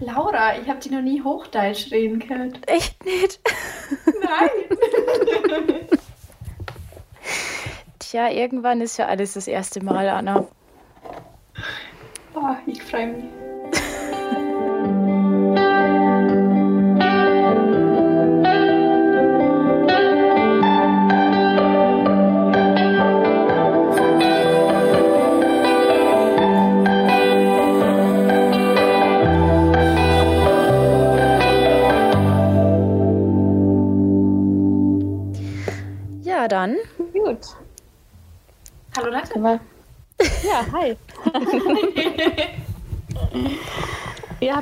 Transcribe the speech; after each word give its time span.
Laura, 0.00 0.56
ich 0.58 0.68
habe 0.68 0.78
die 0.78 0.90
noch 0.90 1.02
nie 1.02 1.22
Hochdeutsch 1.22 1.90
reden 1.90 2.20
gehört. 2.20 2.58
Echt 2.68 3.04
nicht? 3.04 3.40
Nein. 4.06 4.50
Tja, 7.98 8.30
irgendwann 8.30 8.80
ist 8.80 8.96
ja 8.96 9.06
alles 9.06 9.34
das 9.34 9.48
erste 9.48 9.84
Mal, 9.84 10.08
Anna. 10.08 10.46
Oh, 12.34 12.56
ich 12.66 12.82
freue 12.82 13.08
mich. 13.08 13.24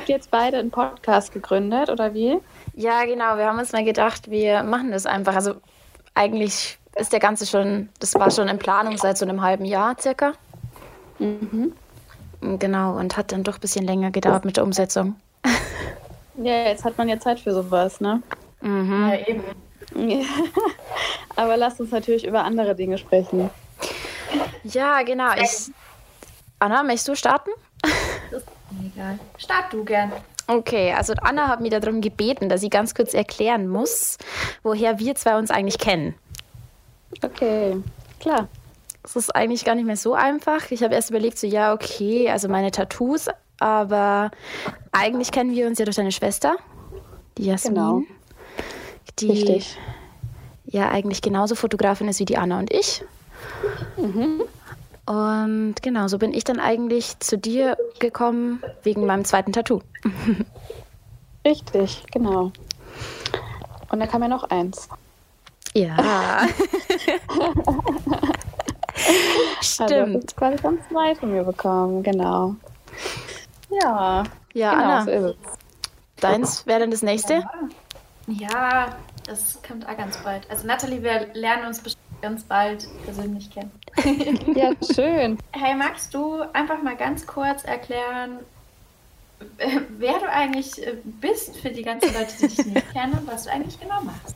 Habt 0.07 0.09
jetzt 0.09 0.31
beide 0.31 0.57
einen 0.57 0.71
Podcast 0.71 1.33
gegründet, 1.33 1.89
oder 1.89 2.13
wie? 2.13 2.39
Ja, 2.73 3.03
genau. 3.03 3.37
Wir 3.37 3.47
haben 3.47 3.59
uns 3.59 3.73
mal 3.73 3.83
gedacht, 3.83 4.31
wir 4.31 4.63
machen 4.63 4.91
das 4.91 5.05
einfach. 5.05 5.35
Also 5.35 5.55
eigentlich 6.13 6.77
ist 6.95 7.11
der 7.11 7.19
Ganze 7.19 7.45
schon, 7.45 7.89
das 7.99 8.15
war 8.15 8.31
schon 8.31 8.47
in 8.47 8.57
Planung 8.57 8.97
seit 8.97 9.17
so 9.17 9.25
einem 9.25 9.41
halben 9.41 9.65
Jahr 9.65 9.97
circa. 9.99 10.31
Mhm. 11.19 11.73
Genau, 12.39 12.97
und 12.97 13.17
hat 13.17 13.33
dann 13.33 13.43
doch 13.43 13.55
ein 13.55 13.59
bisschen 13.59 13.85
länger 13.85 14.11
gedauert 14.11 14.45
mit 14.45 14.57
der 14.57 14.63
Umsetzung. 14.63 15.15
Ja, 16.39 16.65
jetzt 16.65 16.85
hat 16.85 16.95
man 16.99 17.09
ja 17.09 17.19
Zeit 17.19 17.39
für 17.39 17.51
sowas, 17.51 17.99
ne? 17.99 18.21
Mhm. 18.61 19.09
Ja, 19.09 19.27
eben. 19.27 19.43
Aber 21.35 21.57
lasst 21.57 21.79
uns 21.79 21.89
natürlich 21.89 22.27
über 22.27 22.43
andere 22.43 22.75
Dinge 22.75 22.99
sprechen. 22.99 23.49
Ja, 24.63 25.01
genau. 25.01 25.31
Ich, 25.33 25.71
Anna, 26.59 26.83
möchtest 26.83 27.07
du 27.07 27.15
starten? 27.15 27.49
Mir 28.71 28.87
egal. 28.93 29.19
Start 29.37 29.71
du 29.73 29.83
gern. 29.83 30.11
Okay, 30.47 30.93
also 30.93 31.13
Anna 31.21 31.47
hat 31.49 31.59
mich 31.61 31.71
darum 31.71 31.99
gebeten, 32.01 32.47
dass 32.47 32.63
ich 32.63 32.69
ganz 32.69 32.95
kurz 32.95 33.13
erklären 33.13 33.67
muss, 33.67 34.17
woher 34.63 34.97
wir 34.99 35.15
zwei 35.15 35.37
uns 35.37 35.51
eigentlich 35.51 35.77
kennen. 35.77 36.15
Okay, 37.23 37.75
klar. 38.19 38.47
Es 39.03 39.15
ist 39.15 39.35
eigentlich 39.35 39.63
gar 39.65 39.75
nicht 39.75 39.85
mehr 39.85 39.95
so 39.97 40.13
einfach. 40.13 40.69
Ich 40.71 40.83
habe 40.83 40.93
erst 40.95 41.09
überlegt, 41.09 41.37
so 41.37 41.47
ja, 41.47 41.73
okay, 41.73 42.29
also 42.29 42.49
meine 42.49 42.71
Tattoos, 42.71 43.27
aber 43.59 44.31
eigentlich 44.91 45.31
kennen 45.31 45.51
wir 45.51 45.67
uns 45.67 45.79
ja 45.79 45.85
durch 45.85 45.95
deine 45.95 46.11
Schwester, 46.11 46.57
die 47.37 47.45
Jasmin, 47.45 47.75
Genau. 47.75 48.01
die 49.19 49.31
Richtig. 49.31 49.77
ja 50.65 50.89
eigentlich 50.89 51.21
genauso 51.21 51.55
Fotografin 51.55 52.09
ist 52.09 52.19
wie 52.19 52.25
die 52.25 52.37
Anna 52.37 52.59
und 52.59 52.71
ich. 52.71 53.03
Mhm. 53.97 54.41
Und 55.07 55.75
genau, 55.81 56.07
so 56.07 56.17
bin 56.19 56.33
ich 56.33 56.43
dann 56.43 56.59
eigentlich 56.59 57.17
zu 57.19 57.37
dir 57.37 57.77
gekommen 57.99 58.61
wegen 58.83 59.05
meinem 59.05 59.25
zweiten 59.25 59.53
Tattoo. 59.53 59.79
Richtig, 61.45 62.03
genau. 62.11 62.51
Und 63.89 63.99
da 64.01 64.05
kam 64.07 64.21
ja 64.21 64.27
noch 64.27 64.43
eins. 64.49 64.87
Ja. 65.73 66.45
Also, 68.99 69.13
das 69.77 69.91
Stimmt. 69.91 70.23
ist 70.25 70.35
quasi 70.35 70.57
ganz 70.61 70.81
neu 70.89 71.13
von 71.15 71.31
mir 71.31 71.43
bekommen, 71.43 72.01
genau. 72.01 72.55
Ja, 73.69 74.23
Ja, 74.53 74.71
genau, 74.71 74.83
Anna, 74.83 75.03
so 75.03 75.11
ist 75.11 75.23
es. 75.25 76.21
deins 76.21 76.65
wäre 76.65 76.79
dann 76.81 76.91
das 76.91 77.03
nächste. 77.03 77.43
Ja, 78.27 78.95
das 79.27 79.59
kommt 79.65 79.87
auch 79.87 79.95
ganz 79.95 80.17
bald. 80.23 80.49
Also 80.49 80.65
Natalie, 80.65 81.03
wir 81.03 81.27
lernen 81.35 81.67
uns 81.67 81.79
bestimmt 81.79 82.03
ganz 82.27 82.43
bald 82.43 82.87
persönlich 83.05 83.49
kennen. 83.49 83.71
Ja, 84.55 84.71
schön. 84.93 85.37
Hey, 85.51 85.75
magst 85.75 86.13
du 86.13 86.41
einfach 86.53 86.83
mal 86.83 86.97
ganz 86.97 87.25
kurz 87.25 87.63
erklären, 87.63 88.39
wer 89.97 90.19
du 90.19 90.29
eigentlich 90.29 90.71
bist 91.21 91.57
für 91.57 91.69
die 91.69 91.83
ganzen 91.83 92.13
Leute, 92.13 92.33
die 92.39 92.47
dich 92.47 92.65
nicht 92.65 92.91
kennen 92.91 93.13
und 93.13 93.27
was 93.27 93.45
du 93.45 93.51
eigentlich 93.51 93.79
genau 93.79 94.01
machst? 94.01 94.35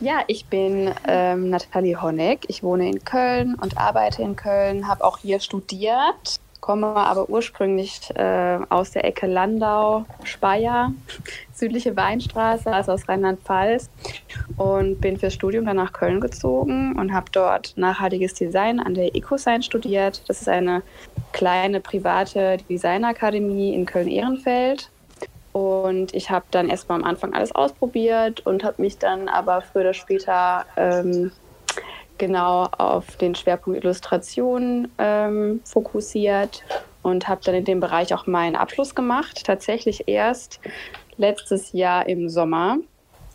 Ja, 0.00 0.24
ich 0.26 0.46
bin 0.46 0.92
ähm, 1.06 1.50
Nathalie 1.50 2.00
Honeck. 2.00 2.44
Ich 2.48 2.62
wohne 2.62 2.88
in 2.88 3.04
Köln 3.04 3.54
und 3.54 3.76
arbeite 3.76 4.22
in 4.22 4.34
Köln, 4.34 4.88
habe 4.88 5.04
auch 5.04 5.18
hier 5.18 5.38
studiert, 5.38 6.40
komme 6.62 6.86
aber 6.86 7.28
ursprünglich 7.28 8.08
äh, 8.14 8.58
aus 8.70 8.92
der 8.92 9.04
Ecke 9.04 9.26
Landau, 9.26 10.06
Speyer, 10.22 10.92
südliche 11.52 11.94
Weinstraße, 11.96 12.72
also 12.72 12.92
aus 12.92 13.08
Rheinland-Pfalz 13.08 13.90
und 14.56 15.00
bin 15.00 15.18
fürs 15.18 15.34
Studium 15.34 15.66
dann 15.66 15.76
nach 15.76 15.92
Köln 15.92 16.20
gezogen 16.20 16.96
und 16.98 17.12
habe 17.12 17.26
dort 17.32 17.74
nachhaltiges 17.76 18.34
Design 18.34 18.78
an 18.78 18.94
der 18.94 19.14
EcoSign 19.14 19.62
studiert. 19.62 20.22
Das 20.28 20.40
ist 20.40 20.48
eine 20.48 20.82
kleine 21.32 21.80
private 21.80 22.58
Designakademie 22.70 23.74
in 23.74 23.84
Köln-Ehrenfeld. 23.84 24.88
Und 25.50 26.14
ich 26.14 26.30
habe 26.30 26.46
dann 26.50 26.70
erstmal 26.70 27.00
am 27.00 27.04
Anfang 27.04 27.34
alles 27.34 27.52
ausprobiert 27.52 28.46
und 28.46 28.64
habe 28.64 28.80
mich 28.80 28.98
dann 28.98 29.28
aber 29.28 29.60
früher 29.60 29.82
oder 29.82 29.94
später 29.94 30.64
ähm, 30.76 31.32
genau 32.22 32.68
auf 32.78 33.16
den 33.16 33.34
Schwerpunkt 33.34 33.82
Illustration 33.82 34.86
ähm, 34.96 35.60
fokussiert 35.64 36.62
und 37.02 37.26
habe 37.26 37.40
dann 37.42 37.56
in 37.56 37.64
dem 37.64 37.80
Bereich 37.80 38.14
auch 38.14 38.28
meinen 38.28 38.54
Abschluss 38.54 38.94
gemacht. 38.94 39.42
Tatsächlich 39.44 40.04
erst 40.06 40.60
letztes 41.16 41.72
Jahr 41.72 42.08
im 42.08 42.28
Sommer, 42.28 42.76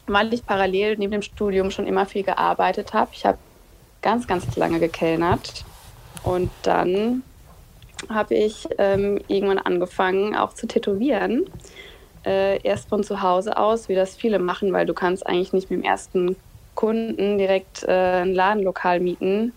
weil 0.06 0.34
ich 0.34 0.46
parallel 0.46 0.96
neben 0.98 1.12
dem 1.12 1.22
Studium 1.22 1.70
schon 1.70 1.86
immer 1.86 2.06
viel 2.06 2.24
gearbeitet 2.24 2.94
habe. 2.94 3.10
Ich 3.12 3.26
habe 3.26 3.38
ganz, 4.02 4.26
ganz 4.26 4.56
lange 4.56 4.80
gekellnert 4.80 5.66
und 6.24 6.50
dann 6.64 7.24
habe 8.08 8.36
ich 8.36 8.70
ähm, 8.78 9.20
irgendwann 9.28 9.60
angefangen 9.60 10.34
auch 10.34 10.54
zu 10.54 10.66
tätowieren 10.66 11.46
äh, 12.26 12.62
erst 12.62 12.88
von 12.88 13.04
zu 13.04 13.22
Hause 13.22 13.58
aus, 13.58 13.90
wie 13.90 13.96
das 13.96 14.16
viele 14.16 14.40
machen, 14.40 14.72
weil 14.72 14.86
du 14.86 14.94
kannst 14.94 15.28
eigentlich 15.28 15.52
nicht 15.52 15.70
mit 15.70 15.80
dem 15.80 15.86
ersten 15.86 16.38
Kunden 16.78 17.40
direkt 17.40 17.84
äh, 17.84 18.22
ein 18.22 18.34
Ladenlokal 18.34 19.02
mieten. 19.02 19.52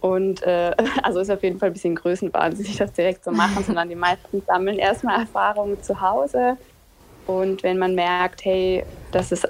Und 0.00 0.42
äh, 0.42 0.72
also 1.02 1.20
ist 1.20 1.30
auf 1.30 1.42
jeden 1.42 1.58
Fall 1.58 1.70
ein 1.70 1.72
bisschen 1.72 1.94
größenwahnsinnig, 1.94 2.76
das 2.76 2.92
direkt 2.92 3.24
zu 3.24 3.30
machen, 3.30 3.64
sondern 3.66 3.88
die 3.88 3.94
meisten 3.94 4.42
sammeln 4.46 4.78
erstmal 4.78 5.20
Erfahrungen 5.20 5.82
zu 5.82 5.98
Hause. 5.98 6.58
Und 7.26 7.62
wenn 7.62 7.78
man 7.78 7.94
merkt, 7.94 8.44
hey, 8.44 8.84
das 9.12 9.32
ist, 9.32 9.48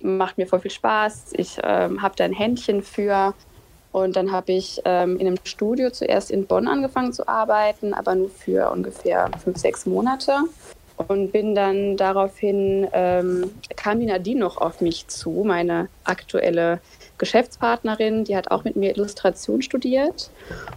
macht 0.00 0.36
mir 0.36 0.46
voll 0.46 0.60
viel 0.60 0.70
Spaß, 0.70 1.32
ich 1.34 1.58
ähm, 1.62 2.02
habe 2.02 2.14
da 2.16 2.24
ein 2.24 2.34
Händchen 2.34 2.82
für. 2.82 3.32
Und 3.92 4.16
dann 4.16 4.30
habe 4.30 4.52
ich 4.52 4.82
ähm, 4.84 5.16
in 5.18 5.28
einem 5.28 5.38
Studio 5.44 5.90
zuerst 5.90 6.30
in 6.30 6.46
Bonn 6.46 6.68
angefangen 6.68 7.14
zu 7.14 7.26
arbeiten, 7.26 7.94
aber 7.94 8.14
nur 8.14 8.28
für 8.28 8.70
ungefähr 8.70 9.30
fünf, 9.42 9.56
sechs 9.56 9.86
Monate 9.86 10.40
und 10.96 11.32
bin 11.32 11.54
dann 11.54 11.96
daraufhin, 11.96 12.88
ähm, 12.92 13.50
kam 13.76 14.00
die 14.00 14.06
Nadine 14.06 14.40
noch 14.40 14.56
auf 14.56 14.80
mich 14.80 15.06
zu, 15.08 15.44
meine 15.44 15.88
aktuelle 16.04 16.80
Geschäftspartnerin, 17.18 18.24
die 18.24 18.36
hat 18.36 18.50
auch 18.50 18.64
mit 18.64 18.76
mir 18.76 18.90
Illustration 18.90 19.62
studiert 19.62 20.30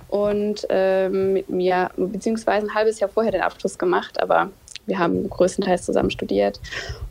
und 0.10 0.66
ähm, 0.70 1.34
mit 1.34 1.50
mir, 1.50 1.90
beziehungsweise 1.98 2.68
ein 2.68 2.76
halbes 2.76 3.00
Jahr 3.00 3.10
vorher 3.10 3.32
den 3.32 3.42
Abschluss 3.42 3.78
gemacht, 3.78 4.22
aber 4.22 4.50
wir 4.90 5.00
haben 5.00 5.30
größtenteils 5.30 5.86
zusammen 5.86 6.10
studiert. 6.10 6.60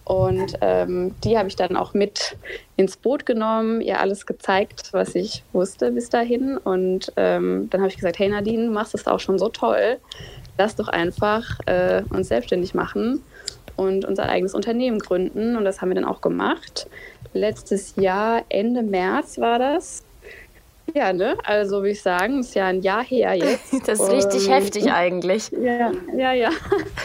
Und 0.04 0.54
ähm, 0.60 1.14
die 1.22 1.38
habe 1.38 1.48
ich 1.48 1.56
dann 1.56 1.76
auch 1.76 1.94
mit 1.94 2.36
ins 2.76 2.96
Boot 2.96 3.24
genommen, 3.24 3.80
ihr 3.80 4.00
alles 4.00 4.26
gezeigt, 4.26 4.88
was 4.92 5.14
ich 5.14 5.44
wusste 5.52 5.92
bis 5.92 6.10
dahin. 6.10 6.58
Und 6.58 7.12
ähm, 7.16 7.68
dann 7.70 7.80
habe 7.80 7.90
ich 7.90 7.96
gesagt, 7.96 8.18
hey 8.18 8.28
Nadine, 8.28 8.66
du 8.66 8.72
machst 8.72 8.94
das 8.94 9.06
auch 9.06 9.20
schon 9.20 9.38
so 9.38 9.48
toll 9.48 9.98
lass 10.58 10.76
doch 10.76 10.88
einfach 10.88 11.60
äh, 11.66 12.02
uns 12.10 12.28
selbstständig 12.28 12.74
machen 12.74 13.22
und 13.76 14.04
unser 14.04 14.28
eigenes 14.28 14.54
Unternehmen 14.54 14.98
gründen. 14.98 15.56
Und 15.56 15.64
das 15.64 15.80
haben 15.80 15.88
wir 15.88 15.94
dann 15.94 16.04
auch 16.04 16.20
gemacht. 16.20 16.88
Letztes 17.32 17.94
Jahr, 17.96 18.42
Ende 18.48 18.82
März 18.82 19.38
war 19.38 19.58
das. 19.58 20.02
Ja, 20.94 21.12
ne? 21.12 21.36
Also 21.44 21.76
würde 21.76 21.90
ich 21.90 22.02
sagen, 22.02 22.40
ist 22.40 22.54
ja 22.54 22.66
ein 22.66 22.82
Jahr 22.82 23.04
her 23.04 23.34
jetzt. 23.34 23.72
Das 23.86 24.00
ist 24.00 24.10
richtig 24.10 24.46
Ähm, 24.46 24.52
heftig 24.52 24.92
eigentlich. 24.92 25.50
Ja, 25.50 25.92
ja, 26.16 26.32
ja. 26.32 26.50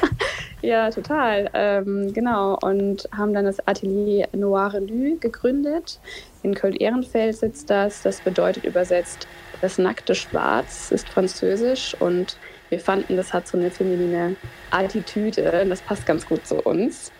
ja, 0.61 0.89
total. 0.89 1.49
Ähm, 1.53 2.11
genau. 2.13 2.57
Und 2.61 3.07
haben 3.15 3.33
dann 3.33 3.45
das 3.45 3.65
Atelier 3.67 4.27
Noir 4.31 4.73
Relu 4.73 5.17
gegründet. 5.19 5.99
In 6.41 6.55
Köln-Ehrenfeld 6.55 7.35
sitzt 7.35 7.69
das. 7.69 8.01
Das 8.01 8.21
bedeutet 8.21 8.63
übersetzt, 8.63 9.27
das 9.61 9.77
nackte 9.77 10.15
Schwarz 10.15 10.91
ist 10.91 11.07
französisch 11.07 11.95
und 11.99 12.37
wir 12.73 12.79
fanden, 12.79 13.15
das 13.15 13.33
hat 13.33 13.47
so 13.47 13.55
eine 13.55 13.69
feminine 13.69 14.35
Attitüde. 14.71 15.61
und 15.61 15.69
Das 15.69 15.81
passt 15.81 16.07
ganz 16.07 16.25
gut 16.25 16.45
zu 16.45 16.55
uns. 16.55 17.11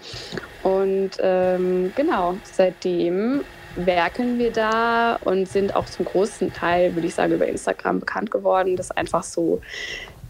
Und 0.63 1.11
ähm, 1.19 1.94
genau, 1.95 2.35
seitdem 2.44 3.41
werkeln 3.75 4.39
wir 4.39 4.51
da 4.51 5.15
und 5.23 5.47
sind 5.47 5.75
auch 5.75 5.85
zum 5.85 6.05
großen 6.05 6.53
Teil, 6.53 6.95
würde 6.95 7.07
ich 7.07 7.13
sagen, 7.13 7.33
über 7.33 7.47
Instagram 7.47 8.00
bekannt 8.00 8.31
geworden. 8.31 8.75
Das 8.75 8.88
ist 8.88 8.97
einfach 8.97 9.23
so 9.23 9.61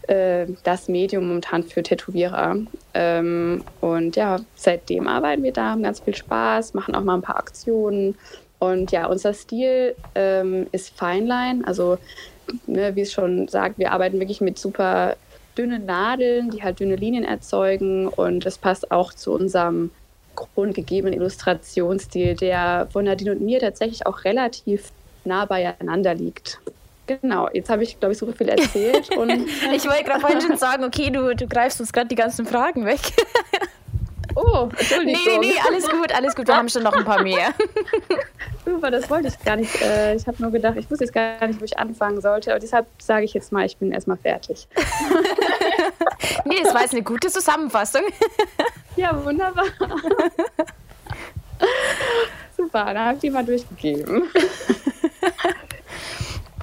äh, 0.08 0.46
das 0.62 0.88
Medium 0.88 1.26
momentan 1.26 1.62
für 1.62 1.82
Tätowierer. 1.82 2.56
Ähm, 2.92 3.64
und 3.80 4.16
ja, 4.16 4.40
seitdem 4.54 5.08
arbeiten 5.08 5.42
wir 5.42 5.52
da, 5.52 5.70
haben 5.70 5.82
ganz 5.82 6.00
viel 6.00 6.14
Spaß, 6.14 6.74
machen 6.74 6.94
auch 6.94 7.02
mal 7.02 7.14
ein 7.14 7.22
paar 7.22 7.38
Aktionen. 7.38 8.14
Und 8.58 8.92
ja, 8.92 9.06
unser 9.06 9.32
Stil 9.32 9.94
ähm, 10.14 10.66
ist 10.72 10.96
Feinline, 10.98 11.66
also 11.66 11.96
ne, 12.66 12.94
wie 12.96 13.02
es 13.02 13.12
schon 13.12 13.48
sagt, 13.48 13.78
wir 13.78 13.92
arbeiten 13.92 14.18
wirklich 14.20 14.40
mit 14.40 14.58
super 14.58 15.16
dünnen 15.56 15.86
Nadeln, 15.86 16.50
die 16.50 16.62
halt 16.62 16.80
dünne 16.80 16.96
Linien 16.96 17.24
erzeugen 17.24 18.08
und 18.08 18.44
das 18.44 18.58
passt 18.58 18.90
auch 18.90 19.12
zu 19.12 19.32
unserem 19.32 19.90
grundgegebenen 20.34 21.18
Illustrationsstil, 21.18 22.34
der 22.34 22.88
von 22.92 23.04
Nadine 23.04 23.32
und 23.32 23.40
mir 23.40 23.60
tatsächlich 23.60 24.06
auch 24.06 24.24
relativ 24.24 24.90
nah 25.24 25.44
beieinander 25.44 26.14
liegt. 26.14 26.58
Genau, 27.06 27.48
jetzt 27.52 27.68
habe 27.68 27.82
ich, 27.82 27.98
glaube 28.00 28.12
ich, 28.12 28.18
super 28.18 28.32
viel 28.32 28.48
erzählt. 28.48 29.10
Und 29.16 29.30
ich 29.74 29.86
wollte 29.86 30.04
gerade 30.04 30.20
vorhin 30.20 30.40
schon 30.40 30.56
sagen, 30.56 30.84
okay, 30.84 31.10
du, 31.10 31.34
du 31.36 31.46
greifst 31.46 31.78
uns 31.78 31.92
gerade 31.92 32.08
die 32.08 32.14
ganzen 32.14 32.46
Fragen 32.46 32.86
weg. 32.86 33.00
Oh, 34.36 34.68
Entschuldigung. 34.76 35.20
Nee, 35.24 35.38
nee, 35.38 35.48
nee, 35.48 35.54
alles 35.66 35.88
gut, 35.88 36.12
alles 36.12 36.34
gut. 36.34 36.48
Wir 36.48 36.56
haben 36.56 36.68
schon 36.68 36.82
noch 36.82 36.92
ein 36.92 37.04
paar 37.04 37.22
mehr. 37.22 37.54
Super, 38.64 38.90
das 38.90 39.08
wollte 39.08 39.28
ich 39.28 39.38
gar 39.44 39.56
nicht. 39.56 39.80
Äh, 39.80 40.16
ich 40.16 40.26
habe 40.26 40.40
nur 40.42 40.50
gedacht, 40.50 40.76
ich 40.76 40.90
wusste 40.90 41.04
jetzt 41.04 41.14
gar 41.14 41.46
nicht, 41.46 41.60
wo 41.60 41.64
ich 41.64 41.78
anfangen 41.78 42.20
sollte. 42.20 42.50
Aber 42.50 42.60
deshalb 42.60 42.86
sage 42.98 43.24
ich 43.24 43.34
jetzt 43.34 43.52
mal, 43.52 43.64
ich 43.64 43.76
bin 43.76 43.92
erstmal 43.92 44.16
fertig. 44.16 44.66
nee, 46.44 46.56
das 46.62 46.74
war 46.74 46.82
jetzt 46.82 46.94
eine 46.94 47.02
gute 47.02 47.28
Zusammenfassung. 47.28 48.02
ja, 48.96 49.24
wunderbar. 49.24 49.64
Super, 52.56 52.84
dann 52.86 52.98
habe 52.98 53.14
ich 53.14 53.20
die 53.20 53.30
mal 53.30 53.44
durchgegeben. 53.44 54.24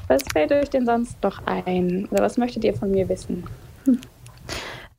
Was 0.08 0.24
fällt 0.34 0.52
euch 0.52 0.70
denn 0.70 0.86
sonst 0.86 1.24
noch 1.24 1.46
ein? 1.46 2.08
Oder 2.12 2.24
was 2.24 2.38
möchtet 2.38 2.66
ihr 2.66 2.74
von 2.74 2.92
mir 2.92 3.08
wissen? 3.08 3.48
Hm. 3.86 4.02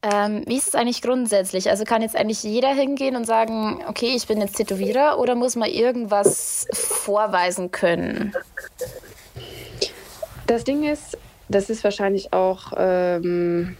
Ähm, 0.03 0.43
wie 0.47 0.57
ist 0.57 0.69
es 0.69 0.75
eigentlich 0.75 1.01
grundsätzlich? 1.01 1.71
Also 1.71 1.85
kann 1.85 2.03
jetzt 2.03 2.17
eigentlich 2.17 2.43
jeder 2.43 2.75
hingehen 2.75 3.15
und 3.15 3.25
sagen, 3.25 3.85
okay, 3.87 4.13
ich 4.17 4.27
bin 4.27 4.41
jetzt 4.41 4.57
Tätowierer 4.57 5.19
oder 5.21 5.37
muss 5.37 5.55
man 5.55 5.71
irgendwas 5.71 6.67
vorweisen 6.73 7.71
können? 7.71 8.33
Das 10.49 10.65
Ding 10.65 10.83
ist, 10.83 11.17
das 11.49 11.71
ist 11.71 11.85
wahrscheinlich 11.85 12.33
auch 12.33 12.73
ähm, 12.77 13.77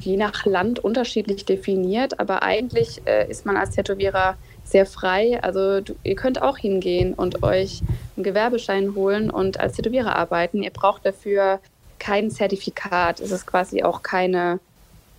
je 0.00 0.16
nach 0.16 0.46
Land 0.46 0.78
unterschiedlich 0.78 1.44
definiert, 1.44 2.18
aber 2.18 2.42
eigentlich 2.42 3.02
äh, 3.04 3.30
ist 3.30 3.44
man 3.44 3.58
als 3.58 3.74
Tätowierer 3.74 4.36
sehr 4.64 4.86
frei. 4.86 5.42
Also 5.42 5.82
du, 5.82 5.94
ihr 6.04 6.14
könnt 6.14 6.40
auch 6.40 6.56
hingehen 6.56 7.12
und 7.12 7.42
euch 7.42 7.82
einen 8.16 8.24
Gewerbeschein 8.24 8.94
holen 8.94 9.30
und 9.30 9.60
als 9.60 9.74
Tätowierer 9.74 10.16
arbeiten. 10.16 10.62
Ihr 10.62 10.70
braucht 10.70 11.04
dafür 11.04 11.60
kein 11.98 12.30
Zertifikat. 12.30 13.20
Es 13.20 13.30
ist 13.30 13.46
quasi 13.46 13.82
auch 13.82 14.02
keine 14.02 14.58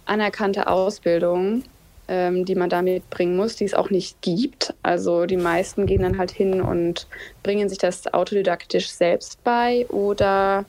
anerkannte 0.06 0.68
Ausbildung, 0.68 1.64
ähm, 2.08 2.46
die 2.46 2.56
man 2.56 2.70
da 2.70 2.82
mitbringen 2.82 3.36
muss, 3.36 3.56
die 3.56 3.66
es 3.66 3.74
auch 3.74 3.90
nicht 3.90 4.22
gibt. 4.22 4.74
Also 4.84 5.26
die 5.26 5.38
meisten 5.38 5.86
gehen 5.86 6.02
dann 6.02 6.18
halt 6.18 6.32
hin 6.32 6.62
und 6.62 7.08
bringen 7.44 7.70
sich 7.70 7.78
das 7.78 8.14
autodidaktisch 8.14 8.90
selbst 8.90 9.44
bei 9.44 9.86
oder 9.90 10.66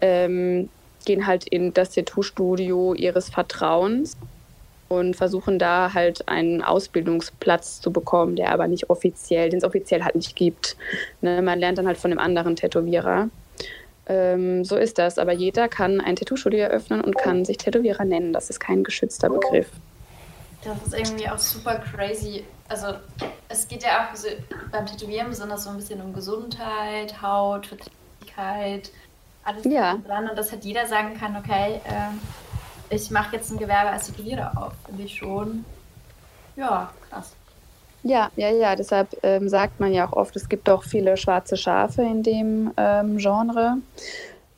ähm, 0.00 0.68
gehen 1.04 1.26
halt 1.26 1.46
in 1.46 1.72
das 1.72 1.90
Tattoo-Studio 1.90 2.94
ihres 2.94 3.30
Vertrauens 3.30 4.16
und 4.88 5.16
versuchen 5.16 5.58
da 5.58 5.92
halt 5.94 6.28
einen 6.28 6.62
Ausbildungsplatz 6.62 7.80
zu 7.80 7.92
bekommen, 7.92 8.36
der 8.36 8.52
aber 8.52 8.68
nicht 8.68 8.88
offiziell, 8.90 9.50
den 9.50 9.58
es 9.58 9.64
offiziell 9.64 10.04
halt 10.04 10.14
nicht 10.14 10.36
gibt. 10.36 10.76
Ne, 11.20 11.42
man 11.42 11.58
lernt 11.58 11.78
dann 11.78 11.86
halt 11.86 11.98
von 11.98 12.10
einem 12.10 12.20
anderen 12.20 12.56
Tätowierer. 12.56 13.28
Ähm, 14.08 14.64
so 14.64 14.76
ist 14.76 14.98
das. 14.98 15.18
Aber 15.18 15.32
jeder 15.32 15.68
kann 15.68 16.00
ein 16.00 16.16
Tattoo-Studio 16.16 16.60
eröffnen 16.60 17.00
und 17.00 17.16
kann 17.16 17.44
sich 17.44 17.58
Tätowierer 17.58 18.04
nennen. 18.04 18.32
Das 18.32 18.50
ist 18.50 18.60
kein 18.60 18.84
geschützter 18.84 19.28
Begriff. 19.28 19.70
Das 20.64 20.82
ist 20.86 20.94
irgendwie 20.94 21.28
auch 21.28 21.38
super 21.38 21.76
crazy. 21.76 22.44
Also 22.68 22.94
es 23.48 23.68
geht 23.68 23.82
ja 23.82 24.08
auch 24.10 24.16
so, 24.16 24.28
beim 24.72 24.86
Tätowieren 24.86 25.28
besonders 25.28 25.64
so 25.64 25.70
ein 25.70 25.76
bisschen 25.76 26.00
um 26.00 26.12
Gesundheit, 26.12 27.22
Haut, 27.22 27.66
Verträglichkeit, 27.66 28.90
alles 29.44 29.64
ja. 29.64 29.96
dran. 29.98 30.28
Und 30.28 30.36
dass 30.36 30.50
halt 30.50 30.64
jeder 30.64 30.86
sagen 30.86 31.16
kann, 31.18 31.36
okay, 31.36 31.80
äh, 31.84 32.94
ich 32.94 33.10
mache 33.10 33.36
jetzt 33.36 33.50
ein 33.50 33.58
Gewerbe 33.58 33.90
als 33.90 34.06
Tätowierer 34.06 34.52
auf. 34.56 34.72
Finde 34.86 35.04
ich 35.04 35.14
schon, 35.16 35.64
ja, 36.56 36.92
krass. 37.08 37.34
Ja, 38.06 38.30
ja, 38.36 38.50
ja. 38.50 38.76
Deshalb 38.76 39.08
ähm, 39.24 39.48
sagt 39.48 39.80
man 39.80 39.92
ja 39.92 40.06
auch 40.06 40.12
oft, 40.12 40.36
es 40.36 40.48
gibt 40.48 40.70
auch 40.70 40.84
viele 40.84 41.16
schwarze 41.16 41.56
Schafe 41.56 42.02
in 42.02 42.22
dem 42.22 42.70
ähm, 42.76 43.16
Genre. 43.16 43.78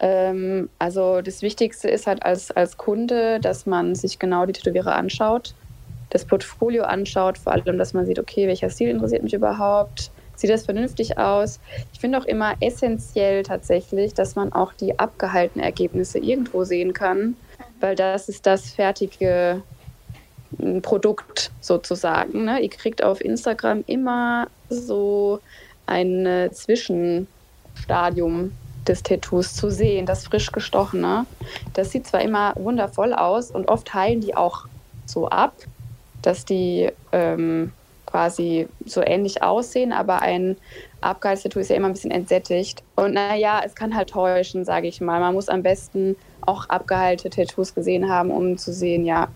Ähm, 0.01 0.69
also 0.79 1.23
das 1.23 1.41
Wichtigste 1.41 1.89
ist 1.89 2.07
halt 2.07 2.23
als, 2.23 2.51
als 2.51 2.77
Kunde, 2.77 3.41
dass 3.41 3.65
man 3.65 3.95
sich 3.95 4.19
genau 4.19 4.45
die 4.45 4.53
Tätowierer 4.53 4.95
anschaut, 4.95 5.55
das 6.11 6.27
Portfolio 6.27 6.85
anschaut, 6.85 7.39
vor 7.39 7.55
allem, 7.55 7.79
dass 7.79 7.95
man 7.95 8.05
sieht, 8.05 8.19
okay, 8.19 8.47
welcher 8.47 8.69
Stil 8.69 8.91
interessiert 8.91 9.23
mich 9.23 9.33
überhaupt, 9.33 10.11
sieht 10.37 10.51
das 10.51 10.67
vernünftig 10.67 11.17
aus. 11.17 11.59
Ich 11.95 12.01
finde 12.01 12.19
auch 12.19 12.27
immer 12.27 12.55
essentiell 12.61 13.45
tatsächlich, 13.45 14.13
dass 14.13 14.37
man 14.37 14.53
auch 14.53 14.75
die 14.75 14.99
abgehaltenen 14.99 15.65
Ergebnisse 15.65 16.19
irgendwo 16.19 16.65
sehen 16.65 16.93
kann, 16.93 17.35
weil 17.81 17.97
das 17.97 18.29
ist 18.29 18.45
das 18.45 18.71
fertige 18.71 19.63
Produkt 20.83 21.51
sozusagen. 21.61 22.45
Ne? 22.45 22.61
Ihr 22.61 22.71
kriegt 22.71 23.03
auf 23.03 23.21
Instagram 23.21 23.85
immer 23.87 24.49
so 24.71 25.41
ein 25.87 26.49
Zwischenstadium 26.53 28.53
des 28.87 29.03
Tattoos 29.03 29.55
zu 29.55 29.71
sehen, 29.71 30.07
das 30.07 30.25
frisch 30.25 30.53
gestochene. 30.53 31.27
Das 31.75 31.91
sieht 31.91 32.07
zwar 32.07 32.23
immer 32.23 32.55
wundervoll 32.57 33.13
aus 33.13 33.51
und 33.51 33.69
oft 33.69 33.93
heilen 33.93 34.21
die 34.21 34.35
auch 34.35 34.67
so 35.07 35.29
ab, 35.29 35.55
dass 36.23 36.45
die 36.45 36.91
ähm, 37.13 37.73
quasi 38.07 38.69
so 38.87 39.03
ähnlich 39.03 39.43
aussehen, 39.43 39.93
aber 39.93 40.23
ein 40.23 40.57
abgeheiltes 41.01 41.45
Tattoo 41.45 41.61
ist 41.61 41.71
ja 41.71 41.77
immer 41.77 41.89
ein 41.89 41.93
bisschen 41.93 42.11
entsättigt. 42.11 42.83
Und 42.97 43.13
naja, 43.13 43.61
es 43.65 43.75
kann 43.75 43.95
halt 43.95 44.11
täuschen, 44.11 44.65
sage 44.65 44.89
ich 44.89 45.01
mal. 45.01 45.21
Man 45.21 45.35
muss 45.35 45.49
am 45.49 45.63
besten 45.63 46.17
auch 46.41 46.69
abgeheilte 46.69 47.31
Tattoos 47.31 47.75
gesehen 47.75 48.09
haben, 48.09 48.31
um 48.31 48.57
zu 48.57 48.73
sehen, 48.73 49.05
ja, 49.05 49.29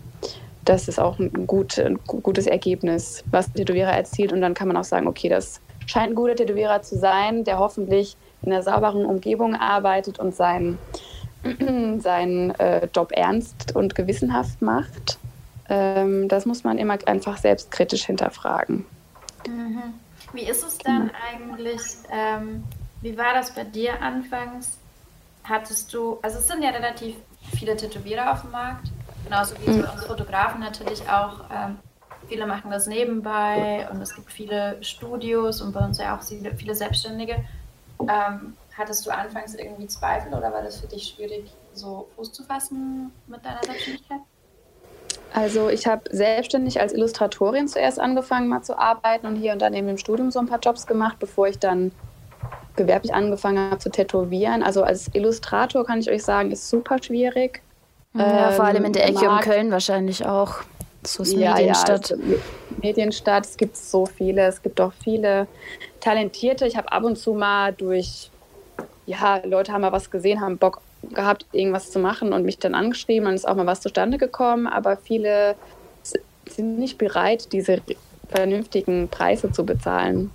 das 0.64 0.88
ist 0.88 0.98
auch 0.98 1.18
ein, 1.18 1.46
gut, 1.46 1.78
ein 1.78 1.98
gutes 2.04 2.46
Ergebnis, 2.46 3.24
was 3.30 3.52
der 3.52 3.64
Tätowierer 3.64 3.92
erzielt. 3.92 4.32
Und 4.32 4.40
dann 4.40 4.54
kann 4.54 4.68
man 4.68 4.76
auch 4.76 4.84
sagen, 4.84 5.06
okay, 5.06 5.28
das 5.28 5.60
scheint 5.86 6.12
ein 6.12 6.14
guter 6.14 6.36
Tätowierer 6.36 6.82
zu 6.82 6.98
sein, 6.98 7.44
der 7.44 7.58
hoffentlich 7.58 8.16
in 8.42 8.52
einer 8.52 8.62
sauberen 8.62 9.04
Umgebung 9.04 9.54
arbeitet 9.54 10.18
und 10.18 10.34
seinen, 10.34 10.78
seinen 12.00 12.50
äh, 12.58 12.88
Job 12.94 13.12
ernst 13.12 13.74
und 13.74 13.94
gewissenhaft 13.94 14.62
macht. 14.62 15.18
Ähm, 15.68 16.28
das 16.28 16.46
muss 16.46 16.64
man 16.64 16.78
immer 16.78 16.98
einfach 17.06 17.38
selbstkritisch 17.38 18.04
hinterfragen. 18.04 18.84
Mhm. 19.46 19.94
Wie 20.32 20.42
ist 20.42 20.64
es 20.64 20.78
dann 20.78 21.10
eigentlich, 21.30 21.82
ähm, 22.10 22.64
wie 23.00 23.16
war 23.18 23.34
das 23.34 23.54
bei 23.54 23.64
dir 23.64 24.00
anfangs? 24.00 24.78
Hattest 25.44 25.92
du, 25.92 26.18
also 26.22 26.38
es 26.38 26.46
sind 26.46 26.62
ja 26.62 26.70
relativ 26.70 27.16
viele 27.56 27.76
Tätowierer 27.76 28.32
auf 28.32 28.42
dem 28.42 28.52
Markt. 28.52 28.88
Genauso 29.24 29.54
wie 29.64 29.70
mhm. 29.70 29.84
uns 29.92 30.04
Fotografen 30.04 30.60
natürlich 30.60 31.02
auch. 31.08 31.40
Ähm, 31.50 31.78
viele 32.28 32.46
machen 32.46 32.70
das 32.70 32.86
nebenbei 32.86 33.88
und 33.90 34.00
es 34.00 34.14
gibt 34.14 34.32
viele 34.32 34.82
Studios 34.82 35.60
und 35.60 35.72
bei 35.72 35.80
uns 35.80 35.98
ja 35.98 36.16
auch 36.16 36.22
viele, 36.22 36.54
viele 36.54 36.74
Selbstständige. 36.74 37.44
Ähm, 38.00 38.56
hattest 38.76 39.06
du 39.06 39.10
anfangs 39.10 39.54
irgendwie 39.54 39.86
Zweifel 39.86 40.32
oder 40.32 40.52
war 40.52 40.62
das 40.62 40.80
für 40.80 40.86
dich 40.86 41.14
schwierig, 41.14 41.50
so 41.74 42.08
Fuß 42.16 42.32
zu 42.32 42.42
fassen 42.44 43.12
mit 43.26 43.44
deiner 43.44 43.62
Selbstständigkeit? 43.64 44.20
Also 45.34 45.70
ich 45.70 45.86
habe 45.86 46.02
selbstständig 46.10 46.80
als 46.80 46.92
Illustratorin 46.92 47.66
zuerst 47.66 47.98
angefangen 47.98 48.48
mal 48.48 48.62
zu 48.62 48.78
arbeiten 48.78 49.26
und 49.26 49.36
hier 49.36 49.52
und 49.52 49.62
dann 49.62 49.72
eben 49.72 49.88
im 49.88 49.98
Studium 49.98 50.30
so 50.30 50.38
ein 50.38 50.46
paar 50.46 50.60
Jobs 50.60 50.86
gemacht, 50.86 51.16
bevor 51.18 51.48
ich 51.48 51.58
dann 51.58 51.90
gewerblich 52.76 53.14
angefangen 53.14 53.70
habe 53.70 53.78
zu 53.78 53.90
tätowieren. 53.90 54.62
Also 54.62 54.82
als 54.82 55.08
Illustrator 55.14 55.86
kann 55.86 56.00
ich 56.00 56.10
euch 56.10 56.22
sagen, 56.22 56.50
ist 56.50 56.68
super 56.68 57.02
schwierig. 57.02 57.62
Ja, 58.14 58.50
vor 58.52 58.66
allem 58.66 58.84
in 58.84 58.92
der 58.92 59.08
Ecke 59.08 59.28
um 59.28 59.40
Köln 59.40 59.70
wahrscheinlich 59.70 60.26
auch. 60.26 60.56
So 61.04 61.22
ist 61.22 61.32
ja, 61.32 61.54
Medienstadt. 61.54 62.10
Ja, 62.10 62.16
also 62.16 62.40
Medienstadt, 62.82 63.46
es 63.46 63.56
gibt 63.56 63.76
so 63.76 64.06
viele, 64.06 64.46
es 64.46 64.62
gibt 64.62 64.80
auch 64.80 64.92
viele 64.92 65.46
Talentierte. 66.00 66.66
Ich 66.66 66.76
habe 66.76 66.92
ab 66.92 67.04
und 67.04 67.16
zu 67.16 67.32
mal 67.32 67.72
durch, 67.72 68.30
ja, 69.06 69.40
Leute 69.44 69.72
haben 69.72 69.80
mal 69.80 69.92
was 69.92 70.10
gesehen, 70.10 70.40
haben 70.40 70.58
Bock 70.58 70.80
gehabt, 71.10 71.46
irgendwas 71.52 71.90
zu 71.90 71.98
machen 71.98 72.32
und 72.32 72.44
mich 72.44 72.58
dann 72.58 72.74
angeschrieben, 72.74 73.24
dann 73.24 73.34
ist 73.34 73.48
auch 73.48 73.56
mal 73.56 73.66
was 73.66 73.80
zustande 73.80 74.18
gekommen, 74.18 74.66
aber 74.66 74.96
viele 74.96 75.56
sind 76.48 76.78
nicht 76.78 76.98
bereit, 76.98 77.52
diese 77.52 77.80
vernünftigen 78.28 79.08
Preise 79.08 79.50
zu 79.50 79.64
bezahlen. 79.64 80.30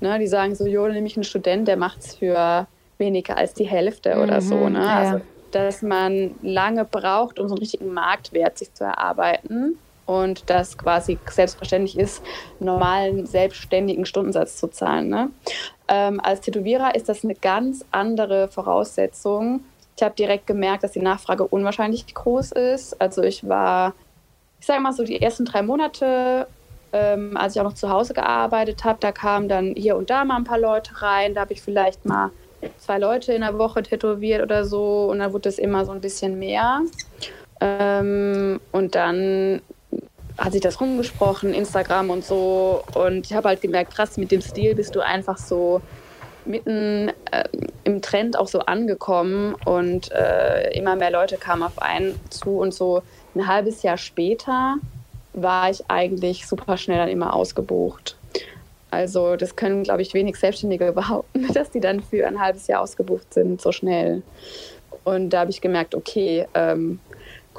Ne, 0.00 0.18
die 0.18 0.26
sagen 0.26 0.54
so, 0.54 0.66
jo, 0.66 0.86
nehme 0.88 1.06
ich 1.06 1.16
einen 1.16 1.24
Student, 1.24 1.68
der 1.68 1.76
macht 1.76 2.00
es 2.00 2.14
für 2.16 2.66
weniger 2.98 3.36
als 3.36 3.54
die 3.54 3.64
Hälfte 3.64 4.16
mhm, 4.16 4.22
oder 4.22 4.40
so. 4.40 4.68
Ne? 4.68 4.80
Ja. 4.80 4.98
Also 4.98 5.20
dass 5.52 5.82
man 5.82 6.34
lange 6.42 6.84
braucht, 6.84 7.38
um 7.38 7.48
so 7.48 7.54
einen 7.54 7.60
richtigen 7.60 7.92
Marktwert 7.92 8.58
sich 8.58 8.72
zu 8.74 8.84
erarbeiten 8.84 9.78
und 10.10 10.50
das 10.50 10.76
quasi 10.76 11.18
selbstverständlich 11.30 11.96
ist, 11.96 12.20
normalen 12.58 13.26
selbstständigen 13.26 14.04
Stundensatz 14.06 14.56
zu 14.56 14.66
zahlen. 14.66 15.08
Ne? 15.08 15.30
Ähm, 15.86 16.20
als 16.20 16.40
Tätowierer 16.40 16.96
ist 16.96 17.08
das 17.08 17.22
eine 17.22 17.36
ganz 17.36 17.84
andere 17.92 18.48
Voraussetzung. 18.48 19.62
Ich 19.96 20.02
habe 20.02 20.16
direkt 20.16 20.48
gemerkt, 20.48 20.82
dass 20.82 20.92
die 20.92 21.00
Nachfrage 21.00 21.46
unwahrscheinlich 21.46 22.12
groß 22.12 22.52
ist. 22.52 23.00
Also 23.00 23.22
ich 23.22 23.48
war, 23.48 23.94
ich 24.58 24.66
sage 24.66 24.80
mal 24.80 24.92
so, 24.92 25.04
die 25.04 25.22
ersten 25.22 25.44
drei 25.44 25.62
Monate, 25.62 26.48
ähm, 26.92 27.36
als 27.36 27.54
ich 27.54 27.60
auch 27.60 27.66
noch 27.66 27.74
zu 27.74 27.90
Hause 27.90 28.12
gearbeitet 28.12 28.82
habe, 28.82 28.98
da 29.00 29.12
kamen 29.12 29.48
dann 29.48 29.74
hier 29.76 29.96
und 29.96 30.10
da 30.10 30.24
mal 30.24 30.36
ein 30.36 30.44
paar 30.44 30.58
Leute 30.58 31.02
rein. 31.02 31.34
Da 31.34 31.42
habe 31.42 31.52
ich 31.52 31.62
vielleicht 31.62 32.04
mal 32.04 32.30
zwei 32.78 32.98
Leute 32.98 33.32
in 33.32 33.40
der 33.40 33.58
Woche 33.58 33.82
tätowiert 33.82 34.42
oder 34.42 34.64
so. 34.64 35.06
Und 35.10 35.20
dann 35.20 35.32
wurde 35.32 35.48
es 35.48 35.58
immer 35.58 35.84
so 35.84 35.92
ein 35.92 36.00
bisschen 36.00 36.38
mehr. 36.38 36.80
Ähm, 37.60 38.60
und 38.72 38.94
dann 38.94 39.60
hat 40.38 40.52
sich 40.52 40.62
das 40.62 40.80
rumgesprochen, 40.80 41.52
Instagram 41.52 42.10
und 42.10 42.24
so. 42.24 42.82
Und 42.94 43.26
ich 43.26 43.34
habe 43.34 43.48
halt 43.48 43.60
gemerkt, 43.60 43.94
krass, 43.94 44.16
mit 44.16 44.30
dem 44.30 44.40
Stil 44.40 44.74
bist 44.74 44.94
du 44.94 45.00
einfach 45.00 45.36
so 45.36 45.82
mitten 46.46 47.10
äh, 47.30 47.44
im 47.84 48.00
Trend 48.00 48.38
auch 48.38 48.48
so 48.48 48.60
angekommen 48.60 49.54
und 49.66 50.10
äh, 50.12 50.72
immer 50.72 50.96
mehr 50.96 51.10
Leute 51.10 51.36
kamen 51.36 51.62
auf 51.62 51.80
einen 51.80 52.18
zu 52.30 52.58
und 52.58 52.72
so 52.72 53.02
ein 53.34 53.46
halbes 53.46 53.82
Jahr 53.82 53.98
später 53.98 54.76
war 55.32 55.70
ich 55.70 55.84
eigentlich 55.88 56.46
super 56.46 56.76
schnell 56.76 56.98
dann 56.98 57.08
immer 57.08 57.34
ausgebucht. 57.34 58.16
Also 58.90 59.36
das 59.36 59.56
können, 59.56 59.82
glaube 59.82 60.02
ich, 60.02 60.14
wenig 60.14 60.36
Selbstständige 60.36 60.92
behaupten, 60.92 61.46
dass 61.52 61.70
die 61.70 61.80
dann 61.80 62.00
für 62.00 62.26
ein 62.26 62.40
halbes 62.40 62.66
Jahr 62.66 62.82
ausgebucht 62.82 63.32
sind, 63.32 63.60
so 63.60 63.72
schnell. 63.72 64.22
Und 65.04 65.30
da 65.30 65.40
habe 65.40 65.50
ich 65.50 65.60
gemerkt, 65.60 65.94
okay, 65.94 66.46
ähm, 66.54 67.00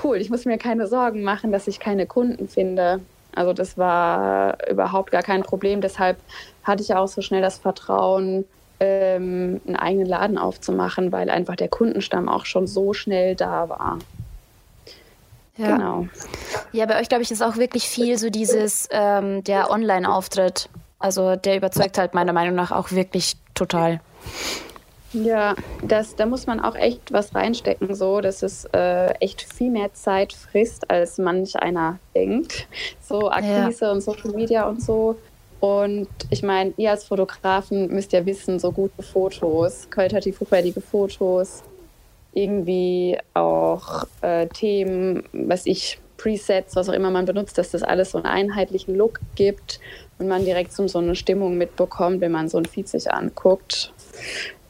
cool, 0.04 0.18
ich 0.18 0.30
muss 0.30 0.46
mir 0.46 0.58
keine 0.58 0.88
Sorgen 0.88 1.24
machen, 1.24 1.52
dass 1.52 1.68
ich 1.68 1.80
keine 1.80 2.06
Kunden 2.06 2.48
finde. 2.48 3.00
Also 3.34 3.54
das 3.54 3.78
war 3.78 4.58
überhaupt 4.70 5.12
gar 5.12 5.24
kein 5.24 5.44
Problem. 5.44 5.82
Deshalb 5.82 6.18
hatte 6.64 6.84
ich 6.84 6.94
auch 6.94 7.08
so 7.08 7.22
schnell 7.22 7.42
das 7.42 7.58
Vertrauen, 7.58 8.46
ähm, 8.80 9.62
einen 9.66 9.76
eigenen 9.76 10.08
Laden 10.08 10.38
aufzumachen, 10.38 11.12
weil 11.12 11.30
einfach 11.30 11.56
der 11.56 11.70
Kundenstamm 11.70 12.28
auch 12.28 12.46
schon 12.46 12.68
so 12.68 12.94
schnell 12.94 13.36
da 13.36 13.70
war. 13.70 14.00
Ja. 15.58 15.76
Genau. 15.78 16.08
Ja, 16.72 16.86
bei 16.86 17.00
euch, 17.00 17.08
glaube 17.08 17.24
ich, 17.24 17.32
ist 17.32 17.44
auch 17.44 17.58
wirklich 17.58 17.88
viel 17.88 18.18
so 18.18 18.30
dieses, 18.30 18.88
ähm, 18.92 19.44
der 19.44 19.70
Online-Auftritt. 19.70 20.70
Also 21.02 21.36
der 21.36 21.58
überzeugt 21.58 21.98
halt 21.98 22.14
meiner 22.14 22.34
Meinung 22.34 22.56
nach 22.56 22.72
auch 22.72 22.92
wirklich 22.92 23.36
total. 23.54 24.00
Ja, 25.14 25.56
das, 25.82 26.16
da 26.16 26.26
muss 26.26 26.48
man 26.48 26.62
auch 26.62 26.76
echt 26.76 27.12
was 27.12 27.36
reinstecken, 27.36 27.94
so 27.96 28.22
dass 28.22 28.44
es 28.44 28.66
äh, 28.74 29.12
echt 29.20 29.42
viel 29.42 29.70
mehr 29.70 29.94
Zeit 29.94 30.32
frisst, 30.32 30.90
als 30.90 31.18
manch 31.18 31.56
einer 31.58 32.00
denkt. 32.16 32.68
So 33.02 33.30
Akquise 33.30 33.86
ja. 33.86 33.92
und 33.92 34.02
Social 34.02 34.32
Media 34.32 34.68
und 34.68 34.82
so. 34.82 35.18
Und 35.60 36.08
ich 36.30 36.42
meine, 36.44 36.74
ihr 36.78 36.92
als 36.92 37.04
Fotografen 37.04 37.94
müsst 37.94 38.14
ja 38.14 38.26
wissen, 38.26 38.58
so 38.58 38.72
gute 38.72 39.04
Fotos, 39.04 39.88
qualitativ 39.92 40.40
hochwertige 40.40 40.82
Fotos, 40.82 41.62
irgendwie 42.34 43.18
auch 43.34 44.06
äh, 44.22 44.48
Themen, 44.48 45.24
was 45.34 45.66
ich, 45.66 46.00
Presets, 46.22 46.76
was 46.76 46.90
auch 46.90 46.94
immer 46.94 47.10
man 47.10 47.26
benutzt, 47.26 47.58
dass 47.58 47.72
das 47.72 47.84
alles 47.84 48.12
so 48.12 48.18
einen 48.18 48.28
einheitlichen 48.28 48.96
Look 48.96 49.20
gibt 49.36 49.80
und 50.20 50.28
man 50.28 50.46
direkt 50.46 50.72
so, 50.72 50.86
eine 50.98 51.16
Stimmung 51.16 51.58
mitbekommt, 51.58 52.22
wenn 52.22 52.32
man 52.32 52.48
so 52.48 52.58
ein 52.58 52.66
Feed 52.66 52.88
sich 52.88 53.12
anguckt. 53.12 53.92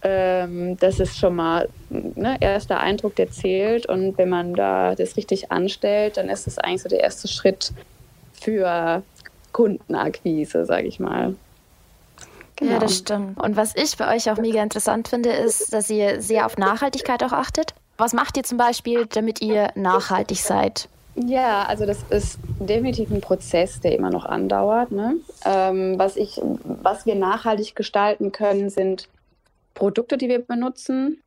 Ähm, 0.03 0.77
das 0.77 0.99
ist 0.99 1.17
schon 1.17 1.35
mal 1.35 1.69
ne, 1.89 2.37
erster 2.39 2.79
Eindruck, 2.79 3.15
der 3.15 3.31
zählt. 3.31 3.85
Und 3.85 4.17
wenn 4.17 4.29
man 4.29 4.53
da 4.53 4.95
das 4.95 5.17
richtig 5.17 5.51
anstellt, 5.51 6.17
dann 6.17 6.29
ist 6.29 6.47
das 6.47 6.57
eigentlich 6.57 6.83
so 6.83 6.89
der 6.89 7.01
erste 7.01 7.27
Schritt 7.27 7.73
für 8.33 9.03
Kundenakquise, 9.51 10.65
sage 10.65 10.87
ich 10.87 10.99
mal. 10.99 11.35
Genau. 12.55 12.71
Ja, 12.73 12.79
das 12.79 12.97
stimmt. 12.97 13.39
Und 13.41 13.57
was 13.57 13.75
ich 13.75 13.97
bei 13.97 14.15
euch 14.15 14.31
auch 14.31 14.37
mega 14.37 14.63
interessant 14.63 15.09
finde, 15.09 15.31
ist, 15.31 15.73
dass 15.73 15.89
ihr 15.89 16.21
sehr 16.21 16.45
auf 16.45 16.57
Nachhaltigkeit 16.57 17.23
auch 17.23 17.33
achtet. 17.33 17.73
Was 17.97 18.13
macht 18.13 18.37
ihr 18.37 18.43
zum 18.43 18.57
Beispiel, 18.57 19.05
damit 19.07 19.41
ihr 19.41 19.71
nachhaltig 19.75 20.39
seid? 20.39 20.87
Ja, 21.15 21.63
also 21.63 21.85
das 21.85 22.03
ist 22.09 22.39
definitiv 22.59 23.11
ein 23.11 23.21
Prozess, 23.21 23.79
der 23.81 23.95
immer 23.95 24.09
noch 24.09 24.25
andauert. 24.25 24.91
Ne? 24.91 25.17
Ähm, 25.45 25.99
was, 25.99 26.15
ich, 26.15 26.39
was 26.63 27.05
wir 27.05 27.15
nachhaltig 27.15 27.75
gestalten 27.75 28.31
können, 28.31 28.69
sind 28.69 29.09
Produkte, 29.73 30.17
die 30.17 30.29
wir 30.29 30.39
benutzen. 30.39 31.21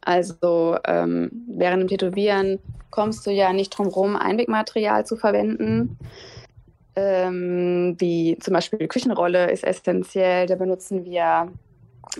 Also 0.00 0.78
ähm, 0.86 1.30
während 1.48 1.82
dem 1.82 1.88
Tätowieren 1.88 2.58
kommst 2.90 3.26
du 3.26 3.30
ja 3.30 3.52
nicht 3.52 3.70
drum 3.70 3.88
rum, 3.88 4.16
Einwegmaterial 4.16 5.04
zu 5.04 5.16
verwenden. 5.16 5.98
Ähm, 6.96 7.96
wie 7.98 8.38
zum 8.38 8.54
Beispiel 8.54 8.86
Küchenrolle 8.86 9.50
ist 9.50 9.64
essentiell. 9.64 10.46
Da 10.46 10.54
benutzen 10.54 11.04
wir 11.04 11.48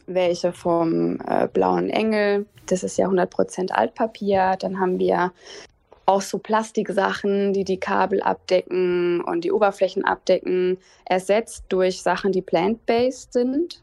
welche 0.06 0.52
vom 0.52 1.20
äh, 1.26 1.46
Blauen 1.46 1.90
Engel. 1.90 2.46
Das 2.66 2.82
ist 2.82 2.98
ja 2.98 3.06
100% 3.06 3.70
Altpapier. 3.70 4.56
Dann 4.58 4.80
haben 4.80 4.98
wir 4.98 5.32
auch 6.06 6.20
so 6.20 6.38
Plastiksachen, 6.38 7.52
die 7.52 7.64
die 7.64 7.78
Kabel 7.78 8.22
abdecken 8.22 9.20
und 9.22 9.44
die 9.44 9.52
Oberflächen 9.52 10.04
abdecken, 10.04 10.78
ersetzt 11.04 11.64
durch 11.68 12.02
Sachen, 12.02 12.32
die 12.32 12.42
plant-based 12.42 13.32
sind. 13.32 13.80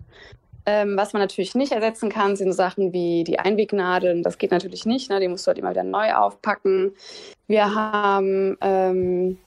Ähm, 0.65 0.95
was 0.95 1.13
man 1.13 1.21
natürlich 1.21 1.55
nicht 1.55 1.71
ersetzen 1.71 2.09
kann, 2.09 2.35
sind 2.35 2.53
Sachen 2.53 2.93
wie 2.93 3.23
die 3.23 3.39
Einwegnadeln. 3.39 4.21
Das 4.21 4.37
geht 4.37 4.51
natürlich 4.51 4.85
nicht. 4.85 5.09
Ne? 5.09 5.19
Die 5.19 5.27
musst 5.27 5.47
du 5.47 5.49
halt 5.49 5.57
immer 5.57 5.71
wieder 5.71 5.83
neu 5.83 6.13
aufpacken. 6.13 6.93
Wir 7.47 7.73
haben 7.73 8.59
ähm, 8.61 9.39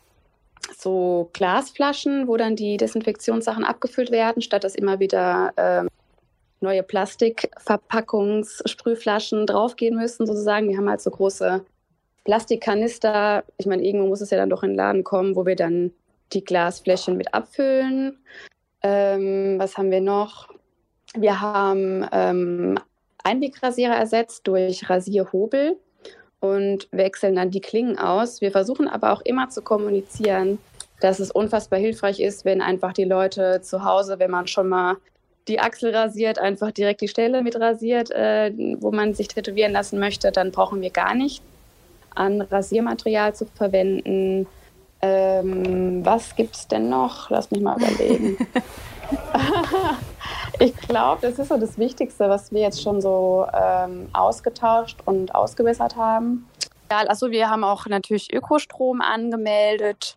so 0.77 1.31
Glasflaschen, 1.33 2.27
wo 2.27 2.37
dann 2.37 2.57
die 2.57 2.77
Desinfektionssachen 2.77 3.63
abgefüllt 3.65 4.11
werden, 4.11 4.43
statt 4.43 4.65
dass 4.65 4.75
immer 4.75 4.99
wieder 4.99 5.53
ähm, 5.57 5.87
neue 6.61 6.83
Plastikverpackungssprühflaschen 6.83 9.47
draufgehen 9.47 9.95
müssen, 9.97 10.27
sozusagen. 10.27 10.69
Wir 10.69 10.79
haben 10.79 10.91
halt 10.91 11.01
so 11.01 11.13
große 11.13 11.65
Plastikkanister. 12.25 13.45
Ich 13.59 13.67
meine, 13.67 13.85
irgendwo 13.85 14.07
muss 14.07 14.21
es 14.21 14.31
ja 14.31 14.39
dann 14.39 14.51
doch 14.51 14.63
in 14.63 14.71
den 14.71 14.77
Laden 14.77 15.05
kommen, 15.05 15.37
wo 15.37 15.47
wir 15.47 15.57
dann 15.57 15.93
die 16.33 16.45
Glasflächen 16.45 17.17
mit 17.17 17.33
abfüllen. 17.35 18.19
Ähm, 18.83 19.57
was 19.59 19.77
haben 19.77 19.91
wir 19.91 20.01
noch? 20.01 20.49
Wir 21.17 21.41
haben 21.41 22.07
ähm, 22.13 22.79
Einwegrasierer 23.23 23.95
ersetzt 23.95 24.47
durch 24.47 24.89
Rasierhobel 24.91 25.77
und 26.41 26.89
wechseln 26.91 27.37
dann 27.37 27.51
die 27.51 27.61
Klingen 27.61 27.99
aus. 27.99 28.41
Wir 28.41 28.51
versuchen 28.51 28.89
aber 28.89 29.13
auch 29.13 29.21
immer 29.23 29.49
zu 29.49 29.63
kommunizieren, 29.63 30.59
dass 31.01 31.21
es 31.21 31.31
unfassbar 31.31 31.79
hilfreich 31.79 32.21
ist, 32.21 32.45
wenn 32.45 32.61
einfach 32.61 32.93
die 32.93 33.05
Leute 33.05 33.61
zu 33.63 33.85
Hause, 33.85 34.19
wenn 34.19 34.31
man 34.31 34.47
schon 34.47 34.69
mal 34.69 34.97
die 35.49 35.61
Achsel 35.61 35.95
rasiert, 35.95 36.39
einfach 36.39 36.71
direkt 36.71 37.03
die 37.03 37.09
Stelle 37.09 37.43
mit 37.43 37.59
rasiert, 37.61 38.11
äh, 38.11 38.53
wo 38.81 38.91
man 38.91 39.15
sich 39.15 39.29
tätowieren 39.29 39.73
lassen 39.73 39.99
möchte, 39.99 40.33
dann 40.33 40.53
brauchen 40.53 40.81
wir 40.81 40.91
gar 40.91 41.15
nicht 41.15 41.43
an 42.15 42.41
Rasiermaterial 42.41 43.35
zu 43.35 43.47
verwenden. 43.47 44.47
Ähm, 45.03 46.05
was 46.05 46.35
gibt 46.35 46.57
es 46.57 46.69
denn 46.69 46.89
noch? 46.89 47.31
Lass 47.31 47.51
mich 47.51 47.61
mal 47.61 47.77
überlegen. 47.77 48.37
ich 50.59 50.77
glaube, 50.77 51.21
das 51.23 51.39
ist 51.39 51.49
so 51.49 51.59
das 51.59 51.79
Wichtigste, 51.79 52.29
was 52.29 52.53
wir 52.53 52.63
jetzt 52.63 52.83
schon 52.83 53.01
so 53.01 53.47
ähm, 53.53 54.09
ausgetauscht 54.13 55.01
und 55.05 55.35
ausgebessert 55.35 55.97
haben. 55.97 56.49
Ja, 56.91 56.99
also 57.09 57.31
wir 57.31 57.51
haben 57.51 57.65
auch 57.65 57.87
natürlich 57.87 58.33
Ökostrom 58.33 59.01
angemeldet. 59.01 60.17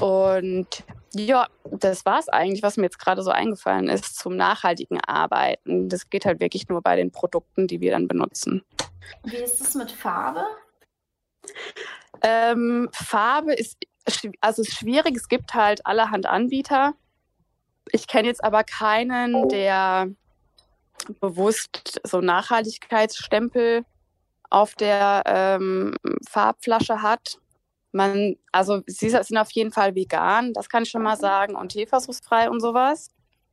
Und 0.00 0.66
ja, 1.14 1.46
das 1.70 2.06
war 2.06 2.18
es 2.18 2.28
eigentlich, 2.28 2.62
was 2.62 2.76
mir 2.76 2.84
jetzt 2.84 2.98
gerade 2.98 3.22
so 3.22 3.30
eingefallen 3.30 3.88
ist 3.88 4.18
zum 4.18 4.36
nachhaltigen 4.36 5.00
Arbeiten. 5.00 5.88
Das 5.88 6.08
geht 6.08 6.24
halt 6.24 6.40
wirklich 6.40 6.68
nur 6.68 6.80
bei 6.80 6.96
den 6.96 7.10
Produkten, 7.10 7.66
die 7.66 7.80
wir 7.80 7.92
dann 7.92 8.08
benutzen. 8.08 8.64
Wie 9.24 9.36
ist 9.36 9.60
es 9.60 9.74
mit 9.74 9.92
Farbe? 9.92 10.44
Ähm, 12.22 12.88
Farbe 12.92 13.52
ist 13.54 13.76
also 14.40 14.62
ist 14.62 14.74
schwierig. 14.74 15.16
Es 15.16 15.28
gibt 15.28 15.54
halt 15.54 15.86
allerhand 15.86 16.26
Anbieter. 16.26 16.94
Ich 17.90 18.06
kenne 18.06 18.28
jetzt 18.28 18.42
aber 18.42 18.64
keinen, 18.64 19.48
der 19.48 20.08
bewusst 21.20 22.00
so 22.04 22.20
Nachhaltigkeitsstempel 22.20 23.84
auf 24.50 24.74
der 24.74 25.22
ähm, 25.26 25.96
Farbflasche 26.28 27.02
hat. 27.02 27.38
Man, 27.92 28.36
also 28.52 28.82
sie 28.86 29.10
sind 29.10 29.36
auf 29.36 29.50
jeden 29.52 29.72
Fall 29.72 29.94
vegan, 29.94 30.52
das 30.54 30.68
kann 30.68 30.84
ich 30.84 30.90
schon 30.90 31.02
mal 31.02 31.16
sagen, 31.16 31.56
und 31.56 31.70
tierversuchsfrei 31.72 32.48
und 32.48 32.60
sowas. 32.60 33.10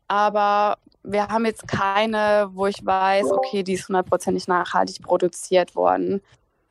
Aber 0.07 0.77
wir 1.03 1.27
haben 1.27 1.45
jetzt 1.45 1.67
keine, 1.67 2.49
wo 2.53 2.65
ich 2.67 2.85
weiß, 2.85 3.31
okay, 3.31 3.63
die 3.63 3.73
ist 3.73 3.87
hundertprozentig 3.87 4.47
nachhaltig 4.47 5.01
produziert 5.01 5.75
worden. 5.75 6.21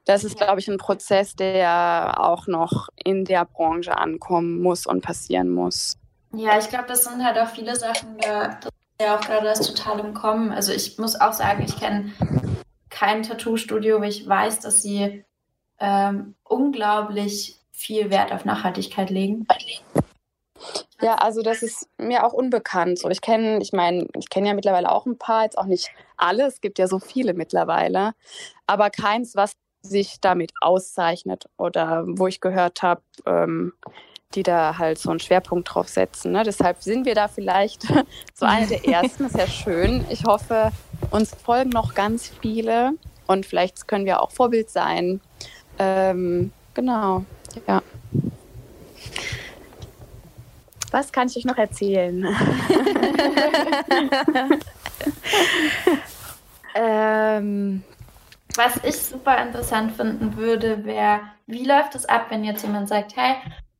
Das 0.08 0.24
ist, 0.24 0.38
glaube 0.38 0.58
ich, 0.58 0.68
ein 0.68 0.78
Prozess, 0.78 1.36
der 1.36 2.14
auch 2.16 2.46
noch 2.46 2.88
in 2.96 3.26
der 3.26 3.44
Branche 3.44 3.94
ankommen 3.94 4.62
muss 4.62 4.86
und 4.86 5.02
passieren 5.02 5.50
muss. 5.50 5.98
Ja, 6.32 6.58
ich 6.58 6.70
glaube, 6.70 6.86
das 6.88 7.04
sind 7.04 7.22
halt 7.22 7.36
auch 7.38 7.48
viele 7.48 7.76
Sachen, 7.76 8.16
da 8.16 8.48
das 8.48 8.64
ist 8.64 9.02
ja 9.02 9.16
auch 9.16 9.20
gerade 9.20 9.44
das 9.44 9.60
total 9.60 10.00
im 10.00 10.14
Kommen. 10.14 10.50
Also 10.50 10.72
ich 10.72 10.96
muss 10.96 11.20
auch 11.20 11.34
sagen, 11.34 11.62
ich 11.62 11.78
kenne 11.78 12.12
kein 12.88 13.22
Tattoo-Studio, 13.22 14.00
wo 14.00 14.04
ich 14.04 14.26
weiß, 14.26 14.60
dass 14.60 14.80
sie 14.80 15.26
ähm, 15.78 16.34
unglaublich 16.42 17.58
viel 17.70 18.08
Wert 18.08 18.32
auf 18.32 18.46
Nachhaltigkeit 18.46 19.10
legen. 19.10 19.46
Ja, 21.02 21.16
also 21.16 21.42
das 21.42 21.62
ist 21.62 21.86
mir 21.98 22.24
auch 22.24 22.32
unbekannt. 22.32 22.98
So, 22.98 23.10
ich 23.10 23.20
kenne, 23.20 23.58
ich 23.60 23.74
meine, 23.74 24.08
ich 24.16 24.30
kenne 24.30 24.48
ja 24.48 24.54
mittlerweile 24.54 24.90
auch 24.90 25.04
ein 25.04 25.18
paar, 25.18 25.44
jetzt 25.44 25.58
auch 25.58 25.66
nicht 25.66 25.90
alle, 26.16 26.46
es 26.46 26.62
gibt 26.62 26.78
ja 26.78 26.88
so 26.88 26.98
viele 26.98 27.34
mittlerweile, 27.34 28.14
aber 28.66 28.88
keins, 28.88 29.36
was 29.36 29.52
sich 29.82 30.20
damit 30.20 30.52
auszeichnet 30.60 31.48
oder 31.56 32.04
wo 32.06 32.26
ich 32.26 32.40
gehört 32.40 32.82
habe, 32.82 33.02
ähm, 33.26 33.72
die 34.34 34.42
da 34.42 34.76
halt 34.76 34.98
so 34.98 35.10
einen 35.10 35.20
Schwerpunkt 35.20 35.72
drauf 35.74 35.88
setzen. 35.88 36.32
Ne? 36.32 36.42
Deshalb 36.44 36.82
sind 36.82 37.06
wir 37.06 37.14
da 37.14 37.28
vielleicht 37.28 37.82
so 38.34 38.44
eine 38.44 38.66
der 38.66 38.86
ersten. 38.86 39.22
Das 39.24 39.32
ist 39.32 39.38
ja 39.38 39.46
schön. 39.46 40.04
Ich 40.10 40.24
hoffe, 40.24 40.70
uns 41.10 41.34
folgen 41.34 41.70
noch 41.70 41.94
ganz 41.94 42.30
viele 42.40 42.92
und 43.26 43.46
vielleicht 43.46 43.88
können 43.88 44.04
wir 44.04 44.20
auch 44.20 44.30
Vorbild 44.30 44.70
sein. 44.70 45.20
Ähm, 45.78 46.52
genau, 46.74 47.24
ja. 47.66 47.82
Was 50.90 51.12
kann 51.12 51.28
ich 51.28 51.36
euch 51.36 51.44
noch 51.44 51.58
erzählen? 51.58 52.26
ähm, 56.74 57.82
was 58.58 58.76
ich 58.82 58.96
super 58.96 59.40
interessant 59.40 59.92
finden 59.92 60.36
würde, 60.36 60.84
wäre, 60.84 61.20
wie 61.46 61.64
läuft 61.64 61.94
es 61.94 62.04
ab, 62.04 62.26
wenn 62.28 62.42
jetzt 62.42 62.62
jemand 62.62 62.88
sagt, 62.88 63.16
hey, 63.16 63.36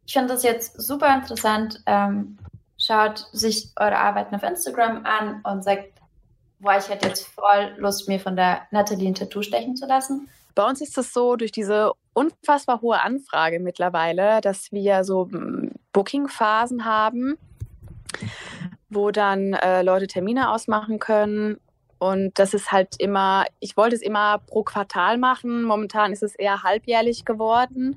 ich 0.06 0.12
finde 0.12 0.32
das 0.32 0.44
jetzt 0.44 0.80
super 0.80 1.12
interessant, 1.14 1.82
ähm, 1.86 2.38
schaut 2.78 3.26
sich 3.32 3.72
eure 3.76 3.98
Arbeiten 3.98 4.36
auf 4.36 4.42
Instagram 4.44 5.04
an 5.04 5.42
und 5.42 5.64
sagt, 5.64 5.88
boah, 6.60 6.78
ich 6.78 6.88
hätte 6.88 7.08
jetzt 7.08 7.26
voll 7.26 7.74
Lust, 7.76 8.08
mir 8.08 8.20
von 8.20 8.36
der 8.36 8.62
Nathalie 8.70 9.08
ein 9.08 9.14
Tattoo 9.14 9.42
stechen 9.42 9.76
zu 9.76 9.86
lassen. 9.86 10.28
Bei 10.54 10.64
uns 10.64 10.80
ist 10.80 10.96
es 10.96 11.12
so, 11.12 11.36
durch 11.36 11.52
diese 11.52 11.92
unfassbar 12.14 12.80
hohe 12.80 13.00
Anfrage 13.00 13.60
mittlerweile, 13.60 14.40
dass 14.40 14.70
wir 14.70 15.02
so 15.02 15.28
hm, 15.28 15.72
Booking-Phasen 15.92 16.84
haben, 16.84 17.36
wo 18.88 19.10
dann 19.10 19.54
äh, 19.54 19.82
Leute 19.82 20.06
Termine 20.06 20.50
ausmachen 20.50 21.00
können 21.00 21.58
und 21.98 22.38
das 22.38 22.54
ist 22.54 22.70
halt 22.70 22.94
immer, 22.98 23.44
ich 23.60 23.76
wollte 23.76 23.96
es 23.96 24.02
immer 24.02 24.38
pro 24.38 24.62
Quartal 24.62 25.18
machen. 25.18 25.64
Momentan 25.64 26.12
ist 26.12 26.22
es 26.22 26.34
eher 26.34 26.62
halbjährlich 26.62 27.24
geworden, 27.24 27.96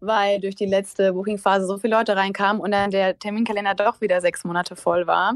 weil 0.00 0.40
durch 0.40 0.54
die 0.54 0.66
letzte 0.66 1.12
Bookingphase 1.12 1.66
so 1.66 1.78
viele 1.78 1.96
Leute 1.96 2.16
reinkamen 2.16 2.60
und 2.60 2.72
dann 2.72 2.90
der 2.90 3.18
Terminkalender 3.18 3.74
doch 3.74 4.00
wieder 4.00 4.20
sechs 4.20 4.44
Monate 4.44 4.76
voll 4.76 5.06
war. 5.06 5.34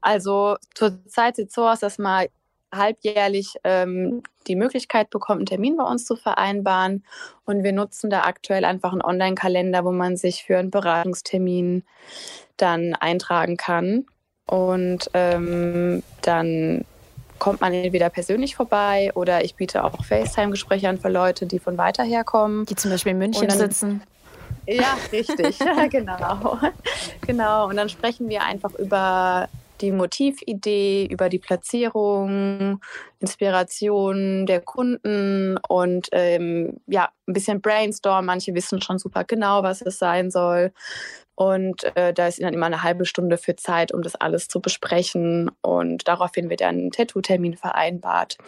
Also 0.00 0.56
zurzeit 0.74 1.36
sieht 1.36 1.48
es 1.48 1.54
so 1.54 1.68
aus, 1.68 1.80
dass 1.80 1.98
man 1.98 2.26
halbjährlich 2.72 3.54
ähm, 3.62 4.22
die 4.48 4.56
Möglichkeit 4.56 5.10
bekommt, 5.10 5.38
einen 5.38 5.46
Termin 5.46 5.76
bei 5.76 5.84
uns 5.84 6.04
zu 6.04 6.16
vereinbaren. 6.16 7.04
Und 7.44 7.62
wir 7.62 7.72
nutzen 7.72 8.10
da 8.10 8.22
aktuell 8.22 8.64
einfach 8.64 8.92
einen 8.92 9.02
Online-Kalender, 9.02 9.84
wo 9.84 9.92
man 9.92 10.16
sich 10.16 10.44
für 10.44 10.58
einen 10.58 10.70
Beratungstermin 10.70 11.84
dann 12.56 12.94
eintragen 12.94 13.56
kann. 13.56 14.06
Und 14.46 15.08
ähm, 15.14 16.02
dann 16.22 16.84
kommt 17.44 17.60
man 17.60 17.74
entweder 17.74 18.08
persönlich 18.08 18.56
vorbei 18.56 19.10
oder 19.14 19.44
ich 19.44 19.54
biete 19.54 19.84
auch 19.84 20.02
FaceTime-Gespräche 20.02 20.88
an 20.88 20.98
für 20.98 21.10
Leute, 21.10 21.44
die 21.44 21.58
von 21.58 21.76
weiter 21.76 22.02
her 22.02 22.24
kommen. 22.24 22.64
Die 22.64 22.74
zum 22.74 22.90
Beispiel 22.90 23.12
in 23.12 23.18
München 23.18 23.48
dann, 23.48 23.58
sitzen. 23.58 24.02
Ja, 24.66 24.96
richtig. 25.12 25.58
genau. 25.90 26.58
genau. 27.20 27.68
Und 27.68 27.76
dann 27.76 27.90
sprechen 27.90 28.30
wir 28.30 28.44
einfach 28.44 28.72
über 28.76 29.50
die 29.82 29.92
Motividee, 29.92 31.06
über 31.10 31.28
die 31.28 31.38
Platzierung, 31.38 32.80
Inspiration 33.20 34.46
der 34.46 34.62
Kunden 34.62 35.58
und 35.68 36.08
ähm, 36.12 36.80
ja, 36.86 37.10
ein 37.26 37.34
bisschen 37.34 37.60
Brainstorm. 37.60 38.24
Manche 38.24 38.54
wissen 38.54 38.80
schon 38.80 38.98
super 38.98 39.24
genau, 39.24 39.62
was 39.62 39.82
es 39.82 39.98
sein 39.98 40.30
soll. 40.30 40.72
Und 41.36 41.84
äh, 41.96 42.14
da 42.14 42.28
ist 42.28 42.40
dann 42.40 42.54
immer 42.54 42.66
eine 42.66 42.82
halbe 42.82 43.06
Stunde 43.06 43.38
für 43.38 43.56
Zeit, 43.56 43.92
um 43.92 44.02
das 44.02 44.14
alles 44.14 44.48
zu 44.48 44.60
besprechen. 44.60 45.50
Und 45.62 46.06
daraufhin 46.06 46.48
wird 46.48 46.60
dann 46.60 46.86
ein 46.86 46.90
Tattoo-Termin 46.90 47.56
vereinbart. 47.56 48.38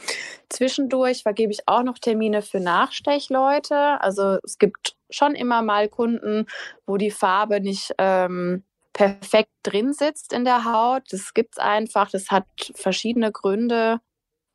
Zwischendurch 0.48 1.22
vergebe 1.22 1.52
ich 1.52 1.66
auch 1.66 1.82
noch 1.82 1.98
Termine 1.98 2.42
für 2.42 2.60
Nachstechleute. 2.60 4.00
Also 4.00 4.38
es 4.44 4.58
gibt 4.58 4.94
schon 5.10 5.34
immer 5.34 5.62
mal 5.62 5.88
Kunden, 5.88 6.46
wo 6.86 6.96
die 6.96 7.10
Farbe 7.10 7.60
nicht 7.60 7.92
ähm, 7.98 8.62
perfekt 8.92 9.50
drin 9.62 9.92
sitzt 9.92 10.32
in 10.32 10.44
der 10.44 10.64
Haut. 10.64 11.02
Das 11.10 11.34
gibt 11.34 11.56
es 11.56 11.58
einfach. 11.58 12.10
Das 12.10 12.30
hat 12.30 12.46
verschiedene 12.74 13.32
Gründe. 13.32 14.00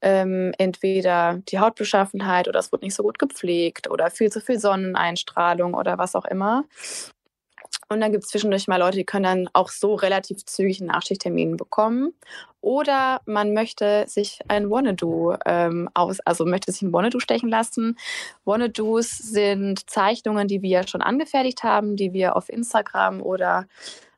Ähm, 0.03 0.51
entweder 0.57 1.41
die 1.47 1.59
Hautbeschaffenheit 1.59 2.47
oder 2.47 2.59
es 2.59 2.71
wird 2.71 2.81
nicht 2.81 2.95
so 2.95 3.03
gut 3.03 3.19
gepflegt 3.19 3.87
oder 3.87 4.09
viel 4.09 4.31
zu 4.31 4.41
viel 4.41 4.57
Sonneneinstrahlung 4.57 5.75
oder 5.75 5.99
was 5.99 6.15
auch 6.15 6.25
immer. 6.25 6.63
Und 7.91 7.99
dann 7.99 8.13
gibt 8.13 8.23
es 8.23 8.29
zwischendurch 8.29 8.69
mal 8.69 8.77
Leute, 8.77 8.95
die 8.95 9.03
können 9.03 9.23
dann 9.23 9.49
auch 9.51 9.67
so 9.67 9.95
relativ 9.95 10.45
zügig 10.45 10.79
einen 10.79 10.91
Nachschichttermin 10.91 11.57
bekommen. 11.57 12.13
Oder 12.61 13.19
man 13.25 13.53
möchte 13.53 14.05
sich 14.07 14.39
ein 14.47 14.69
Wannadoe 14.69 15.37
ähm, 15.45 15.89
aus, 15.93 16.21
also 16.21 16.45
möchte 16.45 16.71
sich 16.71 16.83
ein 16.83 16.93
Wannadoe 16.93 17.19
stechen 17.19 17.49
lassen. 17.49 17.97
Wannadoos 18.45 19.09
sind 19.17 19.89
Zeichnungen, 19.89 20.47
die 20.47 20.61
wir 20.61 20.87
schon 20.87 21.01
angefertigt 21.01 21.63
haben, 21.63 21.97
die 21.97 22.13
wir 22.13 22.37
auf 22.37 22.47
Instagram 22.47 23.21
oder 23.21 23.67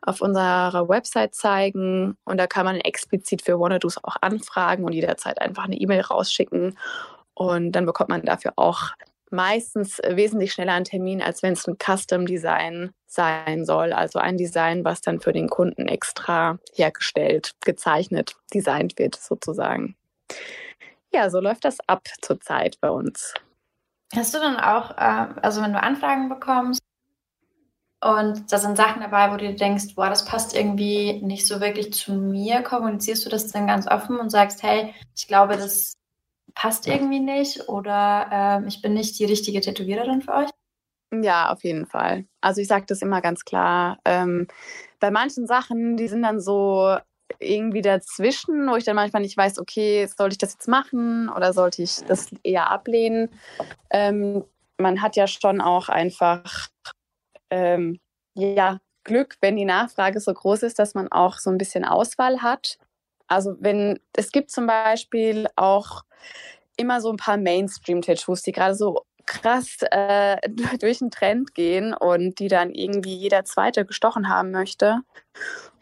auf 0.03 0.21
unserer 0.21 0.87
Website 0.87 1.33
zeigen. 1.33 2.15
Und 2.25 2.37
da 2.37 2.45
kann 2.45 2.65
man 2.65 2.75
explizit 2.75 3.41
für 3.41 3.59
Wannadoos 3.59 3.97
auch 4.03 4.17
anfragen 4.21 4.83
und 4.83 4.93
jederzeit 4.93 5.41
einfach 5.41 5.63
eine 5.63 5.77
E-Mail 5.77 6.01
rausschicken. 6.01 6.77
Und 7.33 7.71
dann 7.71 7.87
bekommt 7.87 8.09
man 8.09 8.21
dafür 8.21 8.53
auch 8.55 8.91
meistens 9.33 9.99
wesentlich 10.07 10.53
schneller 10.53 10.73
einen 10.73 10.85
Termin, 10.85 11.21
als 11.21 11.43
wenn 11.43 11.53
es 11.53 11.67
ein 11.67 11.77
Custom 11.77 12.25
Design 12.25 12.93
sein 13.05 13.65
soll. 13.65 13.91
Also 13.91 14.19
ein 14.19 14.37
Design, 14.37 14.85
was 14.85 15.01
dann 15.01 15.19
für 15.19 15.33
den 15.33 15.49
Kunden 15.49 15.87
extra 15.87 16.59
hergestellt, 16.73 17.55
gezeichnet, 17.61 18.35
designt 18.53 18.97
wird 18.97 19.15
sozusagen. 19.15 19.95
Ja, 21.11 21.29
so 21.29 21.39
läuft 21.39 21.65
das 21.65 21.77
ab 21.87 22.07
zurzeit 22.21 22.79
bei 22.79 22.89
uns. 22.89 23.33
Hast 24.15 24.33
du 24.33 24.39
dann 24.39 24.57
auch, 24.57 24.91
äh, 24.91 25.27
also 25.41 25.61
wenn 25.61 25.73
du 25.73 25.81
Anfragen 25.81 26.29
bekommst 26.29 26.81
und 28.03 28.51
da 28.51 28.57
sind 28.57 28.77
Sachen 28.77 29.01
dabei, 29.01 29.31
wo 29.31 29.37
du 29.37 29.53
denkst, 29.53 29.95
boah, 29.95 30.09
das 30.09 30.25
passt 30.25 30.55
irgendwie 30.55 31.21
nicht 31.21 31.47
so 31.47 31.61
wirklich 31.61 31.93
zu 31.93 32.13
mir, 32.13 32.61
kommunizierst 32.61 33.25
du 33.25 33.29
das 33.29 33.47
dann 33.47 33.67
ganz 33.67 33.87
offen 33.87 34.19
und 34.19 34.29
sagst, 34.29 34.61
hey, 34.61 34.93
ich 35.15 35.27
glaube, 35.27 35.57
das 35.57 35.93
passt 36.55 36.87
irgendwie 36.87 37.19
nicht 37.19 37.67
oder 37.67 38.61
äh, 38.63 38.67
ich 38.67 38.81
bin 38.81 38.93
nicht 38.93 39.17
die 39.19 39.25
richtige 39.25 39.61
Tätowiererin 39.61 40.21
für 40.21 40.33
euch? 40.33 40.49
Ja, 41.21 41.51
auf 41.51 41.63
jeden 41.63 41.85
Fall. 41.85 42.25
Also 42.41 42.61
ich 42.61 42.67
sage 42.67 42.85
das 42.87 43.01
immer 43.01 43.21
ganz 43.21 43.45
klar. 43.45 43.99
Ähm, 44.05 44.47
bei 44.99 45.11
manchen 45.11 45.45
Sachen, 45.45 45.95
die 45.97 46.07
sind 46.07 46.23
dann 46.23 46.39
so 46.39 46.97
irgendwie 47.39 47.81
dazwischen, 47.81 48.67
wo 48.69 48.75
ich 48.75 48.83
dann 48.83 48.95
manchmal 48.95 49.21
nicht 49.21 49.37
weiß, 49.37 49.59
okay, 49.59 50.07
soll 50.07 50.31
ich 50.31 50.37
das 50.37 50.53
jetzt 50.53 50.67
machen 50.67 51.29
oder 51.29 51.53
sollte 51.53 51.83
ich 51.83 51.97
das 52.07 52.29
eher 52.43 52.71
ablehnen? 52.71 53.29
Ähm, 53.91 54.43
man 54.77 55.01
hat 55.01 55.15
ja 55.15 55.27
schon 55.27 55.61
auch 55.61 55.89
einfach 55.89 56.69
ähm, 57.49 57.99
ja, 58.35 58.79
Glück, 59.03 59.35
wenn 59.41 59.55
die 59.55 59.65
Nachfrage 59.65 60.19
so 60.19 60.33
groß 60.33 60.63
ist, 60.63 60.79
dass 60.79 60.95
man 60.95 61.11
auch 61.11 61.37
so 61.37 61.49
ein 61.49 61.57
bisschen 61.57 61.85
Auswahl 61.85 62.41
hat. 62.41 62.77
Also 63.33 63.55
wenn 63.59 63.99
es 64.15 64.31
gibt 64.31 64.51
zum 64.51 64.67
Beispiel 64.67 65.47
auch 65.55 66.03
immer 66.77 67.01
so 67.01 67.09
ein 67.09 67.17
paar 67.17 67.37
Mainstream-Tattoos, 67.37 68.43
die 68.43 68.51
gerade 68.51 68.75
so 68.75 69.05
krass 69.25 69.77
äh, 69.91 70.37
durch 70.79 70.99
den 70.99 71.11
Trend 71.11 71.53
gehen 71.55 71.93
und 71.93 72.39
die 72.39 72.47
dann 72.47 72.71
irgendwie 72.71 73.15
jeder 73.15 73.45
Zweite 73.45 73.85
gestochen 73.85 74.29
haben 74.29 74.51
möchte. 74.51 74.99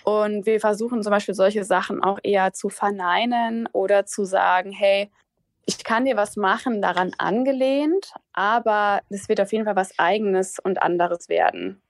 Und 0.03 0.45
wir 0.45 0.59
versuchen 0.59 1.03
zum 1.03 1.11
Beispiel 1.11 1.35
solche 1.35 1.63
Sachen 1.63 2.03
auch 2.03 2.19
eher 2.23 2.53
zu 2.53 2.69
verneinen 2.69 3.67
oder 3.71 4.05
zu 4.05 4.25
sagen, 4.25 4.71
hey, 4.71 5.11
ich 5.65 5.83
kann 5.83 6.05
dir 6.05 6.17
was 6.17 6.37
machen, 6.37 6.81
daran 6.81 7.11
angelehnt, 7.17 8.13
aber 8.33 9.01
es 9.09 9.29
wird 9.29 9.39
auf 9.41 9.51
jeden 9.51 9.65
Fall 9.65 9.75
was 9.75 9.97
eigenes 9.99 10.57
und 10.59 10.81
anderes 10.81 11.29
werden 11.29 11.81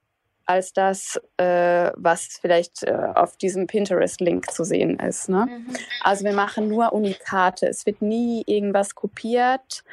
als 0.46 0.74
das, 0.74 1.20
äh, 1.38 1.92
was 1.96 2.40
vielleicht 2.42 2.84
äh, 2.84 2.94
auf 3.16 3.38
diesem 3.38 3.68
Pinterest-Link 3.68 4.52
zu 4.52 4.64
sehen 4.64 5.00
ist. 5.00 5.30
Ne? 5.30 5.48
Mhm. 5.50 5.76
Also 6.02 6.26
wir 6.26 6.34
machen 6.34 6.68
nur 6.68 6.94
Unikate. 6.94 7.68
Es 7.68 7.86
wird 7.86 8.02
nie 8.02 8.44
irgendwas 8.46 8.96
kopiert. 8.96 9.84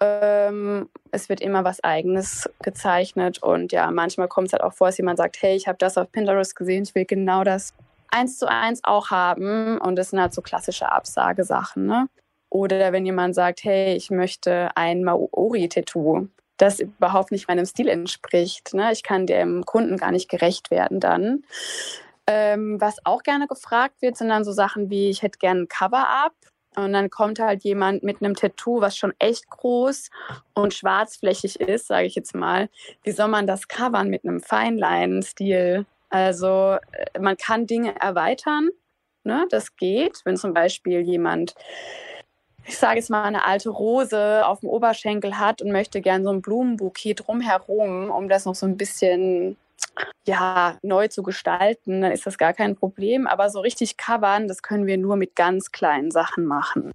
Ähm, 0.00 0.88
es 1.10 1.28
wird 1.28 1.40
immer 1.40 1.64
was 1.64 1.82
Eigenes 1.82 2.48
gezeichnet. 2.62 3.42
Und 3.42 3.72
ja, 3.72 3.90
manchmal 3.90 4.28
kommt 4.28 4.48
es 4.48 4.52
halt 4.52 4.62
auch 4.62 4.74
vor, 4.74 4.88
dass 4.88 4.98
jemand 4.98 5.18
sagt, 5.18 5.36
hey, 5.40 5.56
ich 5.56 5.68
habe 5.68 5.78
das 5.78 5.96
auf 5.96 6.12
Pinterest 6.12 6.54
gesehen, 6.54 6.82
ich 6.84 6.94
will 6.94 7.06
genau 7.06 7.44
das 7.44 7.72
eins 8.08 8.38
zu 8.38 8.48
eins 8.48 8.80
auch 8.84 9.10
haben. 9.10 9.78
Und 9.78 9.96
das 9.96 10.10
sind 10.10 10.20
halt 10.20 10.34
so 10.34 10.42
klassische 10.42 10.92
Absagesachen. 10.92 11.86
Ne? 11.86 12.08
Oder 12.50 12.92
wenn 12.92 13.06
jemand 13.06 13.34
sagt, 13.34 13.64
hey, 13.64 13.94
ich 13.96 14.10
möchte 14.10 14.70
ein 14.76 15.02
Maori-Tattoo 15.02 16.28
das 16.56 16.80
überhaupt 16.80 17.32
nicht 17.32 17.48
meinem 17.48 17.66
Stil 17.66 17.88
entspricht. 17.88 18.74
Ne? 18.74 18.92
Ich 18.92 19.02
kann 19.02 19.26
dem 19.26 19.64
Kunden 19.64 19.96
gar 19.96 20.12
nicht 20.12 20.28
gerecht 20.28 20.70
werden 20.70 21.00
dann. 21.00 21.44
Ähm, 22.26 22.80
was 22.80 22.96
auch 23.04 23.22
gerne 23.22 23.46
gefragt 23.46 24.02
wird, 24.02 24.16
sind 24.16 24.28
dann 24.28 24.44
so 24.44 24.52
Sachen 24.52 24.90
wie, 24.90 25.10
ich 25.10 25.22
hätte 25.22 25.38
gerne 25.38 25.62
ein 25.62 25.68
Cover-Up. 25.68 26.34
Und 26.76 26.92
dann 26.92 27.08
kommt 27.08 27.38
halt 27.38 27.64
jemand 27.64 28.02
mit 28.02 28.20
einem 28.20 28.34
Tattoo, 28.34 28.82
was 28.82 28.98
schon 28.98 29.14
echt 29.18 29.48
groß 29.48 30.10
und 30.52 30.74
schwarzflächig 30.74 31.58
ist, 31.58 31.86
sage 31.86 32.06
ich 32.06 32.14
jetzt 32.14 32.34
mal. 32.34 32.68
Wie 33.02 33.12
soll 33.12 33.28
man 33.28 33.46
das 33.46 33.66
covern 33.68 34.08
mit 34.08 34.24
einem 34.24 34.40
Feinlein-Stil? 34.40 35.86
Also 36.10 36.76
äh, 36.92 37.18
man 37.18 37.36
kann 37.38 37.66
Dinge 37.66 37.98
erweitern, 37.98 38.68
ne? 39.24 39.46
das 39.50 39.76
geht, 39.76 40.20
wenn 40.24 40.36
zum 40.36 40.52
Beispiel 40.52 41.00
jemand 41.00 41.54
ich 42.66 42.78
sage 42.78 42.96
jetzt 42.96 43.10
mal, 43.10 43.24
eine 43.24 43.44
alte 43.44 43.70
Rose 43.70 44.46
auf 44.46 44.60
dem 44.60 44.68
Oberschenkel 44.68 45.38
hat 45.38 45.62
und 45.62 45.72
möchte 45.72 46.00
gern 46.00 46.24
so 46.24 46.30
ein 46.30 46.42
Blumenbouquet 46.42 47.14
drumherum, 47.14 48.10
um 48.10 48.28
das 48.28 48.44
noch 48.44 48.54
so 48.54 48.66
ein 48.66 48.76
bisschen 48.76 49.56
ja, 50.26 50.76
neu 50.82 51.08
zu 51.08 51.22
gestalten, 51.22 52.02
dann 52.02 52.12
ist 52.12 52.26
das 52.26 52.38
gar 52.38 52.52
kein 52.52 52.76
Problem. 52.76 53.26
Aber 53.26 53.50
so 53.50 53.60
richtig 53.60 53.96
covern, 53.96 54.48
das 54.48 54.62
können 54.62 54.86
wir 54.86 54.98
nur 54.98 55.16
mit 55.16 55.36
ganz 55.36 55.72
kleinen 55.72 56.10
Sachen 56.10 56.44
machen. 56.44 56.92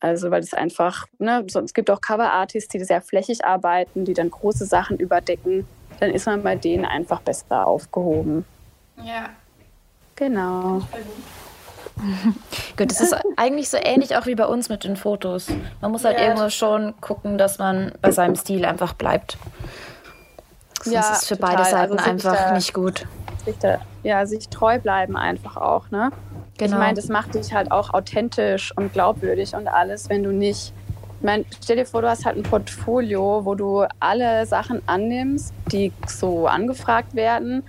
Also, 0.00 0.30
weil 0.30 0.42
es 0.42 0.52
einfach, 0.52 1.06
ne, 1.18 1.44
so, 1.48 1.60
es 1.60 1.74
gibt 1.74 1.88
auch 1.90 2.00
Cover-Artists, 2.00 2.68
die 2.68 2.84
sehr 2.84 3.02
flächig 3.02 3.44
arbeiten, 3.44 4.04
die 4.04 4.14
dann 4.14 4.30
große 4.30 4.66
Sachen 4.66 4.98
überdecken. 4.98 5.66
Dann 6.00 6.10
ist 6.10 6.26
man 6.26 6.42
bei 6.42 6.56
denen 6.56 6.84
einfach 6.84 7.20
besser 7.20 7.66
aufgehoben. 7.66 8.44
Ja. 8.96 9.30
Genau. 10.16 10.82
Gut, 12.76 12.90
das 12.90 13.00
ist 13.00 13.16
eigentlich 13.36 13.68
so 13.68 13.78
ähnlich 13.80 14.16
auch 14.16 14.26
wie 14.26 14.34
bei 14.34 14.46
uns 14.46 14.68
mit 14.68 14.84
den 14.84 14.96
Fotos. 14.96 15.48
Man 15.80 15.92
muss 15.92 16.04
halt 16.04 16.18
ja. 16.18 16.26
irgendwo 16.26 16.48
schon 16.50 16.94
gucken, 17.00 17.38
dass 17.38 17.58
man 17.58 17.92
bei 18.00 18.10
seinem 18.10 18.36
Stil 18.36 18.64
einfach 18.64 18.92
bleibt. 18.94 19.36
Sonst 20.82 20.94
ja, 20.94 21.00
ist 21.00 21.22
es 21.22 21.28
für 21.28 21.36
total. 21.36 21.56
beide 21.56 21.70
Seiten 21.70 21.98
also 21.98 22.10
einfach 22.10 22.48
da, 22.48 22.52
nicht 22.52 22.74
gut. 22.74 23.06
Da, 23.60 23.78
ja, 24.02 24.26
sich 24.26 24.48
treu 24.48 24.78
bleiben 24.78 25.16
einfach 25.16 25.56
auch, 25.56 25.90
ne? 25.90 26.10
Genau. 26.58 26.74
Ich 26.74 26.78
meine, 26.78 26.94
das 26.94 27.08
macht 27.08 27.34
dich 27.34 27.54
halt 27.54 27.70
auch 27.72 27.94
authentisch 27.94 28.72
und 28.76 28.92
glaubwürdig 28.92 29.54
und 29.54 29.68
alles, 29.68 30.08
wenn 30.08 30.22
du 30.22 30.32
nicht. 30.32 30.72
Ich 31.18 31.24
meine, 31.24 31.44
stell 31.62 31.76
dir 31.76 31.86
vor, 31.86 32.02
du 32.02 32.10
hast 32.10 32.24
halt 32.24 32.36
ein 32.36 32.42
Portfolio, 32.42 33.44
wo 33.44 33.54
du 33.54 33.86
alle 34.00 34.44
Sachen 34.46 34.82
annimmst, 34.86 35.54
die 35.70 35.92
so 36.06 36.48
angefragt 36.48 37.14
werden. 37.14 37.62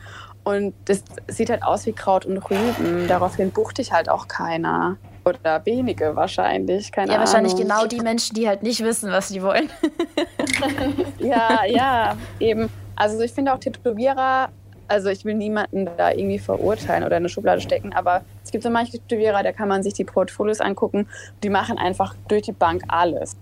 Und 0.43 0.73
das 0.86 1.03
sieht 1.27 1.49
halt 1.49 1.63
aus 1.63 1.86
wie 1.86 1.93
Kraut 1.93 2.25
und 2.25 2.38
Rüben. 2.49 3.08
Daraufhin 3.08 3.51
bucht 3.51 3.77
dich 3.77 3.93
halt 3.93 4.10
auch 4.10 4.27
keiner. 4.27 4.97
Oder 5.25 5.65
wenige 5.65 6.15
wahrscheinlich, 6.17 6.91
keine 6.91 7.13
Ja, 7.13 7.19
wahrscheinlich 7.19 7.53
Ahnung. 7.53 7.67
genau 7.67 7.86
die 7.86 8.01
Menschen, 8.01 8.36
die 8.36 8.47
halt 8.47 8.62
nicht 8.62 8.84
wissen, 8.84 9.10
was 9.10 9.29
sie 9.29 9.41
wollen. 9.41 9.69
ja, 11.19 11.63
ja, 11.65 12.17
eben. 12.41 12.69
Also 12.95 13.21
ich 13.21 13.32
finde 13.32 13.53
auch 13.53 13.60
Tätowierer, 13.60 14.49
also 14.89 15.10
ich 15.10 15.23
will 15.23 15.36
niemanden 15.36 15.89
da 15.97 16.12
irgendwie 16.12 16.39
verurteilen 16.39 17.03
oder 17.03 17.15
in 17.15 17.21
eine 17.23 17.29
Schublade 17.29 17.62
stecken, 17.62 17.93
aber 17.93 18.21
es 18.43 18.51
gibt 18.51 18.63
so 18.63 18.69
manche 18.69 18.99
Tätowierer, 18.99 19.43
da 19.43 19.53
kann 19.53 19.69
man 19.69 19.82
sich 19.82 19.93
die 19.93 20.03
Portfolios 20.03 20.60
angucken, 20.60 21.08
die 21.41 21.49
machen 21.49 21.77
einfach 21.77 22.15
durch 22.27 22.43
die 22.43 22.51
Bank 22.51 22.84
alles. 22.89 23.38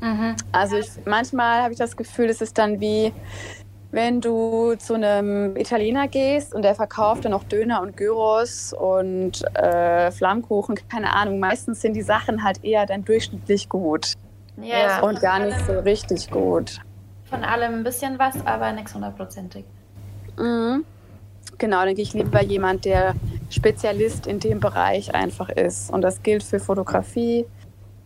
Mhm. 0.00 0.34
Also 0.50 0.76
ich, 0.76 0.88
manchmal 1.04 1.62
habe 1.62 1.72
ich 1.72 1.78
das 1.78 1.96
Gefühl, 1.96 2.28
es 2.28 2.40
ist 2.40 2.58
dann 2.58 2.80
wie, 2.80 3.12
wenn 3.92 4.20
du 4.20 4.74
zu 4.74 4.94
einem 4.94 5.56
Italiener 5.56 6.08
gehst 6.08 6.54
und 6.54 6.62
der 6.62 6.74
verkauft 6.74 7.24
dann 7.24 7.32
noch 7.32 7.44
Döner 7.44 7.80
und 7.82 7.96
Gyros 7.96 8.72
und 8.72 9.42
äh, 9.54 10.10
Flammkuchen, 10.10 10.76
keine 10.90 11.14
Ahnung, 11.14 11.38
meistens 11.38 11.80
sind 11.80 11.94
die 11.94 12.02
Sachen 12.02 12.42
halt 12.42 12.64
eher 12.64 12.86
dann 12.86 13.04
durchschnittlich 13.04 13.68
gut. 13.68 14.14
Ja, 14.56 15.00
und 15.00 15.20
gar 15.20 15.38
nicht 15.38 15.58
so 15.66 15.78
richtig 15.78 16.30
gut 16.30 16.80
von 17.32 17.44
allem 17.44 17.76
ein 17.76 17.82
bisschen 17.82 18.18
was, 18.18 18.34
aber 18.46 18.72
nichts 18.72 18.94
hundertprozentig. 18.94 19.64
Mhm. 20.36 20.84
Genau, 21.56 21.82
denke 21.84 22.02
ich 22.02 22.12
lieber 22.12 22.42
jemand, 22.42 22.84
der 22.84 23.14
Spezialist 23.48 24.26
in 24.26 24.38
dem 24.38 24.60
Bereich 24.60 25.14
einfach 25.14 25.48
ist. 25.48 25.90
Und 25.90 26.02
das 26.02 26.22
gilt 26.22 26.42
für 26.42 26.60
Fotografie 26.60 27.46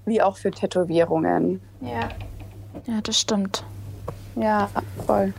wie 0.05 0.22
auch 0.22 0.37
für 0.37 0.53
Tätowierungen. 0.53 1.61
Ja. 1.81 2.09
Ja, 2.87 3.01
das 3.03 3.18
stimmt. 3.18 3.64
Ja, 4.37 4.68
voll. 5.07 5.35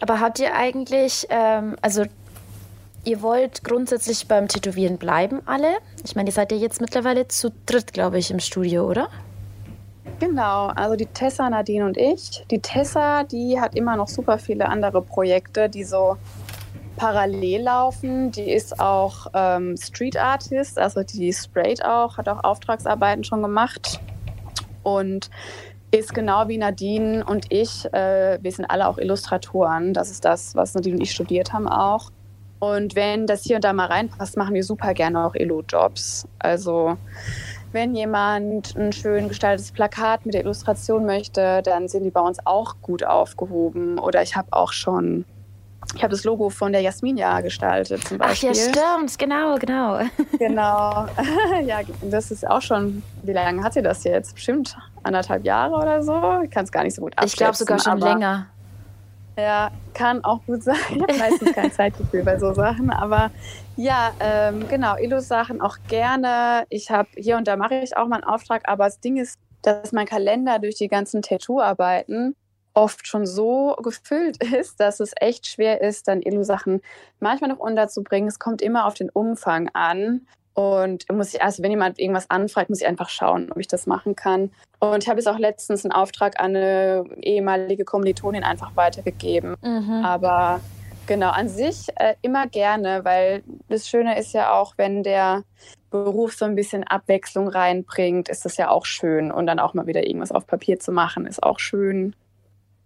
Aber 0.00 0.20
habt 0.20 0.38
ihr 0.38 0.54
eigentlich, 0.54 1.26
ähm, 1.30 1.76
also 1.80 2.04
ihr 3.04 3.22
wollt 3.22 3.64
grundsätzlich 3.64 4.26
beim 4.26 4.48
Tätowieren 4.48 4.98
bleiben, 4.98 5.40
alle? 5.46 5.76
Ich 6.04 6.16
meine, 6.16 6.30
ihr 6.30 6.32
seid 6.32 6.52
ja 6.52 6.58
jetzt 6.58 6.80
mittlerweile 6.80 7.28
zu 7.28 7.52
dritt, 7.66 7.92
glaube 7.92 8.18
ich, 8.18 8.30
im 8.30 8.40
Studio, 8.40 8.88
oder? 8.88 9.08
Genau, 10.20 10.68
also 10.68 10.96
die 10.96 11.06
Tessa, 11.06 11.50
Nadine 11.50 11.84
und 11.84 11.96
ich. 11.96 12.44
Die 12.50 12.60
Tessa, 12.60 13.24
die 13.24 13.60
hat 13.60 13.74
immer 13.74 13.96
noch 13.96 14.08
super 14.08 14.38
viele 14.38 14.68
andere 14.68 15.02
Projekte, 15.02 15.68
die 15.68 15.84
so 15.84 16.16
parallel 16.96 17.62
laufen. 17.62 18.30
Die 18.30 18.50
ist 18.50 18.78
auch 18.78 19.26
ähm, 19.34 19.76
Street 19.76 20.16
Artist, 20.16 20.78
also 20.78 21.02
die 21.02 21.32
sprayt 21.32 21.84
auch, 21.84 22.16
hat 22.16 22.28
auch 22.28 22.44
Auftragsarbeiten 22.44 23.24
schon 23.24 23.42
gemacht 23.42 24.00
und 24.82 25.30
ist 25.90 26.14
genau 26.14 26.48
wie 26.48 26.58
Nadine 26.58 27.24
und 27.24 27.46
ich, 27.50 27.84
äh, 27.92 28.38
wir 28.40 28.52
sind 28.52 28.64
alle 28.66 28.88
auch 28.88 28.98
Illustratoren. 28.98 29.94
Das 29.94 30.10
ist 30.10 30.24
das, 30.24 30.54
was 30.54 30.74
Nadine 30.74 30.96
und 30.96 31.02
ich 31.02 31.12
studiert 31.12 31.52
haben 31.52 31.68
auch. 31.68 32.10
Und 32.58 32.96
wenn 32.96 33.26
das 33.26 33.42
hier 33.42 33.56
und 33.56 33.64
da 33.64 33.72
mal 33.72 33.86
reinpasst, 33.86 34.36
machen 34.36 34.54
wir 34.54 34.64
super 34.64 34.94
gerne 34.94 35.26
auch 35.26 35.34
Illo-Jobs. 35.34 36.26
Also 36.38 36.96
wenn 37.72 37.94
jemand 37.94 38.76
ein 38.76 38.92
schön 38.92 39.28
gestaltetes 39.28 39.72
Plakat 39.72 40.24
mit 40.24 40.34
der 40.34 40.42
Illustration 40.42 41.04
möchte, 41.04 41.60
dann 41.62 41.88
sind 41.88 42.04
die 42.04 42.10
bei 42.10 42.20
uns 42.20 42.38
auch 42.46 42.76
gut 42.80 43.04
aufgehoben. 43.04 43.98
Oder 43.98 44.22
ich 44.22 44.36
habe 44.36 44.48
auch 44.52 44.72
schon, 44.72 45.24
ich 45.94 46.02
habe 46.02 46.10
das 46.10 46.24
Logo 46.24 46.50
von 46.50 46.72
der 46.72 46.80
Jasminia 46.80 47.40
gestaltet 47.40 48.06
zum 48.06 48.18
Beispiel. 48.18 48.50
Ach 48.50 48.56
ja, 48.56 48.62
stimmt, 48.62 49.18
genau, 49.18 49.56
genau. 49.56 50.00
Genau, 50.38 51.06
ja, 51.64 51.80
das 52.02 52.30
ist 52.30 52.46
auch 52.48 52.62
schon, 52.62 53.02
wie 53.22 53.32
lange 53.32 53.62
hat 53.62 53.74
sie 53.74 53.82
das 53.82 54.04
jetzt? 54.04 54.34
Bestimmt 54.34 54.76
anderthalb 55.02 55.44
Jahre 55.44 55.74
oder 55.74 56.02
so? 56.02 56.40
Ich 56.42 56.50
kann 56.50 56.64
es 56.64 56.72
gar 56.72 56.82
nicht 56.82 56.94
so 56.94 57.02
gut 57.02 57.12
abschätzen. 57.12 57.32
Ich 57.32 57.36
glaube 57.36 57.56
sogar 57.56 57.78
schon 57.78 57.98
länger. 57.98 58.46
Ja, 59.36 59.70
kann 59.94 60.22
auch 60.24 60.40
gut 60.46 60.62
sein. 60.62 60.76
Ich 60.90 61.02
habe 61.02 61.18
meistens 61.18 61.52
kein 61.52 61.72
Zeitgefühl 61.72 62.22
bei 62.22 62.38
so 62.38 62.52
Sachen, 62.52 62.90
aber 62.90 63.30
ja, 63.76 64.12
ähm, 64.20 64.68
genau, 64.68 64.96
Illus-Sachen 64.96 65.60
auch 65.60 65.76
gerne. 65.88 66.64
Ich 66.68 66.90
habe 66.90 67.08
hier 67.16 67.36
und 67.36 67.48
da 67.48 67.56
mache 67.56 67.76
ich 67.76 67.96
auch 67.96 68.06
mal 68.06 68.16
einen 68.16 68.24
Auftrag, 68.24 68.62
aber 68.68 68.84
das 68.84 69.00
Ding 69.00 69.16
ist, 69.16 69.38
dass 69.62 69.92
mein 69.92 70.06
Kalender 70.06 70.58
durch 70.58 70.76
die 70.76 70.88
ganzen 70.88 71.22
Tattoo-Arbeiten 71.22 72.36
oft 72.74 73.06
schon 73.06 73.26
so 73.26 73.76
gefüllt 73.82 74.42
ist, 74.52 74.80
dass 74.80 75.00
es 75.00 75.12
echt 75.20 75.46
schwer 75.46 75.80
ist, 75.80 76.08
dann 76.08 76.22
Illu-Sachen 76.22 76.82
manchmal 77.20 77.50
noch 77.50 77.58
unterzubringen. 77.58 78.28
Es 78.28 78.38
kommt 78.38 78.60
immer 78.60 78.86
auf 78.86 78.94
den 78.94 79.10
Umfang 79.10 79.70
an. 79.72 80.26
Und 80.54 81.10
muss 81.10 81.34
ich, 81.34 81.42
also 81.42 81.64
wenn 81.64 81.72
jemand 81.72 81.98
irgendwas 81.98 82.30
anfragt, 82.30 82.70
muss 82.70 82.80
ich 82.80 82.86
einfach 82.86 83.08
schauen, 83.08 83.50
ob 83.50 83.58
ich 83.58 83.66
das 83.66 83.86
machen 83.88 84.14
kann. 84.14 84.52
Und 84.78 85.02
ich 85.02 85.08
habe 85.08 85.18
jetzt 85.18 85.26
auch 85.26 85.38
letztens 85.38 85.84
einen 85.84 85.90
Auftrag 85.90 86.40
an 86.40 86.54
eine 86.54 87.04
ehemalige 87.22 87.84
Kommilitonin 87.84 88.44
einfach 88.44 88.76
weitergegeben. 88.76 89.56
Mhm. 89.62 90.04
Aber 90.04 90.60
genau, 91.06 91.30
an 91.30 91.48
sich 91.48 91.88
äh, 91.96 92.14
immer 92.22 92.46
gerne, 92.46 93.04
weil 93.04 93.42
das 93.68 93.88
Schöne 93.88 94.16
ist 94.16 94.32
ja 94.32 94.52
auch, 94.52 94.74
wenn 94.76 95.02
der 95.02 95.42
Beruf 95.90 96.34
so 96.34 96.44
ein 96.44 96.54
bisschen 96.54 96.84
Abwechslung 96.84 97.48
reinbringt, 97.48 98.28
ist 98.28 98.44
das 98.44 98.56
ja 98.56 98.70
auch 98.70 98.86
schön. 98.86 99.32
Und 99.32 99.46
dann 99.46 99.58
auch 99.58 99.74
mal 99.74 99.88
wieder 99.88 100.06
irgendwas 100.06 100.30
auf 100.30 100.46
Papier 100.46 100.78
zu 100.78 100.92
machen, 100.92 101.26
ist 101.26 101.42
auch 101.42 101.58
schön. 101.58 102.14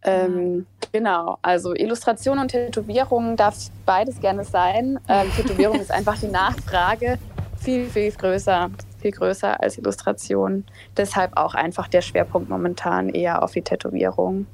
Ähm, 0.02 0.66
genau, 0.92 1.38
also 1.42 1.74
Illustration 1.74 2.38
und 2.38 2.48
Tätowierung 2.48 3.36
darf 3.36 3.56
beides 3.84 4.20
gerne 4.20 4.44
sein. 4.44 5.00
Ähm, 5.08 5.30
Tätowierung 5.36 5.80
ist 5.80 5.90
einfach 5.90 6.18
die 6.18 6.28
Nachfrage 6.28 7.18
viel, 7.58 7.86
viel 7.86 8.12
größer, 8.12 8.70
viel 9.00 9.10
größer 9.10 9.60
als 9.60 9.78
Illustration. 9.78 10.64
Deshalb 10.96 11.36
auch 11.36 11.54
einfach 11.54 11.88
der 11.88 12.02
Schwerpunkt 12.02 12.48
momentan 12.48 13.08
eher 13.08 13.42
auf 13.42 13.52
die 13.52 13.62
Tätowierung. 13.62 14.46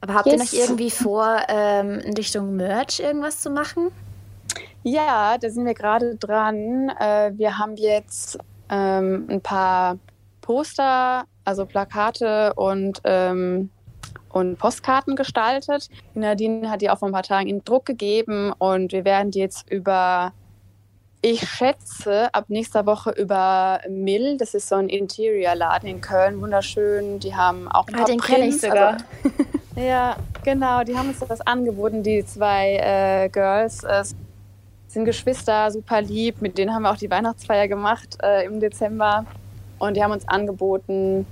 Aber 0.00 0.14
habt 0.14 0.26
yes. 0.26 0.34
ihr 0.34 0.38
noch 0.38 0.68
irgendwie 0.68 0.90
vor, 0.90 1.38
ähm, 1.48 1.98
in 2.00 2.14
Richtung 2.14 2.56
Merch 2.56 3.00
irgendwas 3.00 3.40
zu 3.40 3.50
machen? 3.50 3.90
Ja, 4.82 5.36
da 5.38 5.50
sind 5.50 5.66
wir 5.66 5.74
gerade 5.74 6.16
dran. 6.16 6.90
Äh, 6.98 7.32
wir 7.36 7.58
haben 7.58 7.76
jetzt 7.76 8.38
ähm, 8.70 9.26
ein 9.28 9.40
paar 9.40 9.98
Poster, 10.40 11.24
also 11.44 11.66
Plakate 11.66 12.54
und, 12.54 13.00
ähm, 13.04 13.70
und 14.30 14.58
Postkarten 14.58 15.16
gestaltet. 15.16 15.88
Nadine 16.14 16.70
hat 16.70 16.80
die 16.80 16.90
auch 16.90 16.98
vor 16.98 17.08
ein 17.08 17.12
paar 17.12 17.22
Tagen 17.22 17.48
in 17.48 17.64
Druck 17.64 17.84
gegeben 17.84 18.52
und 18.58 18.92
wir 18.92 19.04
werden 19.04 19.30
die 19.30 19.40
jetzt 19.40 19.70
über 19.70 20.32
ich 21.22 21.46
schätze 21.46 22.32
ab 22.34 22.46
nächster 22.48 22.86
Woche 22.86 23.10
über 23.10 23.80
Mill. 23.88 24.38
Das 24.38 24.54
ist 24.54 24.68
so 24.68 24.76
ein 24.76 24.88
Interior-Laden 24.88 25.88
in 25.88 26.00
Köln, 26.00 26.40
wunderschön. 26.40 27.20
Die 27.20 27.34
haben 27.34 27.68
auch 27.68 27.86
ein 27.88 27.96
ah, 27.96 28.04
den 28.04 28.20
kenne 28.20 28.46
ich 28.46 28.60
sogar. 28.60 28.92
Also, 28.92 29.06
ja, 29.76 30.16
genau. 30.44 30.82
Die 30.82 30.96
haben 30.96 31.08
uns 31.08 31.18
das 31.18 31.42
angeboten. 31.42 32.02
Die 32.02 32.24
zwei 32.24 32.76
äh, 32.76 33.28
Girls 33.28 33.84
äh, 33.84 34.02
sind 34.88 35.04
Geschwister, 35.04 35.70
super 35.70 36.00
lieb. 36.00 36.40
Mit 36.40 36.56
denen 36.56 36.74
haben 36.74 36.82
wir 36.82 36.90
auch 36.90 36.96
die 36.96 37.10
Weihnachtsfeier 37.10 37.68
gemacht 37.68 38.16
äh, 38.22 38.46
im 38.46 38.58
Dezember. 38.58 39.26
Und 39.78 39.98
die 39.98 40.02
haben 40.02 40.12
uns 40.12 40.26
angeboten, 40.26 41.26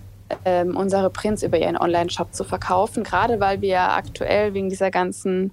ähm, 0.44 0.76
unsere 0.76 1.10
Prints 1.10 1.42
über 1.42 1.58
ihren 1.58 1.76
Online-Shop 1.76 2.34
zu 2.34 2.44
verkaufen. 2.44 3.04
Gerade 3.04 3.40
weil 3.40 3.60
wir 3.60 3.80
aktuell 3.80 4.54
wegen 4.54 4.68
dieser 4.68 4.90
ganzen 4.90 5.52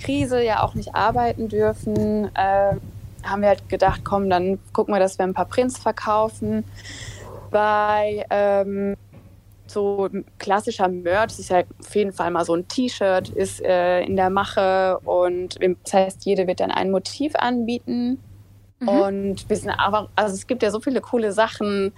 Krise 0.00 0.42
ja 0.42 0.62
auch 0.62 0.74
nicht 0.74 0.94
arbeiten 0.94 1.48
dürfen. 1.48 2.30
Äh, 2.34 2.76
haben 3.24 3.42
wir 3.42 3.48
halt 3.48 3.68
gedacht, 3.68 4.02
komm, 4.04 4.30
dann 4.30 4.58
gucken 4.72 4.94
wir, 4.94 5.00
dass 5.00 5.18
wir 5.18 5.24
ein 5.24 5.34
paar 5.34 5.46
Prints 5.46 5.78
verkaufen. 5.78 6.64
Bei 7.50 8.24
ähm, 8.30 8.96
so 9.66 10.08
klassischer 10.38 10.88
Merch 10.88 11.38
ist 11.38 11.50
ja 11.50 11.62
auf 11.80 11.94
jeden 11.94 12.12
Fall 12.12 12.30
mal 12.30 12.44
so 12.44 12.54
ein 12.54 12.68
T-Shirt 12.68 13.28
ist 13.30 13.62
äh, 13.62 14.00
in 14.02 14.16
der 14.16 14.30
Mache 14.30 14.98
und 15.04 15.58
das 15.84 15.92
heißt, 15.92 16.24
jede 16.24 16.46
wird 16.46 16.60
dann 16.60 16.70
ein 16.70 16.90
Motiv 16.90 17.34
anbieten. 17.36 18.22
Mhm. 18.80 18.88
Und 18.88 19.48
wir 19.48 19.56
sind 19.56 19.70
aber, 19.70 20.08
also 20.14 20.34
es 20.34 20.46
gibt 20.46 20.62
ja 20.62 20.70
so 20.70 20.80
viele 20.80 21.00
coole 21.00 21.32
Sachen, 21.32 21.92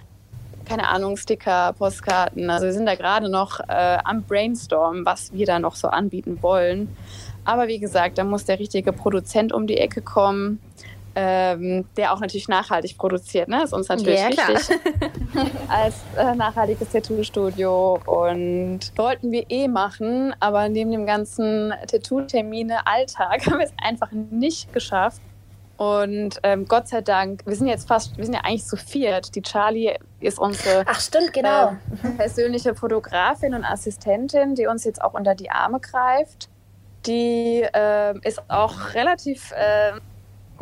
keine 0.65 0.87
Ahnung, 0.89 1.17
Sticker, 1.17 1.73
Postkarten. 1.77 2.49
Also 2.49 2.65
wir 2.65 2.73
sind 2.73 2.85
da 2.85 2.95
gerade 2.95 3.29
noch 3.29 3.59
äh, 3.59 3.97
am 4.03 4.23
Brainstorm, 4.23 5.05
was 5.05 5.33
wir 5.33 5.45
da 5.45 5.59
noch 5.59 5.75
so 5.75 5.87
anbieten 5.87 6.41
wollen. 6.41 6.95
Aber 7.43 7.67
wie 7.67 7.79
gesagt, 7.79 8.17
da 8.17 8.23
muss 8.23 8.45
der 8.45 8.59
richtige 8.59 8.93
Produzent 8.93 9.51
um 9.51 9.67
die 9.67 9.77
Ecke 9.77 10.01
kommen 10.01 10.59
ähm, 11.15 11.85
der 11.97 12.13
auch 12.13 12.19
natürlich 12.19 12.47
nachhaltig 12.47 12.97
produziert. 12.97 13.47
Ne? 13.47 13.63
Ist 13.63 13.73
uns 13.73 13.89
natürlich 13.89 14.19
ja, 14.19 14.29
wichtig 14.29 14.77
als 15.67 15.95
äh, 16.17 16.35
nachhaltiges 16.35 16.89
Tattoo-Studio. 16.89 17.99
Und 18.05 18.79
wollten 18.95 19.31
wir 19.31 19.45
eh 19.49 19.67
machen, 19.67 20.33
aber 20.39 20.69
neben 20.69 20.91
dem 20.91 21.05
ganzen 21.05 21.73
Tattoo-Termine-Alltag 21.87 23.45
haben 23.47 23.59
wir 23.59 23.65
es 23.65 23.73
einfach 23.81 24.11
nicht 24.11 24.71
geschafft. 24.73 25.21
Und 25.81 26.39
ähm, 26.43 26.67
Gott 26.67 26.89
sei 26.89 27.01
Dank, 27.01 27.41
wir 27.47 27.55
sind 27.55 27.65
jetzt 27.65 27.87
fast, 27.87 28.15
wir 28.15 28.23
sind 28.23 28.35
ja 28.35 28.41
eigentlich 28.41 28.65
zu 28.67 28.75
viert. 28.75 29.33
Die 29.33 29.41
Charlie 29.41 29.95
ist 30.19 30.37
unsere 30.37 30.83
Ach, 30.85 31.01
stimmt, 31.01 31.33
genau. 31.33 31.75
äh, 32.03 32.09
persönliche 32.17 32.75
Fotografin 32.75 33.55
und 33.55 33.65
Assistentin, 33.65 34.53
die 34.53 34.67
uns 34.67 34.83
jetzt 34.83 35.01
auch 35.01 35.15
unter 35.15 35.33
die 35.33 35.49
Arme 35.49 35.79
greift. 35.79 36.49
Die 37.07 37.65
äh, 37.73 38.13
ist 38.21 38.43
auch 38.47 38.93
relativ 38.93 39.53
äh, 39.53 39.93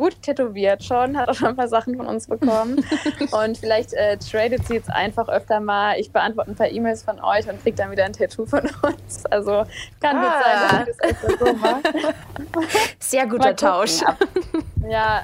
gut 0.00 0.22
tätowiert 0.22 0.82
schon, 0.82 1.18
hat 1.18 1.28
auch 1.28 1.34
schon 1.34 1.48
ein 1.48 1.56
paar 1.56 1.68
Sachen 1.68 1.94
von 1.94 2.06
uns 2.06 2.26
bekommen. 2.26 2.82
und 3.44 3.58
vielleicht 3.58 3.92
äh, 3.92 4.16
tradet 4.16 4.66
sie 4.66 4.74
jetzt 4.74 4.90
einfach 4.90 5.28
öfter 5.28 5.60
mal. 5.60 6.00
Ich 6.00 6.10
beantworte 6.10 6.50
ein 6.50 6.56
paar 6.56 6.70
E-Mails 6.70 7.02
von 7.02 7.20
euch 7.20 7.46
und 7.50 7.62
kriege 7.62 7.76
dann 7.76 7.90
wieder 7.90 8.06
ein 8.06 8.14
Tattoo 8.14 8.46
von 8.46 8.60
uns. 8.60 9.26
Also 9.26 9.64
kann 10.00 10.16
ah. 10.16 10.22
gut 10.22 10.32
sein, 10.42 10.86
dass 10.86 10.88
ich 10.88 10.96
das 10.96 11.30
öfter 11.30 11.44
so 11.44 11.52
mache. 11.52 11.82
Sehr 12.98 13.26
guter 13.26 13.54
Tausch. 13.54 14.00
Ja, 14.88 15.20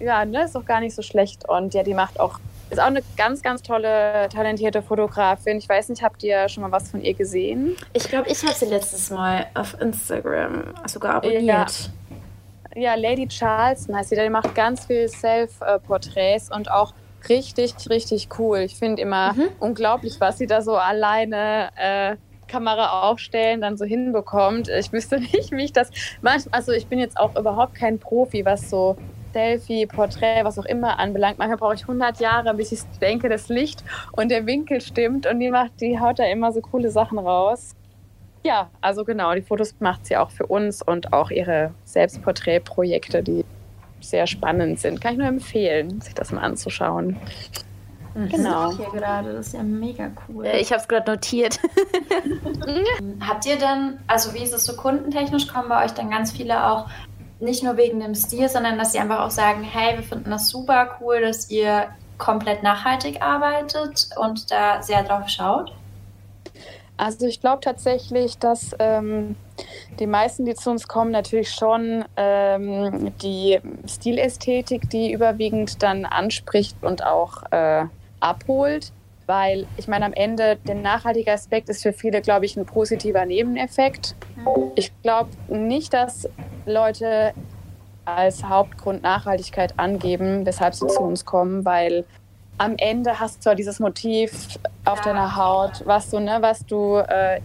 ja, 0.00 0.24
ne, 0.24 0.44
ist 0.44 0.54
doch 0.54 0.64
gar 0.64 0.80
nicht 0.80 0.94
so 0.94 1.02
schlecht. 1.02 1.46
Und 1.46 1.74
ja, 1.74 1.82
die 1.82 1.94
macht 1.94 2.18
auch 2.18 2.38
ist 2.70 2.80
auch 2.80 2.86
eine 2.86 3.02
ganz, 3.18 3.42
ganz 3.42 3.62
tolle, 3.62 4.28
talentierte 4.30 4.80
Fotografin. 4.80 5.58
Ich 5.58 5.68
weiß 5.68 5.90
nicht, 5.90 6.02
habt 6.02 6.22
ihr 6.22 6.48
schon 6.48 6.62
mal 6.62 6.72
was 6.72 6.90
von 6.90 7.02
ihr 7.02 7.12
gesehen? 7.12 7.76
Ich 7.92 8.08
glaube, 8.08 8.30
ich 8.30 8.42
habe 8.42 8.54
sie 8.54 8.64
letztes 8.64 9.10
Mal 9.10 9.46
auf 9.54 9.78
Instagram 9.80 10.72
sogar 10.86 11.16
abonniert. 11.16 11.44
Ja 11.44 11.66
ja, 12.74 12.94
Lady 12.94 13.28
Charleston 13.28 13.96
heißt 13.96 14.10
sie. 14.10 14.16
Die 14.16 14.30
macht 14.30 14.54
ganz 14.54 14.86
viel 14.86 15.08
Self-Porträts 15.08 16.50
und 16.50 16.70
auch 16.70 16.92
richtig, 17.28 17.74
richtig 17.88 18.28
cool. 18.38 18.58
Ich 18.58 18.76
finde 18.76 19.02
immer 19.02 19.32
mhm. 19.32 19.48
unglaublich, 19.60 20.20
was 20.20 20.38
sie 20.38 20.46
da 20.46 20.62
so 20.62 20.76
alleine 20.76 21.70
äh, 21.76 22.16
Kamera 22.46 23.08
aufstellen, 23.08 23.60
dann 23.60 23.76
so 23.76 23.84
hinbekommt. 23.84 24.68
Ich 24.68 24.92
wüsste 24.92 25.20
nicht, 25.20 25.52
wie 25.52 25.64
ich 25.64 25.72
das 25.72 25.90
manchmal, 26.22 26.58
also 26.58 26.72
ich 26.72 26.86
bin 26.86 26.98
jetzt 26.98 27.18
auch 27.18 27.36
überhaupt 27.36 27.74
kein 27.74 27.98
Profi, 27.98 28.44
was 28.44 28.70
so 28.70 28.96
Selfie, 29.32 29.86
Porträt, 29.86 30.44
was 30.44 30.58
auch 30.58 30.64
immer 30.64 30.98
anbelangt. 30.98 31.38
Manchmal 31.38 31.58
brauche 31.58 31.74
ich 31.74 31.82
100 31.82 32.20
Jahre, 32.20 32.54
bis 32.54 32.70
ich 32.70 32.80
denke, 33.00 33.28
das 33.28 33.48
Licht 33.48 33.82
und 34.12 34.30
der 34.30 34.46
Winkel 34.46 34.80
stimmt 34.80 35.26
und 35.26 35.40
die 35.40 35.50
macht, 35.50 35.80
die 35.80 35.98
haut 35.98 36.20
da 36.20 36.24
immer 36.24 36.52
so 36.52 36.60
coole 36.60 36.90
Sachen 36.90 37.18
raus. 37.18 37.74
Ja, 38.44 38.70
also 38.80 39.04
genau, 39.04 39.34
die 39.34 39.42
Fotos 39.42 39.74
macht 39.80 40.06
sie 40.06 40.16
auch 40.16 40.30
für 40.30 40.46
uns 40.46 40.82
und 40.82 41.12
auch 41.12 41.30
ihre 41.30 41.72
Selbstporträtprojekte, 41.84 43.22
die 43.22 43.44
sehr 44.00 44.26
spannend 44.26 44.78
sind. 44.80 45.00
Kann 45.00 45.12
ich 45.12 45.18
nur 45.18 45.28
empfehlen, 45.28 46.00
sich 46.02 46.14
das 46.14 46.30
mal 46.30 46.42
anzuschauen. 46.42 47.16
Mhm. 48.14 48.28
Genau. 48.28 48.70
Ich 48.70 48.76
hier 48.76 48.90
gerade, 48.90 49.32
das 49.32 49.48
ist 49.48 49.52
ja 49.54 49.62
mega 49.62 50.10
cool. 50.28 50.46
Ich 50.60 50.70
habe 50.70 50.80
es 50.80 50.88
gerade 50.88 51.10
notiert. 51.10 51.58
Habt 53.26 53.46
ihr 53.46 53.56
denn, 53.56 53.98
also 54.06 54.34
wie 54.34 54.42
ist 54.42 54.52
es 54.52 54.64
so 54.64 54.76
kundentechnisch, 54.76 55.48
kommen 55.48 55.70
bei 55.70 55.84
euch 55.84 55.92
dann 55.92 56.10
ganz 56.10 56.30
viele 56.30 56.70
auch 56.70 56.86
nicht 57.40 57.62
nur 57.62 57.76
wegen 57.76 58.00
dem 58.00 58.14
Stil, 58.14 58.48
sondern 58.48 58.78
dass 58.78 58.92
sie 58.92 58.98
einfach 58.98 59.20
auch 59.20 59.30
sagen, 59.30 59.62
hey, 59.62 59.96
wir 59.96 60.04
finden 60.04 60.30
das 60.30 60.48
super 60.48 60.98
cool, 61.00 61.20
dass 61.20 61.50
ihr 61.50 61.88
komplett 62.18 62.62
nachhaltig 62.62 63.22
arbeitet 63.22 64.10
und 64.16 64.50
da 64.50 64.82
sehr 64.82 65.02
drauf 65.02 65.28
schaut? 65.28 65.72
Also 66.96 67.26
ich 67.26 67.40
glaube 67.40 67.60
tatsächlich, 67.60 68.38
dass 68.38 68.74
ähm, 68.78 69.34
die 69.98 70.06
meisten, 70.06 70.44
die 70.44 70.54
zu 70.54 70.70
uns 70.70 70.86
kommen, 70.86 71.10
natürlich 71.10 71.50
schon 71.50 72.04
ähm, 72.16 73.12
die 73.20 73.58
Stilästhetik, 73.86 74.88
die 74.90 75.12
überwiegend 75.12 75.82
dann 75.82 76.04
anspricht 76.04 76.76
und 76.82 77.04
auch 77.04 77.42
äh, 77.50 77.84
abholt. 78.20 78.92
Weil 79.26 79.66
ich 79.78 79.88
meine, 79.88 80.04
am 80.04 80.12
Ende 80.12 80.56
der 80.68 80.74
nachhaltige 80.74 81.32
Aspekt 81.32 81.68
ist 81.70 81.82
für 81.82 81.94
viele, 81.94 82.20
glaube 82.20 82.44
ich, 82.44 82.56
ein 82.56 82.66
positiver 82.66 83.24
Nebeneffekt. 83.24 84.14
Ich 84.74 84.92
glaube 85.02 85.30
nicht, 85.48 85.94
dass 85.94 86.28
Leute 86.66 87.32
als 88.04 88.44
Hauptgrund 88.44 89.02
Nachhaltigkeit 89.02 89.78
angeben, 89.78 90.44
weshalb 90.44 90.74
sie 90.74 90.86
zu 90.86 91.00
uns 91.00 91.24
kommen, 91.24 91.64
weil 91.64 92.04
am 92.58 92.74
Ende 92.76 93.18
hast 93.18 93.36
du 93.36 93.40
zwar 93.40 93.54
dieses 93.54 93.80
Motiv 93.80 94.58
auf 94.84 95.00
deiner 95.00 95.36
Haut, 95.36 95.82
was 95.84 96.10
du, 96.10 96.20
ne, 96.20 96.38
was 96.40 96.64
du 96.66 96.96
äh, 96.96 97.40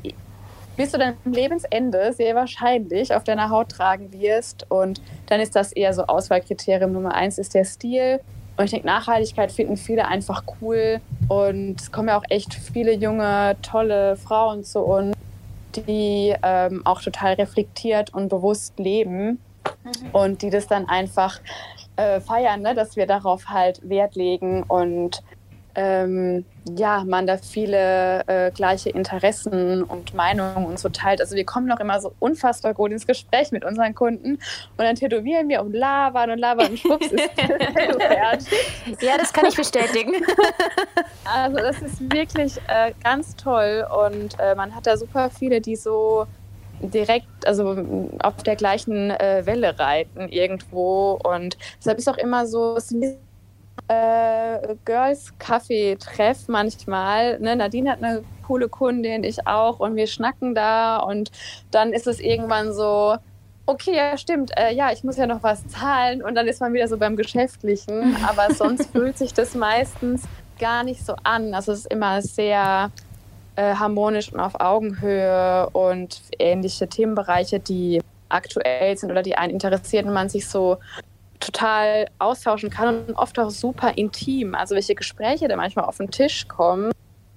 bis 0.79 0.91
zu 0.91 0.97
deinem 0.97 1.17
Lebensende 1.25 2.13
sehr 2.13 2.35
wahrscheinlich 2.35 3.13
auf 3.13 3.23
deiner 3.23 3.49
Haut 3.49 3.69
tragen 3.69 4.13
wirst. 4.13 4.65
Und 4.69 5.01
dann 5.27 5.41
ist 5.41 5.55
das 5.55 5.71
eher 5.73 5.93
so 5.93 6.05
Auswahlkriterium 6.05 6.93
Nummer 6.93 7.13
eins 7.13 7.37
ist 7.37 7.53
der 7.53 7.65
Stil. 7.65 8.19
Und 8.55 8.65
ich 8.65 8.71
denke, 8.71 8.87
Nachhaltigkeit 8.87 9.51
finden 9.51 9.77
viele 9.77 10.07
einfach 10.07 10.43
cool. 10.61 11.01
Und 11.27 11.79
es 11.79 11.91
kommen 11.91 12.09
ja 12.09 12.17
auch 12.17 12.23
echt 12.29 12.53
viele 12.53 12.93
junge, 12.93 13.55
tolle 13.61 14.15
Frauen 14.15 14.63
zu 14.63 14.79
uns, 14.79 15.15
die 15.75 16.33
ähm, 16.43 16.81
auch 16.85 17.01
total 17.01 17.33
reflektiert 17.33 18.13
und 18.13 18.29
bewusst 18.29 18.79
leben. 18.79 19.39
Mhm. 19.83 20.09
Und 20.13 20.41
die 20.41 20.49
das 20.49 20.67
dann 20.67 20.87
einfach 20.87 21.39
äh, 21.97 22.21
feiern, 22.21 22.61
ne? 22.61 22.73
dass 22.73 22.95
wir 22.95 23.05
darauf 23.05 23.49
halt 23.49 23.87
Wert 23.87 24.15
legen 24.15 24.63
und 24.63 25.21
ähm, 25.75 26.45
ja, 26.77 27.03
man 27.05 27.27
da 27.27 27.37
viele 27.37 28.27
äh, 28.27 28.51
gleiche 28.51 28.89
Interessen 28.89 29.83
und 29.83 30.13
Meinungen 30.13 30.65
und 30.65 30.79
so 30.79 30.89
teilt. 30.89 31.21
Also 31.21 31.35
wir 31.35 31.45
kommen 31.45 31.67
noch 31.67 31.79
immer 31.79 31.99
so 32.01 32.13
unfassbar 32.19 32.73
gut 32.73 32.91
ins 32.91 33.07
Gespräch 33.07 33.51
mit 33.51 33.63
unseren 33.63 33.95
Kunden 33.95 34.33
und 34.33 34.39
dann 34.77 34.95
tätowieren 34.95 35.49
wir 35.49 35.61
und 35.61 35.73
labern 35.73 36.31
und 36.31 36.39
labern 36.39 36.71
und 36.71 36.79
schwupps 36.79 37.07
ist 37.07 37.31
fertig. 37.35 38.47
Ja, 39.01 39.17
das 39.17 39.33
kann 39.33 39.45
ich 39.45 39.55
bestätigen. 39.55 40.13
Also 41.31 41.57
das 41.57 41.79
ist 41.81 42.11
wirklich 42.11 42.57
äh, 42.67 42.91
ganz 43.03 43.35
toll 43.35 43.85
und 44.07 44.39
äh, 44.39 44.55
man 44.55 44.73
hat 44.73 44.87
da 44.87 44.97
super 44.97 45.29
viele, 45.29 45.61
die 45.61 45.75
so 45.75 46.25
direkt, 46.81 47.27
also 47.45 48.15
auf 48.23 48.41
der 48.43 48.55
gleichen 48.55 49.11
äh, 49.11 49.45
Welle 49.45 49.77
reiten 49.77 50.29
irgendwo. 50.29 51.19
Und 51.23 51.57
deshalb 51.77 51.99
ist 51.99 52.09
auch 52.09 52.17
immer 52.17 52.47
so, 52.47 52.75
es 52.77 52.91
ist 52.91 53.17
äh, 53.87 54.75
Girls 54.85 55.33
Kaffee 55.39 55.95
Treff 55.95 56.47
manchmal. 56.47 57.39
Ne? 57.39 57.55
Nadine 57.55 57.91
hat 57.91 58.03
eine 58.03 58.23
coole 58.45 58.69
Kundin, 58.69 59.23
ich 59.23 59.47
auch, 59.47 59.79
und 59.79 59.95
wir 59.95 60.07
schnacken 60.07 60.55
da 60.55 60.97
und 60.97 61.31
dann 61.71 61.93
ist 61.93 62.07
es 62.07 62.19
irgendwann 62.19 62.73
so, 62.73 63.15
okay, 63.65 63.95
ja, 63.95 64.17
stimmt, 64.17 64.51
äh, 64.57 64.73
ja, 64.73 64.91
ich 64.91 65.03
muss 65.03 65.17
ja 65.17 65.27
noch 65.27 65.43
was 65.43 65.67
zahlen 65.67 66.23
und 66.23 66.35
dann 66.35 66.47
ist 66.47 66.59
man 66.59 66.73
wieder 66.73 66.87
so 66.87 66.97
beim 66.97 67.15
Geschäftlichen, 67.15 68.17
aber 68.27 68.53
sonst 68.53 68.91
fühlt 68.91 69.17
sich 69.17 69.33
das 69.33 69.53
meistens 69.53 70.23
gar 70.59 70.83
nicht 70.83 71.05
so 71.05 71.15
an. 71.23 71.53
Also 71.53 71.71
es 71.71 71.79
ist 71.79 71.91
immer 71.91 72.21
sehr 72.21 72.91
äh, 73.55 73.75
harmonisch 73.75 74.33
und 74.33 74.39
auf 74.39 74.59
Augenhöhe 74.59 75.69
und 75.71 76.21
ähnliche 76.39 76.87
Themenbereiche, 76.87 77.59
die 77.59 78.01
aktuell 78.29 78.97
sind 78.97 79.11
oder 79.11 79.23
die 79.23 79.35
einen 79.35 79.53
interessieren 79.53 80.07
und 80.07 80.13
man 80.13 80.29
sich 80.29 80.47
so 80.47 80.77
total 81.39 82.07
austauschen 82.19 82.69
kann 82.69 83.07
und 83.07 83.13
oft 83.15 83.37
auch 83.39 83.49
super 83.49 83.97
intim. 83.97 84.55
Also 84.55 84.75
welche 84.75 84.95
Gespräche 84.95 85.47
da 85.47 85.55
manchmal 85.55 85.85
auf 85.85 85.97
den 85.97 86.11
Tisch 86.11 86.47
kommen. 86.47 86.91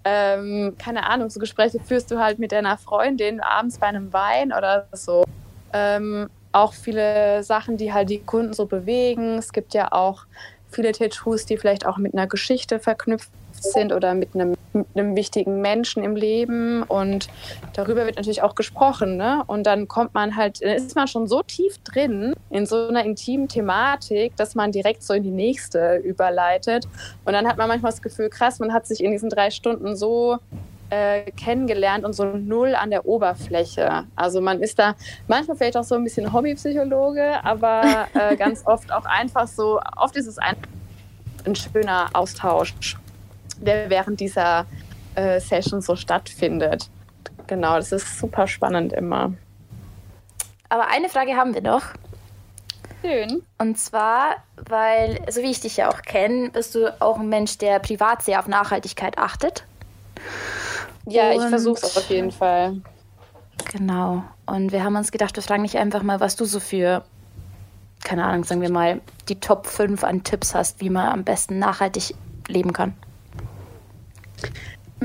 Ähm, 0.05 0.75
keine 0.79 1.09
Ahnung, 1.09 1.31
so 1.31 1.39
Gespräche 1.39 1.79
führst 1.79 2.11
du 2.11 2.19
halt 2.19 2.39
mit 2.39 2.51
deiner 2.51 2.77
Freundin 2.77 3.41
abends 3.41 3.79
bei 3.79 3.87
einem 3.87 4.13
Wein 4.13 4.53
oder 4.53 4.89
so. 4.93 5.25
Ähm, 5.73 6.29
auch 6.51 6.75
viele 6.75 7.43
Sachen, 7.45 7.77
die 7.77 7.93
halt 7.93 8.11
die 8.11 8.21
Kunden 8.21 8.53
so 8.53 8.67
bewegen. 8.67 9.39
Es 9.39 9.53
gibt 9.53 9.75
ja 9.75 9.93
auch 9.93 10.27
viele 10.71 10.93
Tattoos, 10.93 11.47
die 11.47 11.57
vielleicht 11.57 11.87
auch 11.87 11.99
mit 11.99 12.15
einer 12.15 12.27
Geschichte 12.27 12.79
verknüpft 12.79 13.31
sind 13.63 13.93
oder 13.93 14.15
mit 14.15 14.35
einem, 14.35 14.55
mit 14.73 14.87
einem 14.95 15.17
wichtigen 15.17 15.61
Menschen 15.61 16.03
im 16.03 16.17
Leben. 16.17 16.83
Und 16.83 17.29
darüber 17.75 18.07
wird 18.07 18.17
natürlich 18.17 18.43
auch 18.43 18.55
gesprochen. 18.55 19.17
Ne? 19.17 19.43
Und 19.47 19.65
dann 19.65 19.89
kommt 19.89 20.15
man 20.15 20.37
halt, 20.37 20.63
dann 20.63 20.71
ist 20.71 20.97
man 20.97 21.09
schon 21.09 21.27
so 21.27 21.43
tief 21.43 21.79
drin 21.79 22.35
in 22.51 22.67
so 22.67 22.89
einer 22.89 23.05
intimen 23.05 23.49
Thematik, 23.49 24.37
dass 24.37 24.55
man 24.55 24.73
direkt 24.73 25.03
so 25.03 25.15
in 25.15 25.23
die 25.23 25.31
nächste 25.31 25.97
überleitet. 25.97 26.87
Und 27.25 27.33
dann 27.33 27.47
hat 27.47 27.57
man 27.57 27.69
manchmal 27.69 27.93
das 27.93 28.03
Gefühl, 28.03 28.29
krass, 28.29 28.59
man 28.59 28.73
hat 28.73 28.87
sich 28.87 29.03
in 29.03 29.11
diesen 29.11 29.31
drei 29.31 29.51
Stunden 29.51 29.97
so 29.97 30.39
äh, 30.93 31.31
kennengelernt 31.33 32.05
und 32.05 32.13
so 32.13 32.25
null 32.25 32.75
an 32.75 32.91
der 32.91 33.07
Oberfläche. 33.07 34.05
Also 34.15 34.43
man 34.43 34.61
ist 34.61 34.79
da 34.79 34.95
manchmal 35.27 35.57
vielleicht 35.57 35.77
auch 35.79 35.85
so 35.85 35.95
ein 35.95 36.05
bisschen 36.05 36.33
Hobbypsychologe, 36.33 37.43
aber 37.43 38.09
äh, 38.13 38.37
ganz 38.37 38.67
oft 38.67 38.93
auch 38.93 39.07
einfach 39.07 39.49
so, 39.49 39.81
oft 39.97 40.17
ist 40.17 40.27
es 40.27 40.37
ein, 40.39 40.55
ein 41.47 41.55
schöner 41.55 42.11
Austausch 42.13 42.99
der 43.67 43.91
während 43.91 44.21
dieser 44.21 44.67
äh, 45.15 45.41
Session 45.41 45.81
so 45.81 45.97
stattfindet. 45.97 46.89
Genau, 47.47 47.77
das 47.77 47.93
ist 47.93 48.19
super 48.19 48.47
spannend 48.47 48.93
immer. 48.93 49.33
Aber 50.69 50.89
eine 50.89 51.09
Frage 51.09 51.37
haben 51.37 51.55
wir 51.55 51.63
noch. 51.63 51.83
Schön. 53.03 53.43
Und 53.59 53.79
zwar, 53.79 54.37
weil, 54.57 55.21
so 55.29 55.43
wie 55.43 55.51
ich 55.51 55.61
dich 55.61 55.77
ja 55.77 55.91
auch 55.91 56.03
kenne, 56.03 56.51
bist 56.51 56.75
du 56.75 56.95
auch 57.01 57.19
ein 57.19 57.29
Mensch, 57.29 57.59
der 57.59 57.79
privat 57.81 58.23
sehr 58.23 58.39
auf 58.39 58.47
Nachhaltigkeit 58.47 59.19
achtet. 59.19 59.65
Ja, 61.07 61.31
Und 61.31 61.43
ich 61.43 61.49
versuche 61.49 61.85
es 61.85 61.97
auf 61.97 62.09
jeden 62.09 62.31
Fall. 62.31 62.77
Genau. 63.73 64.23
Und 64.47 64.73
wir 64.73 64.85
haben 64.85 64.97
uns 64.97 65.11
gedacht, 65.11 65.37
wir 65.37 65.43
fragen 65.43 65.65
dich 65.65 65.79
einfach 65.79 66.03
mal, 66.03 66.21
was 66.21 66.37
du 66.37 66.45
so 66.45 66.61
für, 66.61 67.05
keine 68.05 68.25
Ahnung, 68.25 68.45
sagen 68.45 68.61
wir 68.61 68.71
mal, 68.71 69.01
die 69.29 69.41
Top 69.41 69.67
5 69.67 70.05
an 70.05 70.23
Tipps 70.23 70.55
hast, 70.55 70.81
wie 70.81 70.91
man 70.91 71.09
am 71.09 71.25
besten 71.25 71.59
nachhaltig 71.59 72.15
leben 72.47 72.73
kann. 72.73 72.95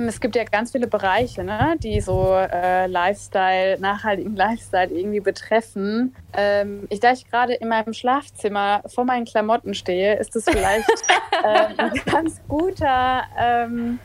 Es 0.06 0.19
gibt 0.19 0.36
ja 0.36 0.43
ganz 0.43 0.71
viele 0.71 0.88
Bereiche, 0.88 1.43
ne, 1.43 1.76
die 1.80 2.02
so 2.02 2.34
äh, 2.36 2.86
Lifestyle, 2.88 3.80
nachhaltigen 3.80 4.36
Lifestyle 4.36 4.91
irgendwie 4.91 5.21
betreffen. 5.21 6.15
Ähm, 6.34 6.86
ich, 6.89 7.00
da 7.00 7.13
ich 7.13 7.30
gerade 7.30 7.56
in 7.56 7.67
meinem 7.69 7.93
Schlafzimmer 7.93 8.84
vor 8.86 9.06
meinen 9.06 9.26
Klamotten 9.26 9.73
stehe, 9.73 10.15
ist 10.15 10.36
es 10.36 10.45
vielleicht 10.45 10.88
äh, 11.43 11.67
ein 11.78 11.93
ganz 12.06 12.39
guter, 12.47 13.23
ähm, 13.39 14.00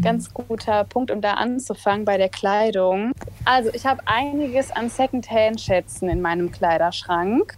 ganz 0.00 0.32
guter 0.32 0.84
Punkt, 0.84 1.10
um 1.10 1.20
da 1.20 1.34
anzufangen 1.34 2.04
bei 2.04 2.18
der 2.18 2.28
Kleidung. 2.28 3.12
Also 3.44 3.70
ich 3.72 3.84
habe 3.84 4.02
einiges 4.06 4.70
an 4.70 4.88
Secondhand-Schätzen 4.88 6.08
in 6.08 6.20
meinem 6.20 6.52
Kleiderschrank. 6.52 7.56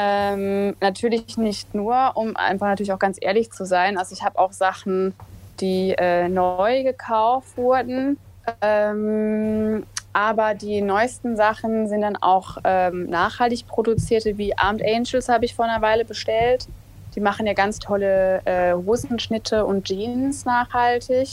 Ähm, 0.00 0.76
natürlich 0.80 1.36
nicht 1.38 1.74
nur, 1.74 2.12
um 2.14 2.36
einfach 2.36 2.68
natürlich 2.68 2.92
auch 2.92 3.00
ganz 3.00 3.18
ehrlich 3.20 3.50
zu 3.50 3.64
sein. 3.66 3.98
Also 3.98 4.14
ich 4.14 4.22
habe 4.22 4.38
auch 4.38 4.52
Sachen 4.52 5.12
die 5.60 5.94
äh, 5.98 6.28
neu 6.28 6.82
gekauft 6.82 7.56
wurden. 7.56 8.18
Ähm, 8.62 9.84
aber 10.12 10.54
die 10.54 10.80
neuesten 10.80 11.36
Sachen 11.36 11.88
sind 11.88 12.00
dann 12.00 12.16
auch 12.16 12.58
ähm, 12.64 13.08
nachhaltig 13.08 13.66
produzierte, 13.66 14.38
wie 14.38 14.56
Armed 14.56 14.82
Angels 14.82 15.28
habe 15.28 15.44
ich 15.44 15.54
vor 15.54 15.66
einer 15.66 15.82
Weile 15.82 16.04
bestellt. 16.04 16.66
Die 17.14 17.20
machen 17.20 17.46
ja 17.46 17.52
ganz 17.52 17.78
tolle 17.78 18.42
äh, 18.44 18.72
Hosenschnitte 18.74 19.64
und 19.64 19.84
Jeans 19.84 20.44
nachhaltig. 20.44 21.28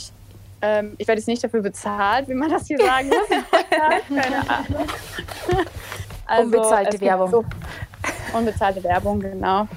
Ähm, 0.62 0.94
ich 0.98 1.06
werde 1.06 1.20
jetzt 1.20 1.28
nicht 1.28 1.42
dafür 1.42 1.62
bezahlt, 1.62 2.28
wie 2.28 2.34
man 2.34 2.50
das 2.50 2.66
hier 2.66 2.78
sagen 2.78 3.08
muss. 3.08 3.28
Keine 4.08 4.48
Ahnung. 4.48 4.86
Also, 6.26 6.44
unbezahlte 6.44 7.00
Werbung. 7.00 7.30
So, 7.30 7.44
unbezahlte 8.34 8.82
Werbung, 8.82 9.20
genau. 9.20 9.68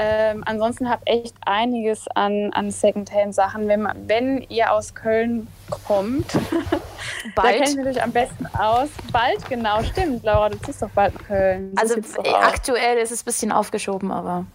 Ähm, 0.00 0.44
ansonsten 0.46 0.88
habe 0.88 1.04
echt 1.06 1.34
einiges 1.44 2.06
an, 2.14 2.52
an 2.52 2.70
Secondhand-Sachen. 2.70 3.66
Wenn, 3.66 3.88
wenn 4.06 4.42
ihr 4.48 4.72
aus 4.72 4.94
Köln 4.94 5.48
kommt, 5.86 6.32
bald. 7.34 7.46
da 7.46 7.52
kenne 7.52 7.64
ich 7.64 7.76
natürlich 7.76 8.02
am 8.02 8.12
besten 8.12 8.46
aus. 8.46 8.88
Bald, 9.12 9.48
genau, 9.48 9.82
stimmt. 9.82 10.22
Laura, 10.22 10.50
du 10.50 10.58
ziehst 10.58 10.82
doch 10.82 10.90
bald 10.90 11.14
nach 11.14 11.24
Köln. 11.26 11.72
So 11.74 11.94
also 11.94 12.22
aktuell 12.24 12.98
ist 12.98 13.10
es 13.10 13.22
ein 13.22 13.24
bisschen 13.24 13.52
aufgeschoben, 13.52 14.12
aber. 14.12 14.46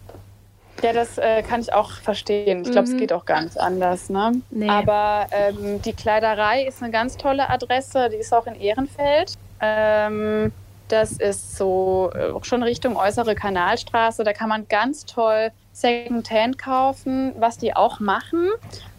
Ja, 0.82 0.92
das 0.92 1.18
äh, 1.18 1.42
kann 1.42 1.60
ich 1.60 1.72
auch 1.72 1.92
verstehen. 1.92 2.62
Ich 2.62 2.70
glaube, 2.70 2.88
mhm. 2.88 2.94
es 2.94 3.00
geht 3.00 3.12
auch 3.12 3.24
gar 3.24 3.42
nicht 3.42 3.58
anders. 3.58 4.10
Ne? 4.10 4.32
Nee. 4.50 4.68
Aber 4.68 5.26
ähm, 5.30 5.80
die 5.82 5.92
Kleiderei 5.92 6.66
ist 6.66 6.82
eine 6.82 6.90
ganz 6.90 7.16
tolle 7.16 7.48
Adresse. 7.48 8.08
Die 8.10 8.16
ist 8.16 8.32
auch 8.32 8.46
in 8.46 8.54
Ehrenfeld. 8.54 9.34
Ähm, 9.60 10.52
das 10.88 11.12
ist 11.12 11.56
so 11.56 12.10
äh, 12.14 12.32
schon 12.42 12.62
Richtung 12.62 12.96
äußere 12.96 13.34
Kanalstraße. 13.34 14.24
Da 14.24 14.32
kann 14.32 14.48
man 14.48 14.68
ganz 14.68 15.04
toll 15.06 15.50
Secondhand 15.72 16.58
kaufen. 16.58 17.32
Was 17.38 17.58
die 17.58 17.74
auch 17.74 18.00
machen, 18.00 18.50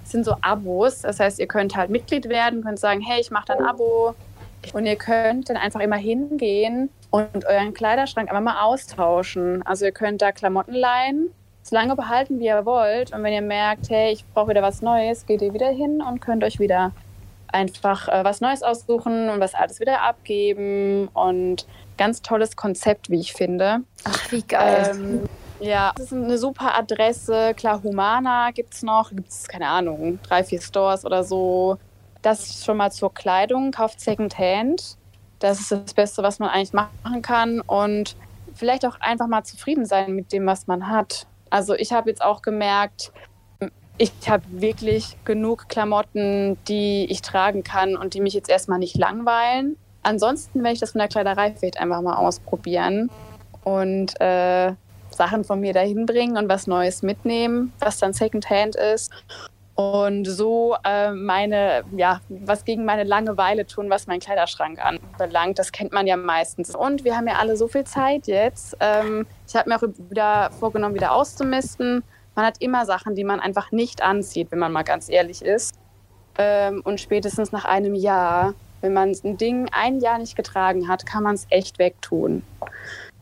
sind 0.03 0.25
so 0.25 0.35
Abos. 0.41 1.01
Das 1.01 1.19
heißt, 1.19 1.39
ihr 1.39 1.47
könnt 1.47 1.75
halt 1.75 1.89
Mitglied 1.89 2.29
werden, 2.29 2.63
könnt 2.63 2.79
sagen, 2.79 3.01
hey, 3.01 3.21
ich 3.21 3.31
mache 3.31 3.53
ein 3.53 3.63
Abo. 3.63 4.15
Und 4.73 4.85
ihr 4.85 4.95
könnt 4.95 5.49
dann 5.49 5.57
einfach 5.57 5.79
immer 5.79 5.97
hingehen 5.97 6.89
und 7.11 7.45
euren 7.45 7.73
Kleiderschrank 7.73 8.29
einfach 8.29 8.43
mal 8.43 8.63
austauschen. 8.63 9.61
Also 9.63 9.85
ihr 9.85 9.91
könnt 9.91 10.21
da 10.21 10.31
Klamotten 10.31 10.73
leihen, 10.73 11.29
so 11.61 11.75
lange 11.75 11.95
behalten, 11.95 12.39
wie 12.39 12.45
ihr 12.45 12.65
wollt. 12.65 13.13
Und 13.13 13.21
wenn 13.23 13.33
ihr 13.33 13.41
merkt, 13.41 13.89
hey, 13.89 14.11
ich 14.11 14.25
brauche 14.33 14.49
wieder 14.49 14.63
was 14.63 14.81
Neues, 14.81 15.25
geht 15.25 15.41
ihr 15.41 15.53
wieder 15.53 15.69
hin 15.69 16.01
und 16.01 16.19
könnt 16.19 16.43
euch 16.43 16.59
wieder 16.59 16.93
einfach 17.55 18.07
äh, 18.09 18.23
was 18.23 18.41
Neues 18.41 18.61
aussuchen 18.61 19.29
und 19.29 19.39
was 19.39 19.55
alles 19.55 19.79
wieder 19.79 20.01
abgeben 20.01 21.07
und 21.13 21.65
ganz 21.97 22.21
tolles 22.21 22.55
Konzept, 22.55 23.09
wie 23.09 23.19
ich 23.19 23.33
finde. 23.33 23.79
Ach, 24.03 24.31
wie 24.31 24.41
geil. 24.43 24.91
Ähm, 24.91 25.29
ja, 25.59 25.93
das 25.95 26.07
ist 26.07 26.13
eine 26.13 26.37
super 26.37 26.77
Adresse. 26.77 27.53
Klar, 27.55 27.81
Humana 27.81 28.51
gibt 28.51 28.73
es 28.73 28.83
noch. 28.83 29.09
Gibt 29.11 29.29
es, 29.29 29.47
keine 29.47 29.69
Ahnung, 29.69 30.19
drei, 30.23 30.43
vier 30.43 30.61
Stores 30.61 31.05
oder 31.05 31.23
so. 31.23 31.77
Das 32.21 32.45
ist 32.45 32.65
schon 32.65 32.77
mal 32.77 32.91
zur 32.91 33.13
Kleidung. 33.13 33.71
Kauft 33.71 34.01
Secondhand. 34.01 34.97
Das 35.39 35.59
ist 35.59 35.71
das 35.71 35.93
Beste, 35.93 36.23
was 36.23 36.39
man 36.39 36.49
eigentlich 36.49 36.73
machen 36.73 37.21
kann. 37.21 37.61
Und 37.61 38.17
vielleicht 38.53 38.85
auch 38.85 38.99
einfach 38.99 39.27
mal 39.27 39.43
zufrieden 39.43 39.85
sein 39.85 40.13
mit 40.13 40.33
dem, 40.33 40.45
was 40.45 40.67
man 40.67 40.89
hat. 40.89 41.27
Also 41.49 41.73
ich 41.73 41.93
habe 41.93 42.09
jetzt 42.09 42.21
auch 42.21 42.41
gemerkt, 42.41 43.13
ich 43.97 44.11
habe 44.27 44.43
wirklich 44.49 45.17
genug 45.23 45.69
Klamotten, 45.69 46.57
die 46.67 47.05
ich 47.09 47.21
tragen 47.21 47.63
kann 47.63 47.95
und 47.95 48.13
die 48.13 48.21
mich 48.21 48.33
jetzt 48.33 48.49
erstmal 48.49 48.79
nicht 48.79 48.97
langweilen. 48.97 49.77
Ansonsten 50.03 50.61
werde 50.63 50.73
ich 50.73 50.79
das 50.79 50.91
von 50.91 50.99
der 50.99 51.07
Kleiderei 51.07 51.53
vielleicht 51.57 51.79
einfach 51.79 52.01
mal 52.01 52.15
ausprobieren 52.15 53.09
und 53.63 54.19
äh, 54.19 54.73
Sachen 55.09 55.43
von 55.43 55.59
mir 55.59 55.73
dahin 55.73 56.05
bringen 56.05 56.37
und 56.37 56.49
was 56.49 56.67
Neues 56.67 57.01
mitnehmen, 57.01 57.73
was 57.79 57.97
dann 57.97 58.13
Secondhand 58.13 58.75
ist. 58.75 59.11
Und 59.75 60.25
so 60.25 60.77
äh, 60.85 61.11
meine, 61.11 61.83
ja, 61.97 62.21
was 62.29 62.63
gegen 62.63 62.85
meine 62.85 63.03
Langeweile 63.03 63.65
tun, 63.65 63.89
was 63.89 64.07
meinen 64.07 64.21
Kleiderschrank 64.21 64.79
anbelangt. 64.83 65.59
Das 65.59 65.73
kennt 65.73 65.91
man 65.91 66.07
ja 66.07 66.15
meistens. 66.15 66.75
Und 66.75 67.03
wir 67.03 67.17
haben 67.17 67.27
ja 67.27 67.35
alle 67.35 67.57
so 67.57 67.67
viel 67.67 67.83
Zeit 67.83 68.27
jetzt. 68.27 68.77
Ähm, 68.79 69.27
ich 69.47 69.55
habe 69.55 69.69
mir 69.69 69.75
auch 69.75 69.83
wieder 70.09 70.51
vorgenommen, 70.51 70.95
wieder 70.95 71.11
auszumisten 71.11 72.03
man 72.35 72.45
hat 72.45 72.61
immer 72.61 72.85
Sachen, 72.85 73.15
die 73.15 73.23
man 73.23 73.39
einfach 73.39 73.71
nicht 73.71 74.01
anzieht, 74.01 74.51
wenn 74.51 74.59
man 74.59 74.71
mal 74.71 74.83
ganz 74.83 75.09
ehrlich 75.09 75.41
ist. 75.41 75.75
Ähm, 76.37 76.81
und 76.83 76.99
spätestens 76.99 77.51
nach 77.51 77.65
einem 77.65 77.95
Jahr, 77.95 78.53
wenn 78.81 78.93
man 78.93 79.15
ein 79.23 79.37
Ding 79.37 79.69
ein 79.71 79.99
Jahr 79.99 80.17
nicht 80.17 80.35
getragen 80.35 80.87
hat, 80.87 81.05
kann 81.05 81.23
man 81.23 81.35
es 81.35 81.47
echt 81.49 81.79
wegtun. 81.79 82.43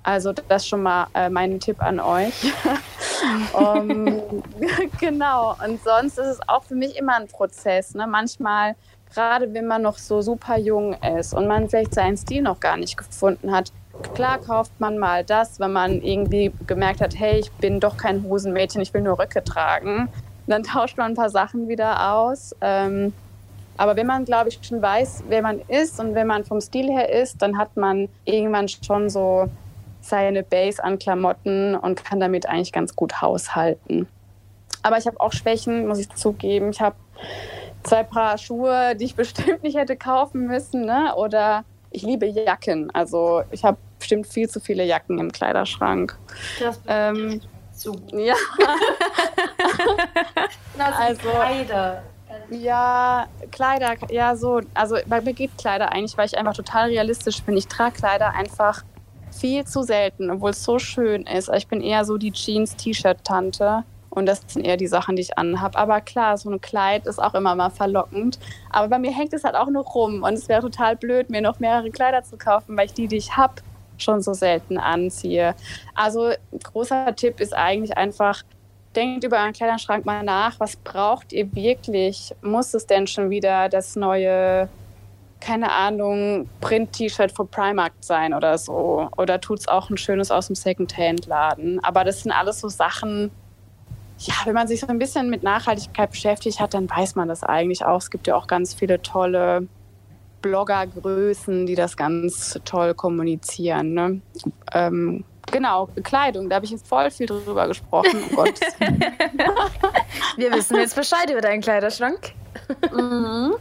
Also 0.02 0.34
das 0.34 0.67
schon 0.67 0.84
mal 0.84 1.08
äh, 1.13 1.30
mein 1.30 1.60
Tipp 1.60 1.82
an 1.82 1.99
euch. 1.99 2.34
um, 3.54 4.43
genau. 4.99 5.56
Und 5.65 5.82
sonst 5.82 6.17
ist 6.17 6.28
es 6.28 6.49
auch 6.49 6.63
für 6.63 6.76
mich 6.76 6.97
immer 6.97 7.15
ein 7.15 7.28
Prozess. 7.28 7.95
Ne? 7.95 8.06
Manchmal, 8.06 8.76
gerade 9.13 9.54
wenn 9.54 9.65
man 9.65 9.82
noch 9.82 9.97
so 9.97 10.21
super 10.21 10.58
jung 10.58 10.93
ist 11.17 11.34
und 11.34 11.47
man 11.47 11.69
vielleicht 11.69 11.93
seinen 11.93 12.17
Stil 12.17 12.41
noch 12.41 12.60
gar 12.60 12.76
nicht 12.76 12.97
gefunden 12.97 13.52
hat, 13.54 13.71
Klar 14.13 14.39
kauft 14.39 14.79
man 14.79 14.97
mal 14.97 15.23
das, 15.23 15.60
wenn 15.60 15.71
man 15.71 16.01
irgendwie 16.01 16.51
gemerkt 16.65 17.01
hat, 17.01 17.17
hey, 17.17 17.39
ich 17.39 17.51
bin 17.53 17.79
doch 17.79 17.97
kein 17.97 18.23
Hosenmädchen, 18.23 18.82
ich 18.82 18.93
will 18.93 19.01
nur 19.01 19.19
Röcke 19.19 19.43
tragen. 19.43 20.10
Dann 20.47 20.63
tauscht 20.63 20.97
man 20.97 21.12
ein 21.12 21.15
paar 21.15 21.29
Sachen 21.29 21.67
wieder 21.67 22.13
aus. 22.13 22.56
Ähm, 22.62 23.13
aber 23.77 23.95
wenn 23.95 24.08
man, 24.08 24.25
glaube 24.25 24.49
ich, 24.49 24.60
schon 24.62 24.82
weiß, 24.82 25.23
wer 25.29 25.41
man 25.41 25.62
ist 25.67 25.99
und 25.99 26.15
wenn 26.15 26.27
man 26.27 26.43
vom 26.43 26.62
Stil 26.62 26.91
her 26.91 27.10
ist, 27.10 27.41
dann 27.41 27.58
hat 27.58 27.75
man 27.75 28.08
irgendwann 28.25 28.67
schon 28.67 29.10
so 29.10 29.49
seine 30.01 30.43
Base 30.43 30.84
an 30.84 30.99
Klamotten 30.99 31.75
und 31.75 32.03
kann 32.03 32.19
damit 32.19 32.45
eigentlich 32.45 32.71
ganz 32.71 32.95
gut 32.95 33.21
haushalten. 33.21 34.08
Aber 34.84 34.97
ich 34.97 35.08
habe 35.08 35.19
auch 35.19 35.32
Schwächen, 35.32 35.88
muss 35.88 35.97
ich 35.97 36.10
zugeben. 36.13 36.69
Ich 36.71 36.82
habe 36.82 36.95
zwei 37.84 38.03
Paar 38.03 38.38
Schuhe, 38.38 38.95
die 38.95 39.06
ich 39.06 39.15
bestimmt 39.15 39.63
nicht 39.63 39.77
hätte 39.77 39.95
kaufen 39.95 40.45
müssen. 40.45 40.86
Ne? 40.86 41.15
Oder 41.15 41.63
ich 41.93 42.01
liebe 42.01 42.25
Jacken. 42.25 42.89
Also 42.91 43.43
ich 43.51 43.63
habe 43.63 43.77
bestimmt 43.97 44.27
viel 44.27 44.49
zu 44.49 44.60
viele 44.60 44.84
Jacken 44.84 45.19
im 45.19 45.32
Kleiderschrank. 45.32 46.17
Das 46.60 46.82
ähm, 46.88 47.39
so. 47.71 47.95
Ja. 48.12 48.36
also 50.97 51.29
Kleider. 51.29 52.03
Ja, 52.49 53.27
Kleider, 53.51 53.95
ja 54.10 54.36
so. 54.36 54.62
Also 54.73 54.97
bei 55.06 55.21
mir 55.21 55.34
geht 55.34 55.58
Kleider 55.58 55.91
eigentlich, 55.91 56.17
weil 56.17 56.25
ich 56.25 56.38
einfach 56.38 56.56
total 56.56 56.89
realistisch 56.89 57.41
bin. 57.43 57.56
Ich 57.56 57.67
trage 57.67 57.95
Kleider 57.95 58.34
einfach 58.34 58.84
viel 59.32 59.65
zu 59.65 59.84
selten, 59.84 60.29
obwohl 60.32 60.51
es 60.51 60.63
so 60.63 60.79
schön 60.79 61.23
ist. 61.23 61.49
Ich 61.49 61.67
bin 61.67 61.82
eher 61.82 62.06
so 62.06 62.17
die 62.17 62.32
Jeans-T-Shirt-Tante. 62.32 63.84
Und 64.13 64.28
das 64.28 64.41
sind 64.47 64.63
eher 64.65 64.78
die 64.78 64.88
Sachen, 64.88 65.15
die 65.15 65.23
ich 65.23 65.38
anhabe. 65.38 65.78
Aber 65.78 66.02
klar, 66.02 66.38
so 66.38 66.49
ein 66.49 66.62
Kleid 66.62 67.08
ist 67.08 67.19
auch 67.19 67.34
immer 67.34 67.56
mal 67.56 67.69
verlockend. 67.69 68.40
Aber 68.69 68.88
bei 68.88 69.00
mir 69.00 69.12
hängt 69.12 69.33
es 69.33 69.44
halt 69.44 69.56
auch 69.56 69.69
noch 69.69 69.96
rum. 69.96 70.23
Und 70.23 70.33
es 70.33 70.48
wäre 70.48 70.62
total 70.62 70.96
blöd, 70.96 71.29
mir 71.29 71.42
noch 71.42 71.60
mehrere 71.60 71.90
Kleider 71.90 72.23
zu 72.23 72.38
kaufen, 72.38 72.77
weil 72.77 72.85
ich 72.85 72.94
die, 72.94 73.08
die 73.08 73.17
ich 73.17 73.35
habe, 73.35 73.56
schon 73.98 74.21
so 74.21 74.33
selten 74.33 74.77
anziehe. 74.77 75.56
Also 75.96 76.31
großer 76.63 77.15
Tipp 77.15 77.40
ist 77.40 77.54
eigentlich 77.54 77.96
einfach, 77.98 78.44
denkt 78.96 79.23
über 79.23 79.38
euren 79.38 79.54
Kleiderschrank 79.54 80.06
mal 80.06 80.23
nach. 80.23 80.60
Was 80.60 80.75
braucht 80.75 81.31
ihr 81.31 81.54
wirklich? 81.56 82.35
Muss 82.42 82.73
es 82.73 82.85
denn 82.85 83.08
schon 83.08 83.29
wieder 83.29 83.69
das 83.69 83.96
neue 83.96 84.67
keine 85.44 85.73
Ahnung, 85.73 86.48
Print-T-Shirt 86.62 87.33
von 87.33 87.50
Primark 87.50 87.92
sein 88.00 88.33
oder 88.33 88.58
so. 88.58 89.10
Oder 89.17 89.42
tut 89.42 89.60
es 89.60 89.67
auch 89.67 89.90
ein 89.90 89.98
schönes 89.98 90.31
aus 90.31 90.48
dem 90.48 90.56
Second-Hand-Laden. 90.56 91.83
Aber 91.83 92.06
das 92.06 92.21
sind 92.21 92.31
alles 92.31 92.62
so 92.62 92.69
Sachen, 92.69 93.29
ja, 94.28 94.34
wenn 94.46 94.54
man 94.54 94.67
sich 94.67 94.80
so 94.80 94.88
ein 94.88 95.00
bisschen 95.00 95.30
mit 95.30 95.44
Nachhaltigkeit 95.44 96.12
beschäftigt 96.12 96.60
hat, 96.60 96.74
dann 96.74 96.90
weiß 96.90 97.15
man 97.15 97.28
das 97.28 97.44
eigentlich 97.44 97.86
auch. 97.86 97.98
Es 97.98 98.10
gibt 98.10 98.28
ja 98.28 98.36
auch 98.36 98.48
ganz 98.48 98.74
viele 98.74 99.02
tolle 99.02 99.67
Bloggergrößen, 100.42 101.65
die 101.65 101.76
das 101.76 101.98
ganz 101.98 102.60
toll 102.65 102.94
kommunizieren. 102.94 103.94
Ne? 103.94 104.21
Ähm, 104.74 105.24
genau, 105.52 105.88
Bekleidung, 105.88 106.50
da 106.50 106.58
habe 106.58 106.65
ich 106.65 106.71
jetzt 106.71 106.88
voll 106.88 107.10
viel 107.12 107.26
drüber 107.26 107.67
gesprochen. 107.67 108.19
Oh. 108.36 108.46
Wir 110.38 110.52
wissen 110.52 110.78
jetzt 110.78 110.96
Bescheid 110.96 111.30
über 111.30 111.42
deinen 111.42 111.62
Kleiderschrank. 111.62 112.34
mhm. 112.92 113.54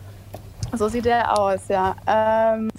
So 0.75 0.89
sieht 0.89 1.07
er 1.07 1.39
aus, 1.39 1.69
ja. 1.69 1.95
Ähm, 2.07 2.71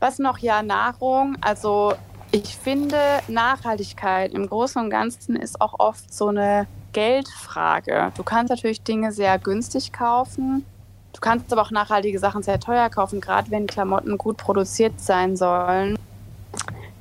was 0.00 0.18
noch? 0.18 0.38
Ja, 0.38 0.62
Nahrung. 0.62 1.36
Also 1.40 1.94
ich 2.32 2.56
finde, 2.56 2.98
Nachhaltigkeit 3.28 4.32
im 4.32 4.48
Großen 4.48 4.82
und 4.82 4.90
Ganzen 4.90 5.36
ist 5.36 5.60
auch 5.60 5.74
oft 5.78 6.12
so 6.12 6.28
eine 6.28 6.66
Geldfrage. 6.92 8.12
Du 8.16 8.22
kannst 8.22 8.50
natürlich 8.50 8.82
Dinge 8.82 9.12
sehr 9.12 9.38
günstig 9.38 9.92
kaufen. 9.92 10.64
Du 11.12 11.20
kannst 11.20 11.52
aber 11.52 11.62
auch 11.62 11.70
nachhaltige 11.70 12.18
Sachen 12.18 12.42
sehr 12.42 12.60
teuer 12.60 12.88
kaufen, 12.90 13.20
gerade 13.20 13.50
wenn 13.50 13.66
Klamotten 13.66 14.18
gut 14.18 14.36
produziert 14.36 15.00
sein 15.00 15.36
sollen. 15.36 15.98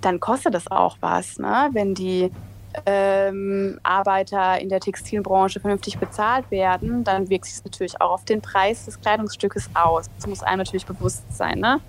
Dann 0.01 0.19
kostet 0.19 0.53
das 0.53 0.69
auch 0.69 0.97
was, 1.01 1.38
ne? 1.39 1.69
wenn 1.73 1.93
die 1.93 2.31
ähm, 2.85 3.79
Arbeiter 3.83 4.59
in 4.59 4.69
der 4.69 4.79
Textilbranche 4.79 5.59
vernünftig 5.59 5.97
bezahlt 5.97 6.49
werden, 6.51 7.03
dann 7.03 7.29
wirkt 7.29 7.45
sich 7.45 7.63
natürlich 7.63 7.99
auch 8.01 8.11
auf 8.11 8.25
den 8.25 8.41
Preis 8.41 8.85
des 8.85 8.99
Kleidungsstückes 9.01 9.69
aus. 9.73 10.09
Das 10.15 10.27
muss 10.27 10.43
einem 10.43 10.59
natürlich 10.59 10.85
bewusst 10.85 11.23
sein. 11.35 11.59
Ne? 11.59 11.79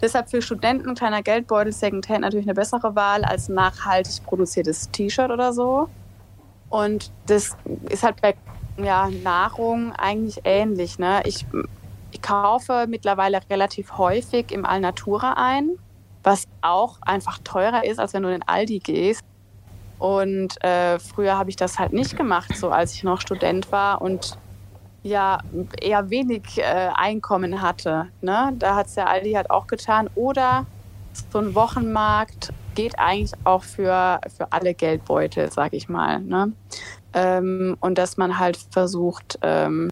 Deshalb 0.00 0.30
für 0.30 0.42
Studenten 0.42 0.94
kleiner 0.94 1.22
Geldbeutel 1.22 1.72
Secondhand 1.72 2.22
natürlich 2.22 2.46
eine 2.46 2.54
bessere 2.54 2.94
Wahl 2.96 3.24
als 3.24 3.48
nachhaltig 3.48 4.24
produziertes 4.24 4.90
T-Shirt 4.90 5.30
oder 5.30 5.52
so. 5.52 5.88
Und 6.72 7.12
das 7.26 7.54
ist 7.90 8.02
halt 8.02 8.22
bei 8.22 8.34
ja, 8.78 9.10
Nahrung 9.22 9.92
eigentlich 9.92 10.40
ähnlich. 10.44 10.98
Ne? 10.98 11.20
Ich, 11.26 11.44
ich 12.12 12.22
kaufe 12.22 12.86
mittlerweile 12.88 13.40
relativ 13.50 13.98
häufig 13.98 14.50
im 14.50 14.64
Alnatura 14.64 15.34
ein, 15.34 15.72
was 16.22 16.48
auch 16.62 16.96
einfach 17.02 17.40
teurer 17.44 17.84
ist, 17.84 18.00
als 18.00 18.14
wenn 18.14 18.22
du 18.22 18.30
in 18.30 18.40
den 18.40 18.48
Aldi 18.48 18.78
gehst. 18.78 19.20
Und 19.98 20.64
äh, 20.64 20.98
früher 20.98 21.36
habe 21.36 21.50
ich 21.50 21.56
das 21.56 21.78
halt 21.78 21.92
nicht 21.92 22.16
gemacht, 22.16 22.56
so 22.56 22.70
als 22.70 22.94
ich 22.94 23.04
noch 23.04 23.20
Student 23.20 23.70
war 23.70 24.00
und 24.00 24.38
ja 25.02 25.40
eher 25.78 26.08
wenig 26.08 26.56
äh, 26.56 26.88
Einkommen 26.94 27.60
hatte. 27.60 28.08
Ne? 28.22 28.54
Da 28.58 28.76
hat 28.76 28.86
es 28.86 28.94
der 28.94 29.10
Aldi 29.10 29.32
halt 29.32 29.50
auch 29.50 29.66
getan. 29.66 30.08
Oder 30.14 30.64
so 31.30 31.38
ein 31.38 31.54
Wochenmarkt 31.54 32.50
geht 32.74 32.98
eigentlich 32.98 33.32
auch 33.44 33.62
für, 33.62 34.20
für 34.36 34.52
alle 34.52 34.74
Geldbeutel, 34.74 35.50
sag 35.50 35.72
ich 35.72 35.88
mal. 35.88 36.20
Ne? 36.20 36.52
Ähm, 37.12 37.76
und 37.80 37.98
dass 37.98 38.16
man 38.16 38.38
halt 38.38 38.56
versucht, 38.56 39.38
ähm, 39.42 39.90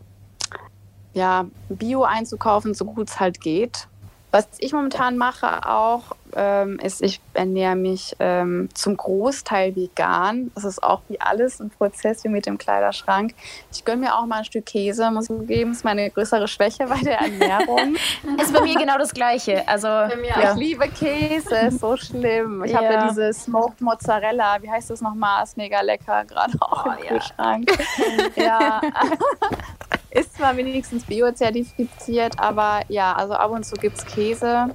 ja, 1.12 1.46
Bio 1.68 2.04
einzukaufen, 2.04 2.74
so 2.74 2.84
gut 2.84 3.10
es 3.10 3.20
halt 3.20 3.40
geht. 3.40 3.88
Was 4.32 4.46
ich 4.58 4.72
momentan 4.72 5.16
mache 5.16 5.66
auch, 5.68 6.16
ähm, 6.36 6.78
ist, 6.78 7.02
ich 7.02 7.20
ernähre 7.34 7.74
mich 7.74 8.14
ähm, 8.20 8.68
zum 8.74 8.96
Großteil 8.96 9.74
vegan. 9.74 10.52
Das 10.54 10.64
ist 10.64 10.82
auch 10.82 11.00
wie 11.08 11.20
alles 11.20 11.60
ein 11.60 11.70
Prozess 11.70 12.22
wie 12.22 12.28
mit 12.28 12.46
dem 12.46 12.56
Kleiderschrank. 12.56 13.34
Ich 13.72 13.84
gönne 13.84 14.02
mir 14.02 14.14
auch 14.14 14.26
mal 14.26 14.38
ein 14.38 14.44
Stück 14.44 14.66
Käse, 14.66 15.10
muss 15.10 15.24
ich 15.24 15.36
zugeben, 15.36 15.72
ist 15.72 15.84
meine 15.84 16.10
größere 16.10 16.46
Schwäche 16.46 16.86
bei 16.86 17.00
der 17.00 17.20
Ernährung. 17.20 17.96
ist 18.40 18.52
bei 18.52 18.60
mir 18.60 18.76
genau 18.76 18.98
das 18.98 19.12
Gleiche. 19.12 19.66
Also, 19.66 19.88
ja. 19.88 20.52
Ich 20.52 20.54
liebe 20.54 20.88
Käse, 20.88 21.56
ist 21.68 21.80
so 21.80 21.96
schlimm. 21.96 22.62
Ich 22.64 22.72
ja. 22.72 22.78
habe 22.78 22.92
ja 22.92 23.08
diese 23.08 23.32
Smoked 23.32 23.80
Mozzarella, 23.80 24.62
wie 24.62 24.70
heißt 24.70 24.90
das 24.90 25.00
nochmal? 25.00 25.42
Ist 25.42 25.56
mega 25.56 25.80
lecker, 25.80 26.24
gerade 26.24 26.52
auch 26.60 26.86
oh, 26.86 26.90
im 26.90 27.06
Kühlschrank. 27.06 27.70
ja. 28.36 28.80
Ist 30.10 30.34
zwar 30.36 30.56
wenigstens 30.56 31.04
biozertifiziert, 31.04 32.38
aber 32.38 32.80
ja, 32.88 33.14
also 33.14 33.34
ab 33.34 33.50
und 33.52 33.64
zu 33.64 33.76
gibt 33.76 33.98
es 33.98 34.06
Käse. 34.06 34.70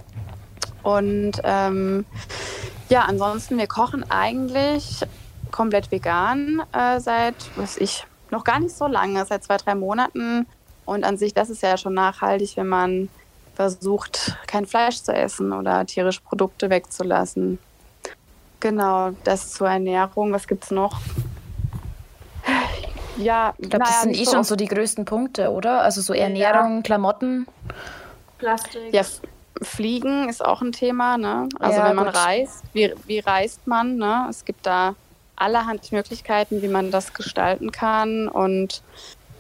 Und 0.82 1.34
ähm, 1.44 2.06
ja, 2.90 3.02
ansonsten, 3.02 3.58
wir 3.58 3.68
kochen 3.68 4.10
eigentlich 4.10 5.02
komplett 5.52 5.92
vegan 5.92 6.62
äh, 6.72 7.00
seit, 7.00 7.36
was 7.56 7.78
ich, 7.78 8.06
noch 8.32 8.44
gar 8.44 8.60
nicht 8.60 8.76
so 8.76 8.88
lange, 8.88 9.26
seit 9.26 9.44
zwei, 9.44 9.58
drei 9.58 9.76
Monaten. 9.76 10.46
Und 10.86 11.04
an 11.04 11.18
sich, 11.18 11.34
das 11.34 11.50
ist 11.50 11.64
ja 11.64 11.78
schon 11.78 11.94
nachhaltig, 11.94 12.56
wenn 12.58 12.68
man 12.68 13.10
versucht, 13.56 14.38
kein 14.48 14.66
Fleisch 14.66 15.02
zu 15.02 15.14
essen 15.14 15.54
oder 15.54 15.86
tierische 15.86 16.22
Produkte 16.22 16.70
wegzulassen. 16.70 17.58
Genau, 18.60 19.12
das 19.24 19.52
zur 19.54 19.70
Ernährung. 19.70 20.32
Was 20.32 20.48
gibt 20.48 20.66
es 20.66 20.72
noch? 20.72 21.00
Ja, 23.18 23.54
ich 23.58 23.70
glaube, 23.70 23.86
naja, 23.86 23.94
das 23.94 24.02
sind 24.04 24.16
eh 24.16 24.26
so 24.26 24.32
schon 24.32 24.44
so 24.44 24.56
die 24.56 24.68
größten 24.68 25.06
Punkte, 25.06 25.52
oder? 25.52 25.82
Also 25.82 26.02
so 26.02 26.14
Ernährung, 26.14 26.78
ja. 26.78 26.82
Klamotten. 26.82 27.48
Plastik. 28.38 28.94
Ja, 28.94 29.04
Fliegen 29.62 30.28
ist 30.28 30.44
auch 30.44 30.62
ein 30.62 30.72
Thema, 30.72 31.18
ne? 31.18 31.48
Also 31.60 31.80
ja, 31.80 31.88
wenn 31.88 31.96
man 31.96 32.06
gut. 32.08 32.16
reist, 32.16 32.64
wie, 32.74 32.94
wie 33.06 33.20
reist 33.20 33.66
man, 33.68 33.98
ne? 33.98 34.28
Es 34.30 34.44
gibt 34.44 34.66
da 34.66 34.96
allerhand 35.36 35.92
Möglichkeiten, 35.92 36.62
wie 36.62 36.68
man 36.68 36.92
das 36.92 37.14
gestalten 37.14 37.72
kann. 37.72 38.28
Und 38.28 38.82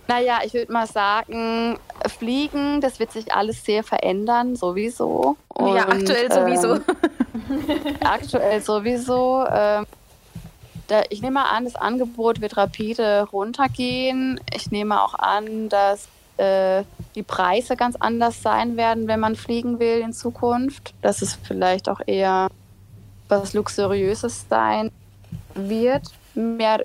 naja, 0.07 0.39
ich 0.45 0.53
würde 0.53 0.71
mal 0.71 0.87
sagen, 0.87 1.77
Fliegen, 2.07 2.81
das 2.81 2.99
wird 2.99 3.11
sich 3.11 3.33
alles 3.33 3.63
sehr 3.63 3.83
verändern, 3.83 4.55
sowieso. 4.55 5.35
Und, 5.49 5.75
ja, 5.75 5.87
aktuell 5.87 6.31
sowieso. 6.31 6.75
Ähm, 6.75 6.83
aktuell 8.03 8.61
sowieso. 8.61 9.45
Ähm, 9.49 9.85
da, 10.87 11.03
ich 11.09 11.21
nehme 11.21 11.45
an, 11.45 11.65
das 11.65 11.75
Angebot 11.75 12.41
wird 12.41 12.57
rapide 12.57 13.27
runtergehen. 13.31 14.39
Ich 14.55 14.71
nehme 14.71 15.01
auch 15.01 15.15
an, 15.15 15.69
dass 15.69 16.07
äh, 16.37 16.83
die 17.15 17.23
Preise 17.23 17.75
ganz 17.75 17.95
anders 17.95 18.41
sein 18.41 18.77
werden, 18.77 19.07
wenn 19.07 19.19
man 19.19 19.35
fliegen 19.35 19.79
will 19.79 19.99
in 19.99 20.13
Zukunft. 20.13 20.93
Dass 21.01 21.21
es 21.21 21.37
vielleicht 21.43 21.89
auch 21.89 22.01
eher 22.05 22.49
was 23.27 23.53
Luxuriöses 23.53 24.45
sein 24.49 24.91
wird. 25.53 26.03
Mehr, 26.35 26.81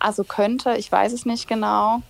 also 0.00 0.24
könnte, 0.24 0.74
ich 0.76 0.90
weiß 0.90 1.12
es 1.12 1.24
nicht 1.24 1.48
genau. 1.48 2.02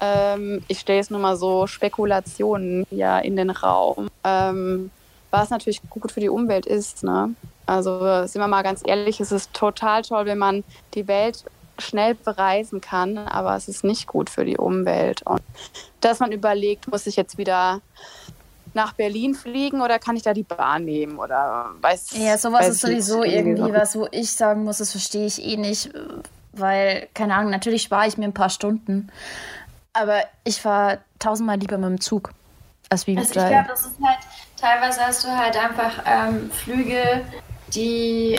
Ähm, 0.00 0.62
ich 0.68 0.80
stelle 0.80 1.00
es 1.00 1.10
nur 1.10 1.20
mal 1.20 1.36
so 1.36 1.66
Spekulationen 1.66 2.86
ja 2.90 3.18
in 3.18 3.36
den 3.36 3.50
Raum. 3.50 4.08
Ähm, 4.24 4.90
was 5.34 5.50
natürlich 5.50 5.82
gut 5.90 6.12
für 6.12 6.20
die 6.20 6.28
Umwelt 6.28 6.64
ist. 6.64 7.02
Ne? 7.02 7.34
Also 7.66 8.26
sind 8.26 8.40
wir 8.40 8.48
mal 8.48 8.62
ganz 8.62 8.82
ehrlich, 8.84 9.20
es 9.20 9.32
ist 9.32 9.52
total 9.52 10.02
toll, 10.02 10.26
wenn 10.26 10.38
man 10.38 10.64
die 10.94 11.08
Welt 11.08 11.44
schnell 11.78 12.14
bereisen 12.14 12.80
kann, 12.80 13.18
aber 13.18 13.56
es 13.56 13.68
ist 13.68 13.82
nicht 13.82 14.06
gut 14.06 14.30
für 14.30 14.44
die 14.44 14.56
Umwelt. 14.56 15.22
Und 15.22 15.42
dass 16.00 16.20
man 16.20 16.30
überlegt, 16.30 16.86
muss 16.86 17.08
ich 17.08 17.16
jetzt 17.16 17.36
wieder 17.36 17.80
nach 18.74 18.92
Berlin 18.92 19.34
fliegen 19.34 19.80
oder 19.80 19.98
kann 19.98 20.16
ich 20.16 20.22
da 20.22 20.34
die 20.34 20.44
Bahn 20.44 20.84
nehmen 20.84 21.18
oder 21.18 21.70
weiß 21.80 22.12
Ja, 22.16 22.38
sowas 22.38 22.60
weiß 22.60 22.68
ist 22.74 22.80
sowieso 22.80 23.24
irgendwie 23.24 23.72
was, 23.72 23.96
wo 23.96 24.06
ich 24.10 24.32
sagen 24.32 24.64
muss, 24.64 24.78
das 24.78 24.92
verstehe 24.92 25.26
ich 25.26 25.44
eh 25.44 25.56
nicht, 25.56 25.90
weil 26.52 27.08
keine 27.14 27.34
Ahnung, 27.34 27.50
natürlich 27.50 27.82
spare 27.82 28.06
ich 28.06 28.18
mir 28.18 28.24
ein 28.24 28.34
paar 28.34 28.50
Stunden, 28.50 29.10
aber 29.92 30.22
ich 30.42 30.60
fahre 30.60 30.98
tausendmal 31.20 31.58
lieber 31.58 31.78
mit 31.78 31.88
dem 31.88 32.00
Zug 32.00 32.32
als 32.90 33.06
wie 33.06 33.16
also 33.16 33.28
ich 33.28 33.32
glaube, 33.32 33.66
das 33.68 33.86
ist 33.86 33.96
halt 34.02 34.18
teilweise 34.56 35.00
hast 35.00 35.24
du 35.24 35.28
halt 35.28 35.56
einfach 35.56 36.02
ähm, 36.06 36.50
Flüge, 36.50 37.22
die 37.74 38.38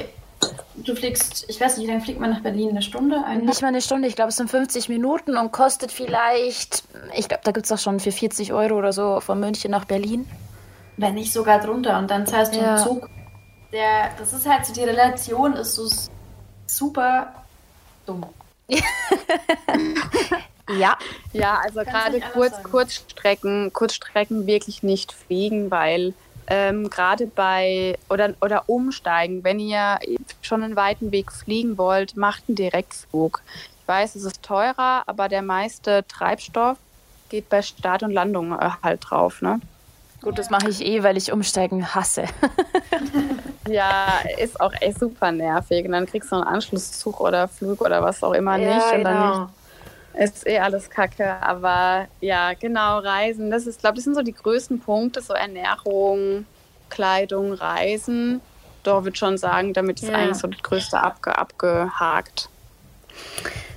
du 0.76 0.96
fliegst, 0.96 1.46
ich 1.48 1.60
weiß 1.60 1.78
nicht, 1.78 1.88
wie 1.88 1.92
lange 1.92 2.04
fliegt 2.04 2.20
man 2.20 2.30
nach 2.30 2.42
Berlin? 2.42 2.70
Eine 2.70 2.82
Stunde? 2.82 3.24
Eine? 3.26 3.44
Nicht 3.44 3.62
mal 3.62 3.70
eine 3.70 3.82
Stunde, 3.82 4.08
ich 4.08 4.16
glaube, 4.16 4.30
es 4.30 4.36
sind 4.36 4.50
50 4.50 4.90
Minuten 4.90 5.38
und 5.38 5.52
kostet 5.52 5.92
vielleicht, 5.92 6.84
ich 7.16 7.28
glaube, 7.28 7.44
da 7.44 7.52
gibt 7.52 7.66
es 7.66 7.72
auch 7.72 7.80
schon 7.80 8.00
für 8.00 8.12
40 8.12 8.54
Euro 8.54 8.76
oder 8.76 8.94
so 8.94 9.20
von 9.22 9.40
München 9.40 9.72
nach 9.72 9.86
Berlin. 9.86 10.28
Wenn 10.98 11.16
nicht 11.16 11.34
sogar 11.34 11.60
drunter 11.60 11.98
und 11.98 12.10
dann 12.10 12.26
zahlst 12.26 12.56
du 12.56 12.60
ja. 12.60 12.76
einen 12.76 12.84
Zug. 12.84 13.10
Der, 13.72 14.12
das 14.18 14.34
ist 14.34 14.48
halt 14.48 14.66
so, 14.66 14.74
die 14.74 14.84
Relation 14.84 15.54
ist 15.54 15.76
so 15.76 15.90
super 16.68 17.34
dumm. 18.06 18.26
ja. 20.70 20.98
Ja, 21.34 21.60
also 21.64 21.82
gerade 21.82 22.20
kurz, 22.34 22.62
Kurzstrecken, 22.64 23.72
Kurzstrecken 23.74 24.48
wirklich 24.48 24.84
nicht 24.84 25.12
fliegen, 25.12 25.70
weil 25.72 26.14
ähm, 26.48 26.90
gerade 26.90 27.28
bei 27.28 27.98
oder, 28.10 28.34
oder 28.42 28.64
umsteigen, 28.68 29.44
wenn 29.44 29.60
ihr 29.60 30.00
schon 30.42 30.64
einen 30.64 30.76
weiten 30.76 31.12
Weg 31.12 31.32
fliegen 31.32 31.78
wollt, 31.78 32.16
macht 32.18 32.44
einen 32.48 32.56
Direktflug. 32.56 33.42
Ich 33.82 33.88
weiß, 33.88 34.16
es 34.16 34.24
ist 34.24 34.44
teurer, 34.44 35.04
aber 35.06 35.28
der 35.28 35.42
meiste 35.42 36.06
Treibstoff 36.08 36.78
geht 37.30 37.50
bei 37.50 37.62
Start 37.62 38.04
und 38.04 38.12
Landung 38.12 38.54
äh, 38.54 38.70
halt 38.84 39.02
drauf. 39.10 39.42
Ne? 39.42 39.60
Gut, 40.22 40.40
das 40.40 40.50
mache 40.50 40.70
ich 40.70 40.84
eh, 40.84 41.04
weil 41.04 41.18
ich 41.18 41.32
umsteigen 41.32 41.94
hasse. 41.94 42.26
ja, 43.68 44.08
ist 44.38 44.60
auch 44.60 44.74
echt 44.80 45.00
super 45.00 45.32
nervig. 45.32 45.86
Und 45.86 45.92
dann 45.92 46.06
kriegst 46.06 46.32
du 46.32 46.36
einen 46.36 46.46
Anschlusszug 46.46 47.20
oder 47.20 47.48
Flug 47.48 47.82
oder 47.82 48.02
was 48.02 48.24
auch 48.24 48.34
immer 48.34 48.58
ja, 48.58 48.76
nicht. 48.76 48.86
Und 48.88 49.04
genau. 49.04 49.10
dann 49.10 49.50
ist 50.18 50.48
eh 50.48 50.60
alles 50.60 50.90
kacke, 50.90 51.42
aber 51.42 52.08
ja, 52.22 52.54
genau, 52.54 53.00
Reisen, 53.00 53.52
das 53.52 53.68
ist, 53.68 53.82
glaube 53.82 53.96
ich, 53.96 54.00
das 54.00 54.06
sind 54.06 54.16
so 54.16 54.22
die 54.22 54.34
größten 54.34 54.80
Punkte, 54.80 55.22
so 55.22 55.34
Ernährung, 55.34 56.46
Kleidung, 56.90 57.54
Reisen. 57.54 58.42
Doch, 58.84 59.04
würde 59.04 59.18
schon 59.18 59.38
sagen, 59.38 59.74
damit 59.74 60.02
ist 60.02 60.10
ja. 60.10 60.16
eigentlich 60.16 60.38
so 60.38 60.48
das 60.48 60.62
Größte 60.62 61.00
abge 61.00 61.38
abgehakt. 61.38 62.50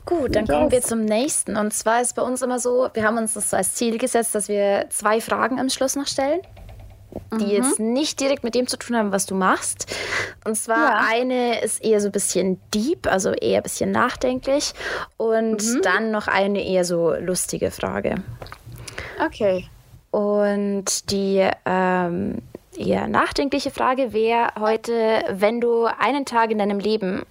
Gut, 0.05 0.35
dann 0.35 0.47
kommen 0.47 0.71
wir 0.71 0.81
zum 0.81 1.05
nächsten. 1.05 1.57
Und 1.57 1.73
zwar 1.75 2.01
ist 2.01 2.15
bei 2.15 2.23
uns 2.23 2.41
immer 2.41 2.59
so, 2.59 2.89
wir 2.95 3.03
haben 3.03 3.19
uns 3.19 3.35
das 3.35 3.51
so 3.51 3.57
als 3.57 3.75
Ziel 3.75 3.99
gesetzt, 3.99 4.35
dass 4.35 4.49
wir 4.49 4.87
zwei 4.91 5.21
Fragen 5.21 5.61
am 5.61 5.69
Schluss 5.69 5.97
noch 5.97 6.07
stellen, 6.07 6.41
die 7.33 7.45
mhm. 7.45 7.51
jetzt 7.51 7.81
nicht 7.81 8.21
direkt 8.21 8.45
mit 8.45 8.55
dem 8.55 8.67
zu 8.67 8.79
tun 8.79 8.97
haben, 8.97 9.13
was 9.13 9.27
du 9.27 9.35
machst. 9.35 9.95
Und 10.45 10.57
zwar 10.57 10.91
ja. 10.91 11.07
eine 11.11 11.61
ist 11.61 11.85
eher 11.85 12.01
so 12.01 12.09
ein 12.09 12.13
bisschen 12.13 12.61
deep, 12.75 13.07
also 13.07 13.33
eher 13.33 13.59
ein 13.59 13.63
bisschen 13.63 13.91
nachdenklich. 13.91 14.73
Und 15.17 15.63
mhm. 15.63 15.83
dann 15.83 16.11
noch 16.11 16.29
eine 16.29 16.65
eher 16.65 16.85
so 16.85 17.15
lustige 17.15 17.71
Frage. 17.71 18.17
Okay. 19.25 19.67
Und 20.11 21.11
die 21.11 21.47
ähm, 21.67 22.43
eher 22.77 23.09
nachdenkliche 23.09 23.71
Frage 23.71 24.13
wäre 24.13 24.49
heute, 24.59 25.25
wenn 25.31 25.61
du 25.61 25.85
einen 25.85 26.25
Tag 26.25 26.51
in 26.51 26.59
deinem 26.59 26.79
Leben 26.79 27.23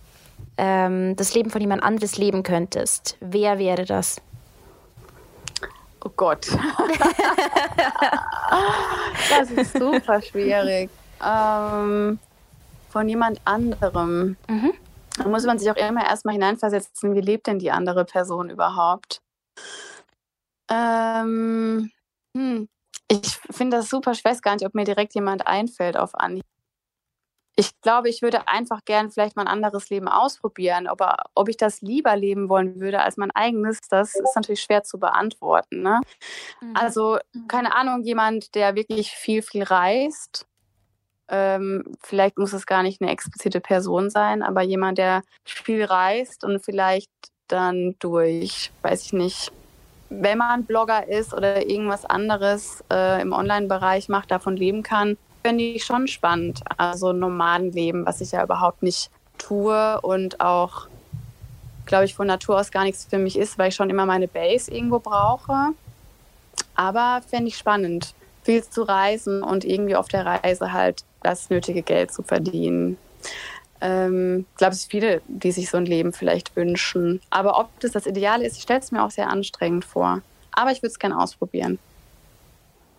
ähm, 0.57 1.15
das 1.15 1.33
Leben 1.35 1.49
von 1.49 1.61
jemand 1.61 1.83
anderes 1.83 2.17
leben 2.17 2.43
könntest, 2.43 3.17
wer 3.19 3.59
wäre 3.59 3.85
das? 3.85 4.21
Oh 6.05 6.11
Gott. 6.15 6.47
das 9.29 9.51
ist 9.51 9.73
super 9.73 10.21
schwierig. 10.21 10.89
Ähm, 11.23 12.19
von 12.89 13.09
jemand 13.09 13.41
anderem. 13.45 14.37
Mhm. 14.47 14.73
Da 15.17 15.27
muss 15.27 15.45
man 15.45 15.57
sich 15.57 15.69
auch 15.71 15.75
immer 15.75 16.05
erstmal 16.05 16.33
hineinversetzen, 16.33 17.15
wie 17.15 17.21
lebt 17.21 17.47
denn 17.47 17.59
die 17.59 17.71
andere 17.71 18.05
Person 18.05 18.49
überhaupt? 18.49 19.21
Ähm, 20.69 21.91
hm. 22.35 22.69
Ich 23.09 23.39
finde 23.51 23.77
das 23.77 23.89
super. 23.89 24.11
Ich 24.11 24.23
weiß 24.23 24.41
gar 24.41 24.53
nicht, 24.53 24.65
ob 24.65 24.75
mir 24.75 24.83
direkt 24.83 25.15
jemand 25.15 25.47
einfällt 25.47 25.97
auf 25.97 26.13
Anhieb 26.13 26.43
ich 27.59 27.81
glaube, 27.81 28.07
ich 28.07 28.21
würde 28.21 28.47
einfach 28.47 28.85
gern 28.85 29.09
vielleicht 29.09 29.35
mal 29.35 29.41
ein 29.41 29.47
anderes 29.47 29.89
Leben 29.89 30.07
ausprobieren. 30.07 30.85
Aber 30.85 31.17
ob 31.33 31.49
ich 31.49 31.57
das 31.57 31.81
lieber 31.81 32.15
leben 32.15 32.49
wollen 32.49 32.79
würde 32.79 33.01
als 33.01 33.17
mein 33.17 33.31
eigenes, 33.31 33.79
das 33.89 34.13
ist 34.13 34.35
natürlich 34.35 34.61
schwer 34.61 34.83
zu 34.83 34.99
beantworten. 34.99 35.81
Ne? 35.81 35.99
Mhm. 36.61 36.73
Also, 36.75 37.17
mhm. 37.33 37.47
keine 37.47 37.75
Ahnung, 37.75 38.03
jemand, 38.03 38.53
der 38.53 38.75
wirklich 38.75 39.09
viel, 39.09 39.41
viel 39.41 39.63
reist. 39.63 40.45
Ähm, 41.29 41.95
vielleicht 41.99 42.37
muss 42.37 42.53
es 42.53 42.67
gar 42.67 42.83
nicht 42.83 43.01
eine 43.01 43.09
explizite 43.09 43.59
Person 43.59 44.11
sein, 44.11 44.43
aber 44.43 44.61
jemand, 44.61 44.99
der 44.99 45.23
viel 45.43 45.83
reist 45.83 46.43
und 46.43 46.63
vielleicht 46.63 47.09
dann 47.47 47.95
durch, 47.99 48.71
weiß 48.83 49.03
ich 49.03 49.13
nicht, 49.13 49.51
wenn 50.09 50.37
man 50.37 50.63
Blogger 50.63 51.07
ist 51.07 51.33
oder 51.33 51.67
irgendwas 51.67 52.05
anderes 52.05 52.83
äh, 52.91 53.21
im 53.21 53.33
Online-Bereich 53.33 54.09
macht, 54.09 54.31
davon 54.31 54.55
leben 54.55 54.83
kann, 54.83 55.17
fände 55.47 55.63
ich 55.63 55.85
schon 55.85 56.09
spannend. 56.09 56.59
Also 56.75 57.13
Nomadenleben, 57.13 58.05
was 58.05 58.19
ich 58.19 58.33
ja 58.33 58.43
überhaupt 58.43 58.83
nicht 58.83 59.09
tue 59.37 60.01
und 60.01 60.41
auch, 60.41 60.87
glaube 61.85 62.03
ich, 62.03 62.15
von 62.15 62.27
Natur 62.27 62.59
aus 62.59 62.69
gar 62.69 62.83
nichts 62.83 63.07
für 63.09 63.17
mich 63.17 63.37
ist, 63.37 63.57
weil 63.57 63.69
ich 63.69 63.75
schon 63.75 63.89
immer 63.89 64.05
meine 64.05 64.27
Base 64.27 64.69
irgendwo 64.69 64.99
brauche. 64.99 65.69
Aber 66.75 67.21
fände 67.29 67.47
ich 67.47 67.57
spannend, 67.57 68.13
viel 68.43 68.61
zu 68.61 68.83
reisen 68.83 69.41
und 69.41 69.63
irgendwie 69.63 69.95
auf 69.95 70.09
der 70.09 70.25
Reise 70.25 70.73
halt 70.73 71.05
das 71.23 71.49
nötige 71.49 71.81
Geld 71.81 72.11
zu 72.11 72.23
verdienen. 72.23 72.97
Ähm, 73.79 74.45
ich 74.51 74.57
glaube, 74.57 74.73
es 74.73 74.83
viele, 74.83 75.21
die 75.29 75.53
sich 75.53 75.69
so 75.69 75.77
ein 75.77 75.85
Leben 75.85 76.11
vielleicht 76.11 76.57
wünschen. 76.57 77.21
Aber 77.29 77.57
ob 77.57 77.79
das 77.79 77.91
das 77.91 78.05
Ideale 78.05 78.45
ist, 78.45 78.57
ich 78.57 78.63
stelle 78.63 78.81
es 78.81 78.91
mir 78.91 79.01
auch 79.01 79.11
sehr 79.11 79.29
anstrengend 79.29 79.85
vor. 79.85 80.21
Aber 80.51 80.71
ich 80.71 80.79
würde 80.79 80.91
es 80.91 80.99
gerne 80.99 81.17
ausprobieren. 81.17 81.79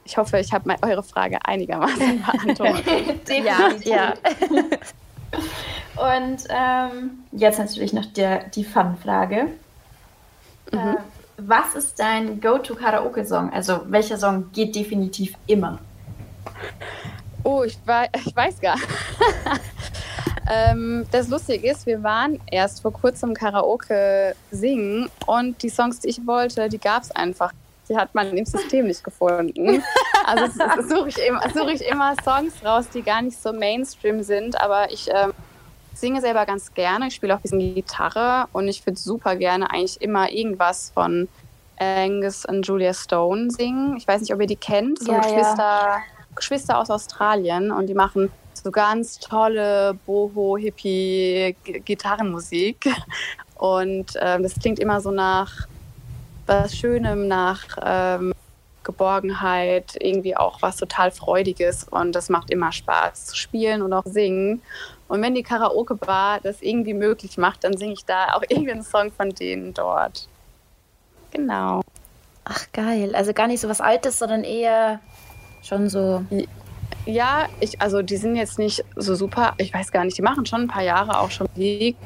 Ich 0.08 0.16
hoffe, 0.16 0.38
ich 0.38 0.54
habe 0.54 0.74
eure 0.80 1.02
Frage 1.02 1.38
einigermaßen 1.44 2.24
beantwortet. 2.46 3.28
ja, 3.28 3.72
ja. 3.84 4.14
Und 5.96 6.44
ähm, 6.48 7.24
jetzt 7.32 7.58
natürlich 7.58 7.92
noch 7.92 8.06
der, 8.06 8.44
die 8.44 8.64
Fun-Frage. 8.64 9.48
Mhm. 10.72 10.78
Äh, 10.78 10.96
was 11.36 11.74
ist 11.74 12.00
dein 12.00 12.40
Go-To-Karaoke-Song? 12.40 13.52
Also 13.52 13.82
welcher 13.88 14.16
Song 14.16 14.50
geht 14.52 14.74
definitiv 14.74 15.34
immer? 15.46 15.78
Oh, 17.44 17.62
ich, 17.64 17.78
weiß, 17.84 18.08
ich 18.24 18.34
weiß 18.34 18.60
gar. 18.62 18.76
ähm, 20.50 21.06
das 21.10 21.28
Lustige 21.28 21.70
ist, 21.70 21.84
wir 21.84 22.02
waren 22.02 22.40
erst 22.50 22.80
vor 22.80 22.94
kurzem 22.94 23.34
Karaoke 23.34 24.34
singen 24.50 25.10
und 25.26 25.62
die 25.62 25.68
Songs, 25.68 26.00
die 26.00 26.08
ich 26.08 26.26
wollte, 26.26 26.70
die 26.70 26.78
gab 26.78 27.02
es 27.02 27.10
einfach 27.10 27.52
die 27.88 27.96
hat 27.96 28.14
man 28.14 28.36
im 28.36 28.44
System 28.44 28.86
nicht 28.86 29.02
gefunden. 29.02 29.82
Also 30.24 30.46
suche 30.88 31.08
ich, 31.08 31.18
immer, 31.18 31.42
such 31.54 31.68
ich 31.68 31.88
immer 31.88 32.14
Songs 32.22 32.52
raus, 32.64 32.88
die 32.92 33.02
gar 33.02 33.22
nicht 33.22 33.40
so 33.40 33.52
Mainstream 33.52 34.22
sind, 34.22 34.60
aber 34.60 34.92
ich 34.92 35.08
ähm, 35.08 35.32
singe 35.94 36.20
selber 36.20 36.44
ganz 36.44 36.74
gerne. 36.74 37.06
Ich 37.08 37.14
spiele 37.14 37.34
auch 37.34 37.38
ein 37.38 37.42
bisschen 37.42 37.74
Gitarre 37.74 38.46
und 38.52 38.68
ich 38.68 38.84
würde 38.86 38.98
super 38.98 39.36
gerne 39.36 39.70
eigentlich 39.70 40.02
immer 40.02 40.30
irgendwas 40.30 40.90
von 40.94 41.28
Angus 41.78 42.44
und 42.44 42.66
Julia 42.66 42.92
Stone 42.92 43.50
singen. 43.50 43.96
Ich 43.96 44.06
weiß 44.06 44.20
nicht, 44.20 44.34
ob 44.34 44.40
ihr 44.40 44.46
die 44.46 44.56
kennt, 44.56 44.98
so 44.98 45.12
ja, 45.12 45.20
Geschwister, 45.20 45.56
ja. 45.56 46.02
Geschwister 46.34 46.76
aus 46.78 46.90
Australien 46.90 47.72
und 47.72 47.86
die 47.86 47.94
machen 47.94 48.30
so 48.52 48.70
ganz 48.70 49.18
tolle 49.18 49.98
Boho-Hippie-Gitarrenmusik. 50.06 52.90
Und 53.54 54.14
äh, 54.16 54.38
das 54.40 54.54
klingt 54.54 54.78
immer 54.78 55.00
so 55.00 55.10
nach 55.10 55.66
was 56.48 56.76
Schönem, 56.76 57.28
nach 57.28 57.64
ähm, 57.84 58.34
Geborgenheit, 58.82 59.96
irgendwie 60.00 60.36
auch 60.36 60.62
was 60.62 60.76
total 60.76 61.10
Freudiges 61.10 61.84
und 61.84 62.12
das 62.12 62.30
macht 62.30 62.50
immer 62.50 62.72
Spaß 62.72 63.26
zu 63.26 63.36
spielen 63.36 63.82
und 63.82 63.92
auch 63.92 64.06
singen. 64.06 64.62
Und 65.08 65.22
wenn 65.22 65.34
die 65.34 65.42
Karaoke-Bar 65.42 66.40
das 66.42 66.62
irgendwie 66.62 66.94
möglich 66.94 67.36
macht, 67.36 67.64
dann 67.64 67.76
singe 67.76 67.92
ich 67.92 68.04
da 68.04 68.34
auch 68.34 68.42
irgendwie 68.48 68.72
einen 68.72 68.82
Song 68.82 69.12
von 69.12 69.30
denen 69.30 69.74
dort. 69.74 70.26
Genau. 71.30 71.82
Ach 72.44 72.64
geil, 72.72 73.14
also 73.14 73.34
gar 73.34 73.46
nicht 73.46 73.60
so 73.60 73.68
was 73.68 73.82
Altes, 73.82 74.18
sondern 74.18 74.42
eher 74.42 75.00
schon 75.62 75.90
so. 75.90 76.24
Ja, 77.04 77.46
ich, 77.60 77.80
also 77.82 78.00
die 78.00 78.16
sind 78.16 78.36
jetzt 78.36 78.58
nicht 78.58 78.84
so 78.96 79.14
super, 79.14 79.52
ich 79.58 79.72
weiß 79.72 79.92
gar 79.92 80.04
nicht, 80.04 80.16
die 80.16 80.22
machen 80.22 80.46
schon 80.46 80.62
ein 80.62 80.68
paar 80.68 80.82
Jahre 80.82 81.20
auch 81.20 81.30
schon 81.30 81.46
Musik. 81.54 81.96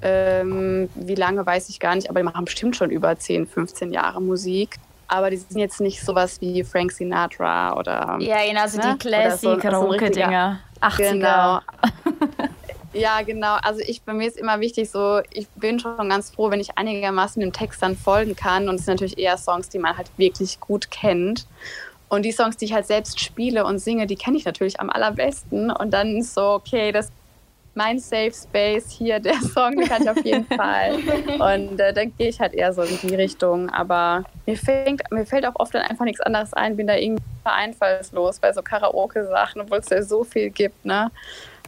Ähm, 0.00 0.88
wie 0.94 1.14
lange 1.14 1.44
weiß 1.44 1.68
ich 1.68 1.80
gar 1.80 1.94
nicht, 1.94 2.08
aber 2.08 2.20
die 2.20 2.24
machen 2.24 2.44
bestimmt 2.44 2.76
schon 2.76 2.90
über 2.90 3.18
10, 3.18 3.46
15 3.46 3.92
Jahre 3.92 4.22
Musik. 4.22 4.76
Aber 5.08 5.30
die 5.30 5.38
sind 5.38 5.58
jetzt 5.58 5.80
nicht 5.80 6.04
sowas 6.04 6.40
wie 6.40 6.62
Frank 6.62 6.92
Sinatra 6.92 7.74
oder. 7.76 8.18
Ja, 8.20 8.44
genau, 8.46 8.60
also 8.60 8.78
ne? 8.78 8.92
die 8.92 9.08
Classic-Karaoke-Dinger. 9.08 10.60
So 10.74 10.86
80er. 10.86 11.12
Genau. 11.12 11.60
ja, 12.92 13.22
genau. 13.22 13.56
Also 13.62 13.80
ich, 13.80 14.02
bei 14.02 14.12
mir 14.12 14.28
ist 14.28 14.36
immer 14.36 14.60
wichtig 14.60 14.90
so, 14.90 15.20
ich 15.32 15.48
bin 15.56 15.80
schon 15.80 16.08
ganz 16.10 16.30
froh, 16.30 16.50
wenn 16.50 16.60
ich 16.60 16.76
einigermaßen 16.76 17.40
dem 17.40 17.54
Text 17.54 17.82
dann 17.82 17.96
folgen 17.96 18.36
kann. 18.36 18.68
Und 18.68 18.76
es 18.76 18.84
sind 18.84 18.94
natürlich 18.94 19.18
eher 19.18 19.38
Songs, 19.38 19.70
die 19.70 19.78
man 19.78 19.96
halt 19.96 20.10
wirklich 20.18 20.60
gut 20.60 20.90
kennt. 20.90 21.46
Und 22.10 22.24
die 22.24 22.32
Songs, 22.32 22.56
die 22.56 22.66
ich 22.66 22.74
halt 22.74 22.86
selbst 22.86 23.18
spiele 23.20 23.64
und 23.64 23.78
singe, 23.78 24.06
die 24.06 24.16
kenne 24.16 24.36
ich 24.36 24.44
natürlich 24.44 24.78
am 24.78 24.90
allerbesten. 24.90 25.70
Und 25.70 25.90
dann 25.92 26.16
ist 26.18 26.34
so, 26.34 26.42
okay, 26.52 26.92
das 26.92 27.10
mein 27.78 28.00
Safe 28.00 28.32
Space 28.32 28.90
hier, 28.90 29.20
der 29.20 29.34
Song, 29.54 29.76
den 29.76 29.88
kann 29.88 30.02
ich 30.02 30.10
auf 30.10 30.24
jeden 30.24 30.44
Fall. 30.46 30.96
Und 31.38 31.80
äh, 31.80 31.94
dann 31.94 32.12
gehe 32.18 32.28
ich 32.28 32.40
halt 32.40 32.52
eher 32.52 32.72
so 32.72 32.82
in 32.82 32.98
die 33.02 33.14
Richtung. 33.14 33.70
Aber 33.70 34.24
mir, 34.46 34.56
fängt, 34.56 35.02
mir 35.12 35.24
fällt 35.24 35.46
auch 35.46 35.54
oft 35.54 35.72
dann 35.74 35.82
einfach 35.82 36.04
nichts 36.04 36.20
anderes 36.20 36.52
ein, 36.52 36.76
bin 36.76 36.88
da 36.88 36.96
irgendwie 36.96 37.22
einfallslos 37.44 38.40
bei 38.40 38.52
so 38.52 38.62
Karaoke-Sachen, 38.62 39.62
obwohl 39.62 39.78
es 39.78 39.88
ja 39.88 40.02
so 40.02 40.24
viel 40.24 40.50
gibt, 40.50 40.84
ne? 40.84 41.10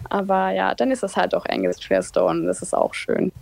Aber 0.08 0.50
ja, 0.50 0.74
dann 0.74 0.90
ist 0.90 1.02
es 1.02 1.16
halt 1.16 1.34
auch 1.34 1.46
Angus 1.46 1.76
Stone. 1.80 2.46
Das 2.46 2.60
ist 2.60 2.74
auch 2.74 2.92
schön. 2.92 3.32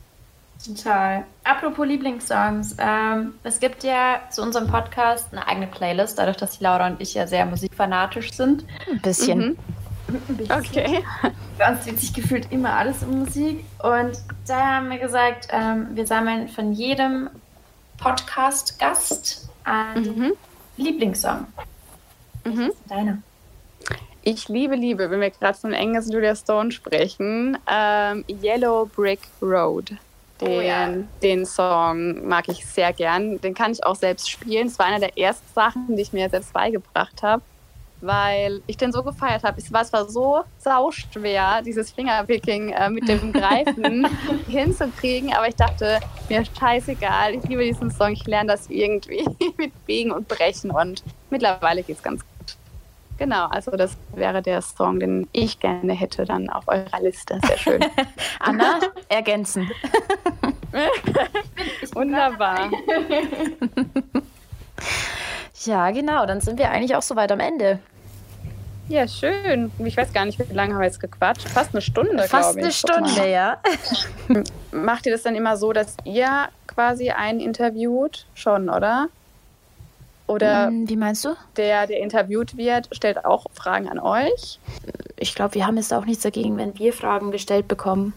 Total. 0.64 1.24
Apropos 1.44 1.86
Lieblingssongs. 1.86 2.76
Ähm, 2.78 3.34
es 3.44 3.60
gibt 3.60 3.84
ja 3.84 4.20
zu 4.30 4.42
unserem 4.42 4.66
Podcast 4.66 5.28
eine 5.32 5.46
eigene 5.46 5.68
Playlist, 5.68 6.18
dadurch, 6.18 6.36
dass 6.36 6.58
die 6.58 6.64
Laura 6.64 6.88
und 6.88 7.00
ich 7.00 7.14
ja 7.14 7.26
sehr 7.26 7.46
musikfanatisch 7.46 8.32
sind. 8.32 8.64
Ein 8.90 9.00
bisschen. 9.00 9.38
Mhm. 9.38 9.58
Okay. 10.48 11.04
Bei 11.58 11.70
uns 11.70 11.84
dreht 11.84 12.00
sich 12.00 12.14
gefühlt 12.14 12.50
immer 12.50 12.74
alles 12.74 13.02
um 13.02 13.20
Musik. 13.20 13.64
Und 13.82 14.12
da 14.46 14.76
haben 14.76 14.90
wir 14.90 14.98
gesagt, 14.98 15.48
ähm, 15.50 15.88
wir 15.92 16.06
sammeln 16.06 16.48
von 16.48 16.72
jedem 16.72 17.28
Podcast-Gast 17.98 19.48
einen 19.64 20.18
mhm. 20.18 20.32
Lieblingssong. 20.76 21.46
Mhm. 22.44 22.72
Deine. 22.88 23.22
Ich 24.22 24.48
liebe, 24.48 24.76
liebe, 24.76 25.10
wenn 25.10 25.20
wir 25.20 25.30
gerade 25.30 25.58
von 25.58 25.74
Angus 25.74 26.06
und 26.06 26.12
Julia 26.12 26.34
Stone 26.36 26.70
sprechen, 26.70 27.58
ähm, 27.66 28.24
Yellow 28.28 28.86
Brick 28.86 29.20
Road. 29.40 29.92
Den, 30.40 30.48
oh, 30.48 30.60
ja. 30.60 30.88
den 31.22 31.44
Song 31.44 32.28
mag 32.28 32.48
ich 32.48 32.64
sehr 32.64 32.92
gern. 32.92 33.40
Den 33.40 33.54
kann 33.54 33.72
ich 33.72 33.84
auch 33.84 33.96
selbst 33.96 34.30
spielen. 34.30 34.68
Es 34.68 34.78
war 34.78 34.86
einer 34.86 35.00
der 35.00 35.18
ersten 35.18 35.52
Sachen, 35.52 35.96
die 35.96 36.02
ich 36.02 36.12
mir 36.12 36.30
selbst 36.30 36.52
beigebracht 36.52 37.22
habe 37.22 37.42
weil 38.00 38.62
ich 38.66 38.76
den 38.76 38.92
so 38.92 39.02
gefeiert 39.02 39.42
habe. 39.42 39.58
Es 39.58 39.72
war 39.72 39.84
zwar 39.84 40.08
so 40.08 40.42
sauschwer, 40.58 41.62
dieses 41.62 41.90
Fingerpicking 41.90 42.70
äh, 42.70 42.90
mit 42.90 43.08
dem 43.08 43.32
Greifen 43.38 44.06
hinzukriegen, 44.46 45.32
aber 45.34 45.48
ich 45.48 45.56
dachte, 45.56 46.00
mir 46.28 46.44
scheißegal, 46.44 47.34
ich 47.34 47.44
liebe 47.44 47.64
diesen 47.64 47.90
Song, 47.90 48.12
ich 48.12 48.26
lerne 48.26 48.52
das 48.52 48.68
irgendwie 48.68 49.24
mit 49.56 49.86
Biegen 49.86 50.12
und 50.12 50.28
Brechen 50.28 50.70
und 50.70 51.02
mittlerweile 51.30 51.82
geht 51.82 51.96
es 51.96 52.02
ganz 52.02 52.20
gut. 52.20 52.28
Genau, 53.18 53.46
also 53.46 53.72
das 53.72 53.96
wäre 54.14 54.42
der 54.42 54.62
Song, 54.62 55.00
den 55.00 55.28
ich 55.32 55.58
gerne 55.58 55.92
hätte 55.92 56.24
dann 56.24 56.48
auf 56.50 56.68
eurer 56.68 57.00
Liste. 57.00 57.40
Sehr 57.44 57.58
schön. 57.58 57.84
Anna, 58.38 58.78
ergänzen. 59.08 59.68
Wunderbar. 61.94 62.70
Ja, 65.64 65.90
genau. 65.90 66.26
Dann 66.26 66.40
sind 66.40 66.58
wir 66.58 66.70
eigentlich 66.70 66.94
auch 66.94 67.02
so 67.02 67.16
weit 67.16 67.32
am 67.32 67.40
Ende. 67.40 67.78
Ja, 68.88 69.06
schön. 69.06 69.70
Ich 69.78 69.96
weiß 69.96 70.12
gar 70.14 70.24
nicht, 70.24 70.38
wie 70.38 70.54
lange 70.54 70.72
haben 70.72 70.80
wir 70.80 70.86
jetzt 70.86 71.00
gequatscht. 71.00 71.46
Fast 71.48 71.74
eine 71.74 71.82
Stunde, 71.82 72.12
glaube 72.12 72.24
ich. 72.24 72.30
Fast 72.30 72.56
eine 72.56 72.72
Stunde, 72.72 73.30
ja. 73.30 73.58
Macht 74.72 75.04
ihr 75.04 75.12
das 75.12 75.22
dann 75.22 75.36
immer 75.36 75.58
so, 75.58 75.74
dass 75.74 75.96
ihr 76.04 76.48
quasi 76.66 77.10
einen 77.10 77.40
interviewt? 77.40 78.24
Schon, 78.34 78.70
oder? 78.70 79.08
Oder 80.26 80.68
hm, 80.68 80.88
wie 80.88 80.96
meinst 80.96 81.24
du? 81.24 81.34
Der, 81.56 81.86
der 81.86 82.00
interviewt 82.00 82.56
wird, 82.56 82.88
stellt 82.92 83.24
auch 83.24 83.46
Fragen 83.52 83.88
an 83.88 83.98
euch. 83.98 84.58
Ich 85.16 85.34
glaube, 85.34 85.54
wir 85.54 85.66
haben 85.66 85.76
jetzt 85.76 85.92
auch 85.92 86.04
nichts 86.04 86.22
dagegen, 86.22 86.56
wenn 86.56 86.78
wir 86.78 86.92
Fragen 86.92 87.30
gestellt 87.30 87.68
bekommen. 87.68 88.14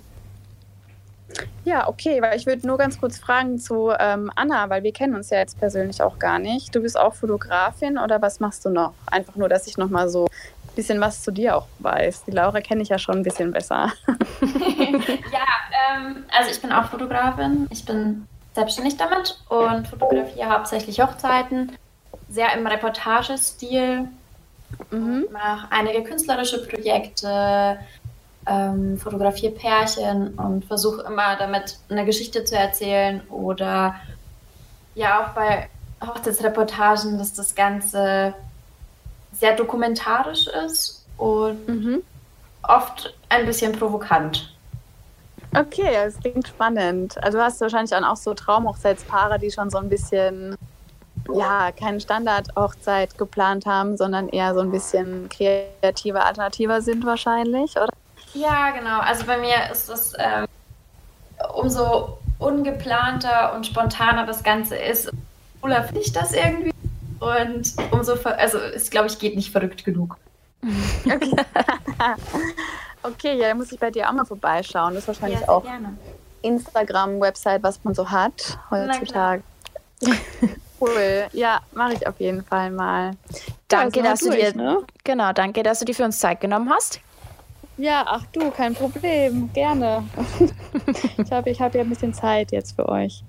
Ja, 1.64 1.88
okay, 1.88 2.22
weil 2.22 2.38
ich 2.38 2.46
würde 2.46 2.66
nur 2.66 2.78
ganz 2.78 3.00
kurz 3.00 3.20
fragen 3.20 3.60
zu 3.60 3.92
ähm, 4.00 4.32
Anna, 4.36 4.70
weil 4.70 4.84
wir 4.84 4.92
kennen 4.92 5.16
uns 5.16 5.30
ja 5.30 5.38
jetzt 5.40 5.60
persönlich 5.60 6.02
auch 6.02 6.18
gar 6.20 6.40
nicht. 6.40 6.76
Du 6.76 6.82
bist 6.82 6.98
auch 6.98 7.14
Fotografin 7.14 7.98
oder 7.98 8.22
was 8.22 8.40
machst 8.40 8.66
du 8.66 8.70
noch? 8.70 8.94
Einfach 9.06 9.36
nur, 9.36 9.50
dass 9.50 9.68
ich 9.68 9.78
noch 9.78 9.90
mal 9.90 10.10
so 10.10 10.26
ein 10.26 10.76
bisschen 10.76 11.00
was 11.00 11.22
zu 11.22 11.32
dir 11.32 11.56
auch 11.56 11.68
weiß. 11.80 12.26
Die 12.26 12.32
Laura 12.32 12.62
kenne 12.62 12.82
ich 12.82 12.90
ja 12.90 12.98
schon 12.98 13.18
ein 13.18 13.24
bisschen 13.24 13.52
besser. 13.52 13.92
ja, 14.08 15.48
ähm, 15.96 16.26
also 16.38 16.52
ich 16.52 16.62
bin 16.62 16.72
auch 16.72 16.86
Fotografin. 16.86 17.68
Ich 17.70 17.86
bin 17.86 18.28
selbstständig 18.54 18.98
damit 18.98 19.40
und 19.50 19.88
fotografiere 19.88 20.50
hauptsächlich 20.50 21.00
Hochzeiten 21.00 21.72
sehr 22.30 22.54
im 22.54 22.66
Reportagestil. 22.66 24.08
Mhm. 24.90 25.26
Mache 25.32 25.68
einige 25.70 26.04
künstlerische 26.04 26.66
Projekte, 26.66 27.78
ähm, 28.52 28.98
fotografiere 28.98 29.54
Pärchen 29.54 30.34
und 30.36 30.66
versuche 30.66 31.04
immer 31.04 31.36
damit 31.38 31.78
eine 31.90 32.06
Geschichte 32.06 32.44
zu 32.44 32.58
erzählen 32.58 33.22
oder 33.30 33.96
ja 34.94 35.24
auch 35.24 35.30
bei 35.30 35.70
Hochzeitsreportagen, 36.06 37.18
dass 37.18 37.34
das 37.34 37.56
Ganze 37.56 38.34
sehr 39.32 39.56
dokumentarisch 39.56 40.48
ist 40.66 41.06
und 41.18 41.68
mhm. 41.68 42.04
oft 42.64 43.16
ein 43.30 43.46
bisschen 43.46 43.72
provokant. 43.72 44.54
Okay, 45.56 45.94
das 45.94 46.20
klingt 46.20 46.48
spannend. 46.48 47.22
Also 47.24 47.38
du 47.38 47.44
hast 47.44 47.62
wahrscheinlich 47.62 47.92
dann 47.92 48.04
auch 48.04 48.16
so 48.16 48.34
Traumhochzeitspaare, 48.34 49.40
die 49.40 49.52
schon 49.52 49.70
so 49.70 49.78
ein 49.78 49.90
bisschen 49.90 50.56
ja, 51.34 51.72
keine 51.72 52.00
Standardhochzeit 52.00 53.18
geplant 53.18 53.66
haben, 53.66 53.96
sondern 53.96 54.28
eher 54.30 54.54
so 54.54 54.62
ein 54.62 54.72
bisschen 54.72 55.30
kreativer, 55.30 56.26
alternativer 56.26 56.82
sind 56.82 57.06
wahrscheinlich, 57.06 57.76
oder? 57.78 57.92
Ja, 58.34 58.72
genau. 58.72 59.00
Also 59.00 59.26
bei 59.26 59.38
mir 59.38 59.70
ist 59.72 59.90
es 59.90 60.14
ähm, 60.18 60.46
umso 61.54 62.18
ungeplanter 62.40 63.54
und 63.54 63.66
spontaner 63.66 64.26
das 64.26 64.44
Ganze 64.44 64.76
ist, 64.76 65.12
cooler 65.62 65.84
finde 65.84 66.02
ich 66.02 66.12
das 66.12 66.34
irgendwie. 66.34 66.72
Und 67.20 67.74
umso, 67.92 68.14
also 68.14 68.58
es 68.58 68.90
glaube 68.90 69.08
ich 69.08 69.20
geht 69.20 69.36
nicht 69.36 69.52
verrückt 69.52 69.86
genug. 69.86 70.18
Okay. 71.06 71.36
okay, 73.04 73.38
ja, 73.38 73.50
dann 73.50 73.58
muss 73.58 73.72
ich 73.72 73.80
bei 73.80 73.92
dir 73.92 74.10
auch 74.10 74.14
mal 74.14 74.26
vorbeischauen. 74.26 74.94
Das 74.94 75.04
ist 75.04 75.08
wahrscheinlich 75.08 75.42
ja, 75.42 75.50
auch 75.50 75.64
Instagram, 76.42 77.20
Website, 77.22 77.62
was 77.62 77.84
man 77.84 77.94
so 77.94 78.10
hat 78.10 78.60
heutzutage. 78.72 79.44
cool. 80.82 81.28
Ja, 81.32 81.62
mache 81.74 81.94
ich 81.94 82.08
auf 82.08 82.20
jeden 82.20 82.44
Fall 82.44 82.72
mal. 82.72 83.12
Danke, 83.68 84.00
ja, 84.00 84.06
dass 84.06 84.22
du 84.22 84.32
dir 84.32 84.56
ne? 84.56 84.80
genau, 85.04 85.32
danke, 85.32 85.62
dass 85.62 85.80
du 85.80 85.86
dir 85.86 85.94
für 85.94 86.06
uns 86.06 86.20
Zeit 86.20 86.42
genommen 86.42 86.72
hast. 86.72 87.02
Ja, 87.78 88.04
ach 88.06 88.26
du, 88.34 88.52
kein 88.52 88.76
Problem, 88.76 89.50
gerne. 89.54 90.04
ich 91.18 91.32
habe 91.32 91.50
ich 91.50 91.62
hab 91.62 91.74
ja 91.74 91.82
ein 91.82 91.90
bisschen 91.90 92.14
Zeit 92.14 92.52
jetzt 92.52 92.76
für 92.76 92.88
euch 92.88 93.24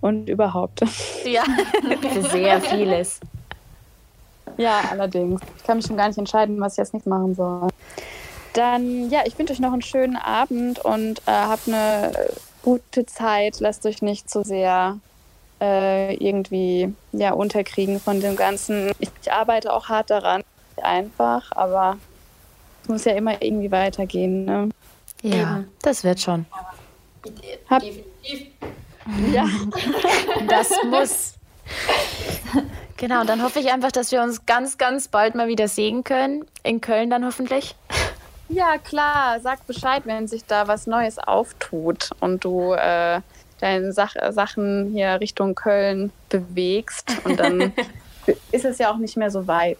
und 0.00 0.28
überhaupt. 0.28 0.80
Ja, 1.24 1.44
für 2.12 2.22
sehr 2.22 2.60
vieles. 2.60 3.20
Ja, 4.56 4.80
allerdings. 4.90 5.40
Ich 5.56 5.64
kann 5.64 5.76
mich 5.76 5.86
schon 5.86 5.96
gar 5.96 6.08
nicht 6.08 6.18
entscheiden, 6.18 6.60
was 6.60 6.74
ich 6.74 6.78
jetzt 6.78 6.94
nicht 6.94 7.06
machen 7.06 7.34
soll. 7.34 7.68
Dann, 8.52 9.08
ja, 9.10 9.20
ich 9.24 9.38
wünsche 9.38 9.52
euch 9.52 9.60
noch 9.60 9.72
einen 9.72 9.82
schönen 9.82 10.16
Abend 10.16 10.84
und 10.84 11.20
äh, 11.26 11.32
habt 11.32 11.68
eine 11.68 12.12
gute 12.62 13.06
Zeit. 13.06 13.60
Lasst 13.60 13.86
euch 13.86 14.02
nicht 14.02 14.28
zu 14.28 14.40
so 14.40 14.44
sehr 14.44 14.98
äh, 15.60 16.14
irgendwie 16.14 16.92
ja, 17.12 17.32
unterkriegen 17.32 18.00
von 18.00 18.20
dem 18.20 18.36
Ganzen. 18.36 18.90
Ich, 18.98 19.10
ich 19.22 19.32
arbeite 19.32 19.72
auch 19.72 19.88
hart 19.88 20.10
daran, 20.10 20.42
einfach, 20.82 21.52
aber 21.52 21.98
es 22.82 22.88
muss 22.88 23.04
ja 23.04 23.12
immer 23.12 23.40
irgendwie 23.42 23.70
weitergehen. 23.70 24.44
Ne? 24.44 24.68
Ja, 25.22 25.58
Eben. 25.58 25.68
das 25.82 26.04
wird 26.04 26.20
schon. 26.20 26.46
Hab, 27.68 27.80
Definitiv. 27.80 28.48
Ja, 29.32 29.46
das 30.48 30.70
muss. 30.90 31.34
Genau, 32.96 33.24
dann 33.24 33.42
hoffe 33.42 33.60
ich 33.60 33.72
einfach, 33.72 33.92
dass 33.92 34.12
wir 34.12 34.22
uns 34.22 34.44
ganz, 34.46 34.78
ganz 34.78 35.08
bald 35.08 35.34
mal 35.34 35.48
wieder 35.48 35.68
sehen 35.68 36.04
können. 36.04 36.44
In 36.62 36.80
Köln 36.80 37.10
dann 37.10 37.24
hoffentlich. 37.24 37.74
Ja, 38.48 38.78
klar. 38.78 39.40
Sag 39.40 39.66
Bescheid, 39.66 40.02
wenn 40.06 40.26
sich 40.26 40.44
da 40.44 40.68
was 40.68 40.86
Neues 40.86 41.18
auftut 41.18 42.10
und 42.20 42.44
du 42.44 42.72
äh, 42.72 43.20
deine 43.60 43.92
Sach 43.92 44.14
Sachen 44.30 44.90
hier 44.92 45.20
Richtung 45.20 45.54
Köln 45.54 46.12
bewegst 46.28 47.12
und 47.24 47.38
dann 47.38 47.72
ist 48.52 48.64
es 48.64 48.78
ja 48.78 48.92
auch 48.92 48.96
nicht 48.96 49.16
mehr 49.16 49.30
so 49.30 49.46
weit. 49.46 49.78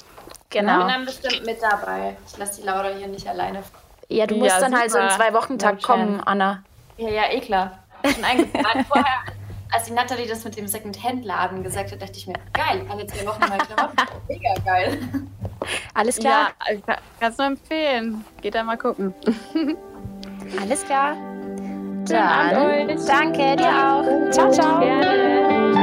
Genau. 0.51 0.73
Ich 0.73 0.79
bin 0.79 0.89
dann 0.89 1.05
bestimmt 1.07 1.47
mit 1.47 1.63
dabei. 1.63 2.17
Ich 2.27 2.37
lasse 2.37 2.61
die 2.61 2.67
Laura 2.67 2.89
hier 2.89 3.07
nicht 3.07 3.27
alleine. 3.27 3.63
Ja, 4.09 4.27
du 4.27 4.37
musst 4.37 4.51
ja, 4.51 4.61
dann 4.61 4.71
super. 4.71 4.81
halt 4.81 4.91
so 4.91 4.99
im 4.99 5.09
Zwei-Wochen-Tag 5.11 5.83
kommen, 5.83 6.21
Anna. 6.21 6.65
Ja, 6.97 7.09
ja, 7.09 7.23
eh 7.31 7.41
klar. 7.41 7.79
Schon 8.05 8.25
eingeplant. 8.25 8.87
Vorher, 8.89 9.21
als 9.73 9.85
die 9.85 9.93
Nathalie 9.93 10.27
das 10.27 10.45
mit 10.45 10.57
dem 10.57 10.67
Second-Hand-Laden 10.67 11.63
gesagt 11.63 11.93
hat, 11.93 12.03
dachte 12.03 12.17
ich 12.17 12.27
mir, 12.27 12.35
geil, 12.53 12.85
alle 12.91 13.07
zwei 13.07 13.27
Wochen 13.27 13.41
mal 13.41 13.59
Klamotten. 13.59 13.97
Mega 14.29 14.55
geil. 14.65 14.99
Alles 15.95 16.19
klar. 16.19 16.51
Ja, 16.69 16.97
kannst 17.21 17.39
du 17.39 17.45
empfehlen. 17.45 18.25
Geht 18.41 18.55
da 18.57 18.65
mal 18.65 18.79
gucken. 18.79 19.15
Alles 20.61 20.85
klar. 20.85 21.15
Dann, 22.07 22.89
danke 23.07 23.57
dir 23.57 23.69
auch. 23.69 24.31
Ciao, 24.31 24.51
ciao. 24.51 24.81
Gerne. 24.81 25.80